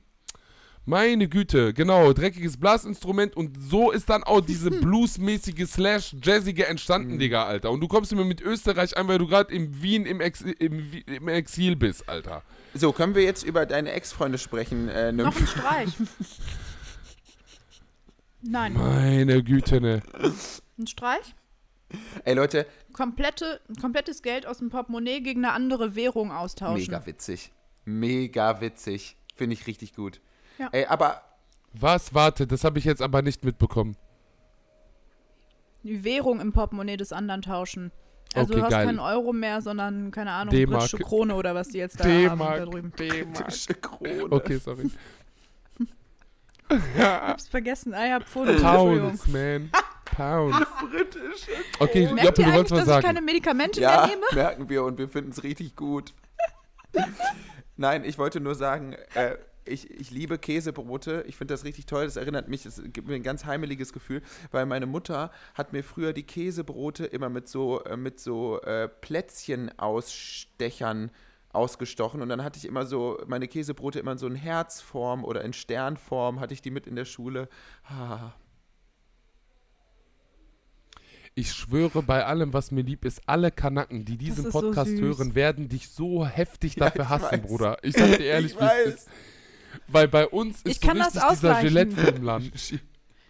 Meine 0.86 1.28
Güte, 1.28 1.72
genau, 1.72 2.12
dreckiges 2.12 2.58
Blasinstrument 2.58 3.36
und 3.36 3.56
so 3.58 3.90
ist 3.90 4.10
dann 4.10 4.22
auch 4.22 4.40
diese 4.42 4.70
bluesmäßige 4.82 5.66
slash 5.66 6.14
jazzige 6.22 6.66
entstanden, 6.66 7.14
Mhm. 7.14 7.18
Digga, 7.18 7.44
Alter. 7.46 7.70
Und 7.70 7.80
du 7.80 7.88
kommst 7.88 8.12
mir 8.14 8.24
mit 8.24 8.40
Österreich 8.42 8.96
an, 8.96 9.08
weil 9.08 9.18
du 9.18 9.26
gerade 9.26 9.52
in 9.54 9.82
Wien 9.82 10.04
im, 10.04 10.20
Ex 10.20 10.42
im, 10.42 10.90
im 11.06 11.28
Exil 11.28 11.76
bist, 11.76 12.06
Alter. 12.08 12.42
So, 12.74 12.92
können 12.92 13.14
wir 13.14 13.22
jetzt 13.22 13.44
über 13.44 13.64
deine 13.66 13.92
Ex-Freunde 13.92 14.36
sprechen, 14.36 14.88
äh, 14.88 15.10
Noch 15.12 15.34
ein 15.34 15.46
Streich. 15.46 15.88
Nein, 18.42 18.74
Meine 18.74 19.42
Güte, 19.42 19.80
ne. 19.80 20.02
ein 20.78 20.86
Streich. 20.86 21.34
Ey, 22.24 22.34
Leute, 22.34 22.66
Komplette, 22.92 23.60
komplettes 23.80 24.22
Geld 24.22 24.46
aus 24.46 24.58
dem 24.58 24.68
Portemonnaie 24.70 25.20
gegen 25.20 25.44
eine 25.44 25.54
andere 25.54 25.94
Währung 25.94 26.30
austauschen. 26.30 26.76
mega 26.86 27.06
witzig. 27.06 27.52
Mega 27.84 28.60
witzig. 28.60 29.16
Finde 29.34 29.54
ich 29.54 29.66
richtig 29.66 29.94
gut. 29.94 30.20
Ja. 30.58 30.68
Ey, 30.72 30.86
aber 30.86 31.22
Was? 31.72 32.14
Warte, 32.14 32.46
das 32.46 32.64
habe 32.64 32.78
ich 32.78 32.84
jetzt 32.84 33.02
aber 33.02 33.22
nicht 33.22 33.44
mitbekommen. 33.44 33.96
Die 35.82 36.02
Währung 36.04 36.40
im 36.40 36.52
Portemonnaie 36.52 36.96
des 36.96 37.12
anderen 37.12 37.42
tauschen. 37.42 37.90
Also 38.34 38.52
Okay, 38.52 38.60
du 38.60 38.64
hast 38.64 38.70
geil. 38.72 38.86
keinen 38.86 38.98
Euro 39.00 39.32
mehr, 39.32 39.60
sondern, 39.60 40.10
keine 40.10 40.32
Ahnung, 40.32 40.54
britische 40.54 40.98
Krone 40.98 41.34
oder 41.34 41.54
was 41.54 41.68
die 41.68 41.78
jetzt 41.78 42.00
da 42.00 42.04
haben 42.04 42.38
da 42.38 42.64
drüben. 42.64 42.90
Britische 42.90 43.74
Krone. 43.74 44.26
Okay, 44.30 44.56
sorry. 44.58 44.90
Ich 46.70 47.00
hab's 47.02 47.46
vergessen. 47.46 47.92
Ah 47.94 48.06
ja, 48.06 48.20
Pfund. 48.20 48.60
Pounds, 48.60 49.28
man. 49.28 49.70
Pounds. 50.16 50.56
Britische 50.90 51.50
Okay, 51.78 52.06
Merkt 52.12 52.24
Joppe, 52.38 52.40
ihr 52.42 52.46
du 52.48 52.52
wolltest 52.54 52.72
was 52.72 52.78
dass 52.78 52.80
ich 52.88 52.94
sagen. 52.94 53.06
keine 53.06 53.20
Medikamente 53.20 53.80
Ja, 53.82 54.06
mehr 54.06 54.06
nehme? 54.16 54.26
merken 54.32 54.68
wir 54.70 54.82
und 54.84 54.98
wir 54.98 55.08
finden 55.08 55.30
es 55.30 55.42
richtig 55.42 55.76
gut. 55.76 56.14
Nein, 57.76 58.04
ich 58.04 58.16
wollte 58.18 58.40
nur 58.40 58.54
sagen, 58.54 58.94
äh, 59.14 59.36
ich, 59.66 59.90
ich 59.90 60.10
liebe 60.10 60.38
Käsebrote. 60.38 61.24
Ich 61.26 61.36
finde 61.36 61.54
das 61.54 61.64
richtig 61.64 61.86
toll. 61.86 62.04
Das 62.04 62.16
erinnert 62.16 62.48
mich, 62.48 62.66
es 62.66 62.82
gibt 62.84 63.06
mir 63.08 63.14
ein 63.14 63.22
ganz 63.22 63.44
heimeliges 63.44 63.92
Gefühl, 63.92 64.22
weil 64.50 64.66
meine 64.66 64.86
Mutter 64.86 65.30
hat 65.54 65.72
mir 65.72 65.82
früher 65.84 66.12
die 66.12 66.24
Käsebrote 66.24 67.06
immer 67.06 67.28
mit 67.28 67.48
so, 67.48 67.82
äh, 67.84 67.96
mit 67.96 68.18
so 68.20 68.60
äh, 68.62 68.88
Plätzchen-Ausstechern 68.88 71.10
ausgestochen 71.52 72.20
und 72.20 72.28
dann 72.28 72.42
hatte 72.42 72.58
ich 72.58 72.64
immer 72.64 72.84
so 72.84 73.22
meine 73.28 73.46
Käsebrote 73.46 74.00
immer 74.00 74.10
in 74.12 74.18
so 74.18 74.26
in 74.26 74.34
Herzform 74.34 75.24
oder 75.24 75.44
in 75.44 75.52
Sternform 75.52 76.40
hatte 76.40 76.52
ich 76.52 76.62
die 76.62 76.72
mit 76.72 76.88
in 76.88 76.96
der 76.96 77.04
Schule. 77.04 77.48
Ah, 77.84 78.32
Ich 81.36 81.52
schwöre 81.52 82.02
bei 82.02 82.24
allem, 82.24 82.52
was 82.52 82.70
mir 82.70 82.82
lieb 82.82 83.04
ist, 83.04 83.22
alle 83.26 83.50
Kanacken, 83.50 84.04
die 84.04 84.16
diesen 84.16 84.44
so 84.44 84.50
Podcast 84.50 84.90
süß. 84.90 85.00
hören, 85.00 85.34
werden 85.34 85.68
dich 85.68 85.88
so 85.88 86.24
heftig 86.26 86.76
Ja, 86.76 86.86
dafür 86.86 87.04
ich 87.04 87.08
hassen, 87.10 87.42
weiß. 87.42 87.42
Bruder. 87.42 87.76
Ich 87.82 87.94
sag 87.96 88.18
dir 88.18 88.24
ehrlich, 88.24 88.52
Ich 88.52 88.60
wie 88.60 88.64
es 88.64 88.70
weiß. 88.70 88.94
ist. 88.94 89.08
Weil 89.88 90.08
bei 90.08 90.26
uns 90.26 90.56
ist 90.62 90.66
Ich 90.68 90.80
so 90.80 90.88
kann 90.88 90.98
das 90.98 91.08
richtig 91.14 91.20
dieser 91.22 91.30
ausgleichen. 91.32 91.68
Gillette-Filmland. 91.68 92.52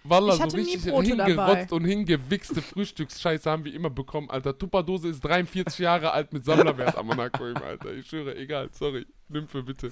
Wallah, 0.07 0.32
Ich 0.32 0.36
so 0.38 0.42
hatte 0.42 0.57
nie 0.57 0.62
richtig 0.74 0.84
hingerotzt 0.92 1.38
dabei. 1.38 1.66
und 1.70 1.84
hingewichste 1.86 2.61
Frühstücksscheiße 2.61 3.50
haben 3.50 3.64
wir 3.64 3.72
immer 3.72 3.88
bekommen, 3.88 4.28
Alter. 4.28 4.57
Tupperdose 4.57 5.09
ist 5.09 5.20
43 5.24 5.78
Jahre 5.78 6.12
alt 6.12 6.32
mit 6.34 6.44
Sammlerwert 6.44 6.96
am 6.98 7.07
Monaco, 7.07 7.42
Alter. 7.44 7.92
Ich 7.94 8.07
schwöre, 8.09 8.36
egal, 8.36 8.68
sorry. 8.72 9.07
Nymphe, 9.30 9.62
bitte. 9.62 9.90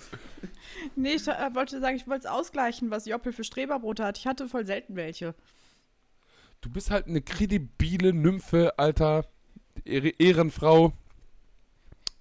Nee, 0.96 1.14
ich 1.14 1.26
äh, 1.26 1.54
wollte 1.54 1.80
sagen, 1.80 1.96
ich 1.96 2.06
wollte 2.06 2.26
es 2.26 2.30
ausgleichen, 2.30 2.90
was 2.90 3.06
Joppel 3.06 3.32
für 3.32 3.42
Streberbrote 3.42 4.04
hat. 4.04 4.18
Ich 4.18 4.26
hatte 4.26 4.48
voll 4.48 4.66
selten 4.66 4.96
welche. 4.96 5.34
Du 6.60 6.68
bist 6.70 6.90
halt 6.90 7.06
eine 7.06 7.22
kredibile 7.22 8.12
Nymphe, 8.12 8.78
Alter. 8.78 9.24
Ehre- 9.86 10.14
Ehrenfrau. 10.18 10.92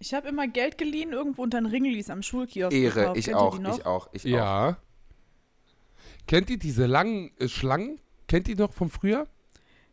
Ich 0.01 0.15
habe 0.15 0.29
immer 0.29 0.47
Geld 0.47 0.79
geliehen, 0.79 1.11
irgendwo 1.13 1.43
unter 1.43 1.59
den 1.61 1.67
Ringlis 1.67 2.09
am 2.09 2.23
Schulkiosk. 2.23 2.75
Ehre, 2.75 2.99
gekauft. 3.01 3.17
ich 3.17 3.25
Kennt 3.25 3.37
auch, 3.37 3.59
ich 3.59 3.85
auch, 3.85 4.09
ich 4.13 4.25
auch. 4.25 4.29
Ja. 4.29 4.77
Kennt 6.27 6.49
ihr 6.49 6.57
diese 6.57 6.87
langen 6.87 7.29
äh, 7.37 7.47
Schlangen? 7.47 7.99
Kennt 8.27 8.47
ihr 8.47 8.55
noch 8.55 8.73
vom 8.73 8.89
früher? 8.89 9.27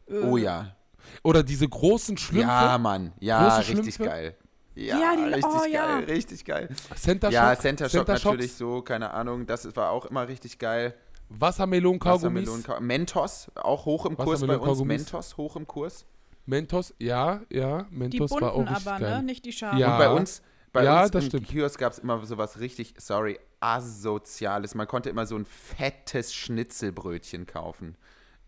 Äh, 0.08 0.14
Oh 0.20 0.38
ja. 0.38 0.74
Oder 1.22 1.42
diese 1.42 1.68
großen 1.68 2.16
Schlümpfe? 2.16 2.48
Ja, 2.48 2.78
Mann. 2.78 3.12
Ja, 3.20 3.44
Große 3.58 3.70
richtig 3.76 3.94
Schlümpfe? 3.96 4.04
geil. 4.04 4.36
Ja, 4.74 4.98
Ja, 4.98 5.16
die- 5.16 5.22
richtig 5.34 5.44
oh, 5.44 5.58
geil, 5.60 5.72
ja. 5.72 5.98
richtig 5.98 6.44
geil. 6.46 6.68
Center 6.96 7.30
Ja, 7.30 7.50
Shock? 7.52 7.60
Center 7.62 7.88
Shock 7.90 8.06
Shops? 8.08 8.24
natürlich 8.24 8.52
so, 8.54 8.80
keine 8.80 9.10
Ahnung. 9.12 9.46
Das 9.46 9.76
war 9.76 9.90
auch 9.90 10.06
immer 10.06 10.26
richtig 10.26 10.58
geil. 10.58 10.94
Wassermelonen, 11.28 11.98
Kaugummis. 12.00 12.48
Wassermelonen, 12.48 12.86
Mentos, 12.86 13.48
auch 13.56 13.84
hoch 13.84 14.06
im 14.06 14.16
Kurs 14.16 14.40
bei 14.40 14.56
uns. 14.56 14.84
Mentos, 14.84 15.36
hoch 15.36 15.56
im 15.56 15.66
Kurs. 15.66 16.06
Mentos, 16.48 16.94
ja, 16.98 17.42
ja. 17.50 17.82
Die 17.82 17.94
Mentos 17.96 18.30
bunten 18.30 18.44
war 18.46 18.52
auch 18.54 18.68
richtig 18.70 18.86
aber, 18.86 18.98
geil. 19.00 19.16
ne? 19.18 19.22
Nicht 19.22 19.44
die 19.44 19.52
scharfen. 19.52 19.78
Ja. 19.78 19.92
Und 19.92 19.98
bei 19.98 20.08
uns, 20.10 20.42
bei 20.72 20.82
Ja, 20.84 21.02
uns 21.02 21.10
das 21.10 21.24
im 21.24 21.28
stimmt. 21.28 21.48
Kiosk 21.48 21.78
gab 21.78 21.92
es 21.92 21.98
immer 21.98 22.24
sowas 22.24 22.58
richtig, 22.58 22.94
sorry, 22.98 23.38
asoziales. 23.60 24.74
Man 24.74 24.86
konnte 24.86 25.10
immer 25.10 25.26
so 25.26 25.36
ein 25.36 25.44
fettes 25.44 26.34
Schnitzelbrötchen 26.34 27.46
kaufen 27.46 27.96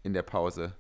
in 0.03 0.15
der 0.15 0.23
Pause. 0.23 0.75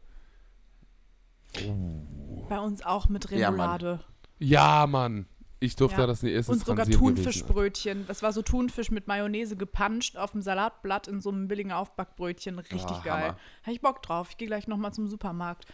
Bei 2.48 2.58
uns 2.58 2.82
auch 2.84 3.08
mit 3.08 3.30
Ja, 3.30 3.50
Mann. 3.50 3.60
Remoulade. 3.60 4.04
Ja, 4.38 4.86
Mann. 4.86 5.26
Ich 5.62 5.76
durfte 5.76 6.00
Ja. 6.00 6.06
das 6.06 6.22
nicht 6.22 6.32
essen. 6.34 6.52
Und 6.52 6.64
sogar. 6.64 6.86
Thunfischbrötchen. 6.86 8.06
Das 8.06 8.22
war 8.22 8.32
so 8.32 8.40
Thunfisch 8.40 8.90
mit 8.90 9.06
Mayonnaise 9.06 9.56
gepanscht 9.56 10.16
auf 10.16 10.32
dem 10.32 10.40
Salatblatt 10.40 11.06
in 11.06 11.20
so 11.20 11.30
einem 11.30 11.48
billigen 11.48 11.70
Aufbackbrötchen. 11.70 12.58
Richtig 12.58 12.90
Oh, 12.90 13.02
geil. 13.04 13.36
Habe 13.62 13.72
ich 13.72 13.82
Bock 13.82 14.02
drauf. 14.02 14.28
Ich 14.30 14.38
gehe 14.38 14.48
gleich 14.48 14.66
nochmal 14.66 14.94
zum 14.94 15.06
Supermarkt. 15.06 15.66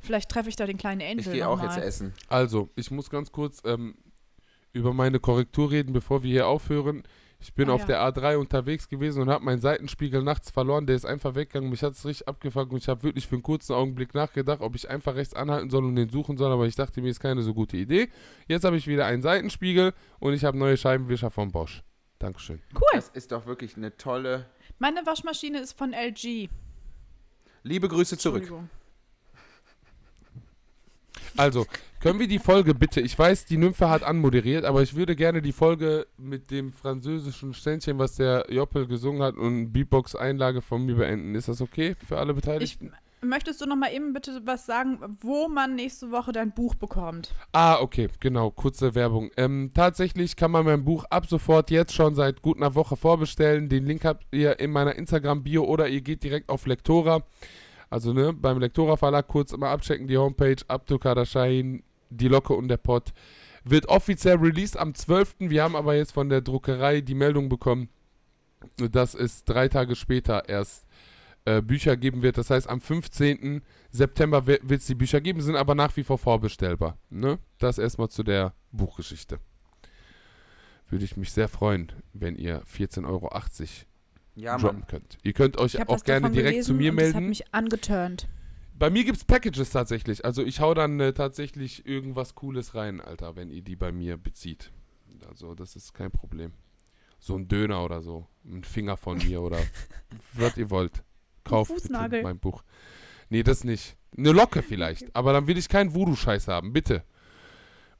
Vielleicht 0.00 0.30
treffe 0.30 0.48
ich 0.48 0.54
da 0.56 0.64
den 0.66 0.78
kleinen 0.78 1.02
Angel 1.02 1.18
Ich 1.18 1.32
gehe 1.32 1.48
auch 1.48 1.60
jetzt 1.62 1.76
essen. 1.78 2.14
Also, 2.28 2.70
ich 2.76 2.92
muss 2.92 3.10
ganz 3.10 3.32
kurz 3.32 3.60
ähm, 3.64 3.96
über 4.72 4.94
meine 4.94 5.18
Korrektur 5.18 5.72
reden, 5.72 5.92
bevor 5.92 6.22
wir 6.22 6.30
hier 6.30 6.46
aufhören. 6.46 7.02
Ich 7.42 7.52
bin 7.54 7.68
Ah, 7.68 7.72
auf 7.74 7.80
ja. 7.82 7.86
der 7.86 8.00
A3 8.22 8.36
unterwegs 8.36 8.88
gewesen 8.88 9.20
und 9.22 9.28
habe 9.28 9.44
meinen 9.44 9.60
Seitenspiegel 9.60 10.22
nachts 10.22 10.50
verloren. 10.50 10.86
Der 10.86 10.94
ist 10.96 11.04
einfach 11.04 11.34
weggegangen. 11.34 11.70
Mich 11.70 11.82
hat 11.82 11.92
es 11.94 12.04
richtig 12.06 12.28
abgefuckt 12.28 12.70
und 12.72 12.78
ich 12.78 12.88
habe 12.88 13.02
wirklich 13.02 13.26
für 13.26 13.34
einen 13.34 13.42
kurzen 13.42 13.72
Augenblick 13.74 14.14
nachgedacht, 14.14 14.60
ob 14.60 14.76
ich 14.76 14.88
einfach 14.88 15.16
rechts 15.16 15.34
anhalten 15.34 15.68
soll 15.68 15.84
und 15.84 15.96
den 15.96 16.08
suchen 16.08 16.36
soll. 16.38 16.52
Aber 16.52 16.66
ich 16.66 16.76
dachte 16.76 17.00
mir, 17.02 17.08
ist 17.08 17.20
keine 17.20 17.42
so 17.42 17.52
gute 17.52 17.76
Idee. 17.76 18.08
Jetzt 18.46 18.64
habe 18.64 18.76
ich 18.76 18.86
wieder 18.86 19.06
einen 19.06 19.22
Seitenspiegel 19.22 19.92
und 20.20 20.32
ich 20.34 20.44
habe 20.44 20.56
neue 20.56 20.76
Scheibenwischer 20.76 21.30
von 21.30 21.50
Bosch. 21.50 21.82
Dankeschön. 22.20 22.62
Cool. 22.74 22.82
Das 22.92 23.08
ist 23.08 23.32
doch 23.32 23.46
wirklich 23.46 23.76
eine 23.76 23.96
tolle. 23.96 24.46
Meine 24.78 25.04
Waschmaschine 25.04 25.58
ist 25.60 25.76
von 25.76 25.92
LG. 25.92 26.48
Liebe 27.64 27.88
Grüße 27.88 28.16
zurück. 28.18 28.52
Also, 31.36 31.66
können 32.02 32.18
wir 32.18 32.26
die 32.26 32.40
Folge 32.40 32.74
bitte, 32.74 33.00
ich 33.00 33.16
weiß, 33.16 33.46
die 33.46 33.56
Nymphe 33.56 33.88
hat 33.88 34.02
anmoderiert, 34.02 34.64
aber 34.64 34.82
ich 34.82 34.96
würde 34.96 35.14
gerne 35.14 35.40
die 35.40 35.52
Folge 35.52 36.08
mit 36.18 36.50
dem 36.50 36.72
französischen 36.72 37.54
Ständchen, 37.54 37.96
was 37.98 38.16
der 38.16 38.46
Joppel 38.50 38.88
gesungen 38.88 39.22
hat 39.22 39.36
und 39.36 39.72
Beatbox-Einlage 39.72 40.62
von 40.62 40.84
mir 40.84 40.96
beenden. 40.96 41.36
Ist 41.36 41.46
das 41.46 41.62
okay 41.62 41.94
für 42.04 42.18
alle 42.18 42.32
Ich, 42.32 42.36
Beteiligten? 42.36 42.92
möchtest 43.20 43.60
du 43.60 43.66
noch 43.66 43.76
mal 43.76 43.92
eben 43.92 44.12
bitte 44.12 44.42
was 44.44 44.66
sagen, 44.66 44.98
wo 45.20 45.46
man 45.46 45.76
nächste 45.76 46.10
Woche 46.10 46.32
dein 46.32 46.52
Buch 46.52 46.74
bekommt? 46.74 47.32
Ah, 47.52 47.78
okay, 47.80 48.08
genau, 48.18 48.50
kurze 48.50 48.96
Werbung. 48.96 49.30
Ähm, 49.36 49.70
tatsächlich 49.72 50.34
kann 50.34 50.50
man 50.50 50.64
mein 50.64 50.84
Buch 50.84 51.04
ab 51.08 51.26
sofort 51.26 51.70
jetzt 51.70 51.94
schon 51.94 52.16
seit 52.16 52.42
gut 52.42 52.56
einer 52.56 52.74
Woche 52.74 52.96
vorbestellen. 52.96 53.68
Den 53.68 53.86
Link 53.86 54.04
habt 54.04 54.26
ihr 54.32 54.58
in 54.58 54.72
meiner 54.72 54.96
Instagram-Bio 54.96 55.62
oder 55.62 55.86
ihr 55.86 56.00
geht 56.00 56.24
direkt 56.24 56.48
auf 56.48 56.66
Lektora. 56.66 57.22
Also 57.90 58.12
ne, 58.12 58.32
beim 58.32 58.58
Lektora 58.58 58.96
Verlag 58.96 59.28
kurz 59.28 59.52
immer 59.52 59.68
abchecken, 59.68 60.08
die 60.08 60.16
Homepage, 60.16 60.56
Abdul 60.66 60.98
Shahin, 61.26 61.84
die 62.16 62.28
Locke 62.28 62.54
und 62.54 62.68
der 62.68 62.76
Pott. 62.76 63.12
Wird 63.64 63.86
offiziell 63.86 64.36
released 64.36 64.76
am 64.76 64.94
12. 64.94 65.36
Wir 65.38 65.62
haben 65.62 65.76
aber 65.76 65.94
jetzt 65.94 66.12
von 66.12 66.28
der 66.28 66.40
Druckerei 66.40 67.00
die 67.00 67.14
Meldung 67.14 67.48
bekommen, 67.48 67.88
dass 68.76 69.14
es 69.14 69.44
drei 69.44 69.68
Tage 69.68 69.94
später 69.94 70.48
erst 70.48 70.84
äh, 71.44 71.60
Bücher 71.62 71.96
geben 71.96 72.22
wird. 72.22 72.38
Das 72.38 72.50
heißt, 72.50 72.68
am 72.68 72.80
15. 72.80 73.62
September 73.90 74.46
wird 74.46 74.70
es 74.70 74.86
die 74.86 74.94
Bücher 74.94 75.20
geben, 75.20 75.40
sind 75.40 75.56
aber 75.56 75.74
nach 75.74 75.96
wie 75.96 76.04
vor 76.04 76.18
vorbestellbar. 76.18 76.98
Ne? 77.10 77.38
Das 77.58 77.78
erstmal 77.78 78.08
zu 78.08 78.22
der 78.22 78.54
Buchgeschichte. 78.72 79.38
Würde 80.88 81.04
ich 81.04 81.16
mich 81.16 81.32
sehr 81.32 81.48
freuen, 81.48 81.90
wenn 82.12 82.36
ihr 82.36 82.62
14,80 82.64 83.06
Euro 83.08 83.30
Ja, 84.34 84.58
droppen 84.58 84.80
Mann. 84.80 84.86
könnt. 84.88 85.18
Ihr 85.22 85.32
könnt 85.32 85.56
euch 85.58 85.80
auch 85.88 86.04
gerne 86.04 86.30
direkt 86.30 86.64
zu 86.64 86.74
mir 86.74 86.90
und 86.90 86.96
das 86.98 87.08
hat 87.08 87.14
melden. 87.14 87.28
mich 87.28 87.54
angeturnt. 87.54 88.28
Bei 88.82 88.90
mir 88.90 89.04
gibt 89.04 89.16
es 89.16 89.24
Packages 89.24 89.70
tatsächlich. 89.70 90.24
Also 90.24 90.42
ich 90.42 90.58
hau 90.58 90.74
dann 90.74 90.98
äh, 90.98 91.12
tatsächlich 91.12 91.86
irgendwas 91.86 92.34
Cooles 92.34 92.74
rein, 92.74 93.00
Alter, 93.00 93.36
wenn 93.36 93.48
ihr 93.48 93.62
die 93.62 93.76
bei 93.76 93.92
mir 93.92 94.16
bezieht. 94.16 94.72
Also 95.28 95.54
das 95.54 95.76
ist 95.76 95.94
kein 95.94 96.10
Problem. 96.10 96.52
So 97.20 97.36
ein 97.36 97.46
Döner 97.46 97.84
oder 97.84 98.02
so. 98.02 98.26
Ein 98.44 98.64
Finger 98.64 98.96
von 98.96 99.18
mir 99.18 99.40
oder 99.40 99.60
was 100.32 100.56
ihr 100.56 100.68
wollt. 100.68 101.04
Kauft 101.44 101.72
bitte 101.72 101.92
mein 102.24 102.40
Buch. 102.40 102.64
Nee, 103.28 103.44
das 103.44 103.62
nicht. 103.62 103.96
Eine 104.18 104.32
Locke 104.32 104.62
vielleicht. 104.64 105.14
Aber 105.14 105.32
dann 105.32 105.46
will 105.46 105.58
ich 105.58 105.68
keinen 105.68 105.94
Voodoo-Scheiß 105.94 106.48
haben. 106.48 106.72
Bitte. 106.72 107.04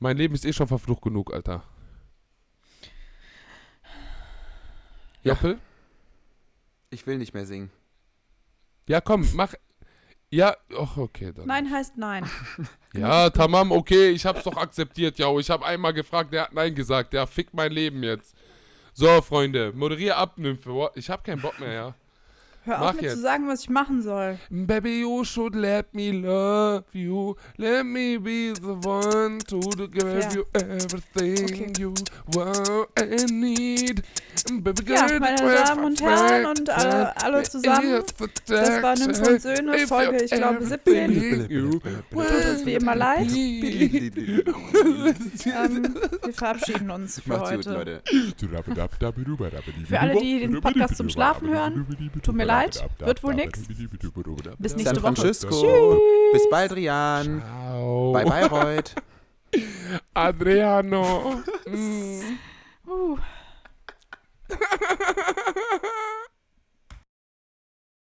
Mein 0.00 0.16
Leben 0.16 0.34
ist 0.34 0.44
eh 0.44 0.52
schon 0.52 0.66
verflucht 0.66 1.02
genug, 1.02 1.32
Alter. 1.32 1.62
Ja. 5.22 5.34
Joppel? 5.34 5.60
Ich 6.90 7.06
will 7.06 7.18
nicht 7.18 7.34
mehr 7.34 7.46
singen. 7.46 7.70
Ja, 8.88 9.00
komm, 9.00 9.28
mach. 9.34 9.54
Ja, 10.32 10.56
ach, 10.78 10.96
okay, 10.96 11.30
dann. 11.34 11.46
Nein 11.46 11.70
heißt 11.70 11.96
nein. 11.98 12.28
Ja, 12.94 13.30
tamam, 13.30 13.72
okay, 13.72 14.10
ich 14.10 14.26
hab's 14.26 14.44
doch 14.44 14.56
akzeptiert, 14.58 15.18
ja. 15.18 15.34
Ich 15.38 15.48
hab 15.48 15.62
einmal 15.62 15.94
gefragt, 15.94 16.30
der 16.30 16.42
hat 16.42 16.52
Nein 16.52 16.74
gesagt. 16.74 17.14
Der 17.14 17.26
fickt 17.26 17.54
mein 17.54 17.72
Leben 17.72 18.02
jetzt. 18.02 18.36
So, 18.92 19.22
Freunde, 19.22 19.72
moderier 19.74 20.18
ab, 20.18 20.36
Nymphe. 20.36 20.90
Ich 20.94 21.08
hab 21.08 21.24
keinen 21.24 21.40
Bock 21.40 21.58
mehr, 21.58 21.72
ja. 21.72 21.94
Hör 22.64 22.78
Mach 22.78 22.90
auf 22.90 22.94
mir 22.94 23.02
jetzt. 23.02 23.14
zu 23.16 23.20
sagen, 23.22 23.48
was 23.48 23.62
ich 23.62 23.70
machen 23.70 24.02
soll. 24.02 24.38
Baby, 24.50 25.00
you 25.00 25.24
should 25.24 25.54
let 25.56 25.92
me 25.94 26.12
love 26.12 26.84
you. 26.92 27.34
Let 27.56 27.84
me 27.84 28.18
be 28.20 28.52
the 28.54 28.86
one 28.88 29.38
to 29.48 29.58
give 29.88 30.00
Fair. 30.02 30.32
you 30.32 30.44
everything 30.54 31.44
Okay. 31.44 31.72
you 31.78 31.92
want 32.34 32.88
and 33.00 33.30
need. 33.32 34.02
Baby, 34.62 34.92
Ja, 34.92 35.06
meine 35.18 35.36
Damen 35.64 35.84
und 35.84 36.00
Herren 36.00 36.46
und 36.46 36.70
alle- 36.70 37.16
alle 37.22 37.42
zusammen, 37.42 38.02
das 38.46 38.82
war 38.82 38.96
Nymphe 38.96 39.30
und 39.32 39.42
Söhne, 39.42 39.78
Folge, 39.86 40.22
ich 40.24 40.30
glaube, 40.30 40.64
everything 40.64 41.10
17. 41.10 41.50
you 41.50 41.70
Tut 41.70 41.90
uns 42.50 42.64
wie 42.66 42.74
immer 42.74 42.94
leid. 42.94 43.28
Ähm, 45.44 45.94
wir 46.24 46.32
verabschieden 46.34 46.90
uns 46.90 47.20
für 47.20 47.28
Macht's 47.30 47.50
gut, 47.50 47.66
heute. 47.66 47.72
Leute. 47.72 48.02
Für 49.88 50.00
alle, 50.00 50.20
die 50.20 50.40
den 50.40 50.60
Podcast 50.60 50.96
zum 50.96 51.08
Schlafen 51.08 51.48
hören, 51.48 51.86
tut 52.22 52.34
mir 52.34 52.44
leid, 52.44 52.51
wird 52.98 53.22
wohl 53.22 53.34
nix. 53.34 53.60
Bis 54.58 54.76
nächste 54.76 54.94
San 54.94 55.02
Woche. 55.02 55.14
Francisco. 55.14 56.00
Bis 56.32 56.48
bald, 56.50 56.74
Rian. 56.74 57.42
Ciao. 57.42 58.12
Bye, 58.12 58.24
Bayreuth. 58.24 58.94
Adriano. 60.14 61.42
Mm. 61.64 62.38
Uh. 62.86 63.16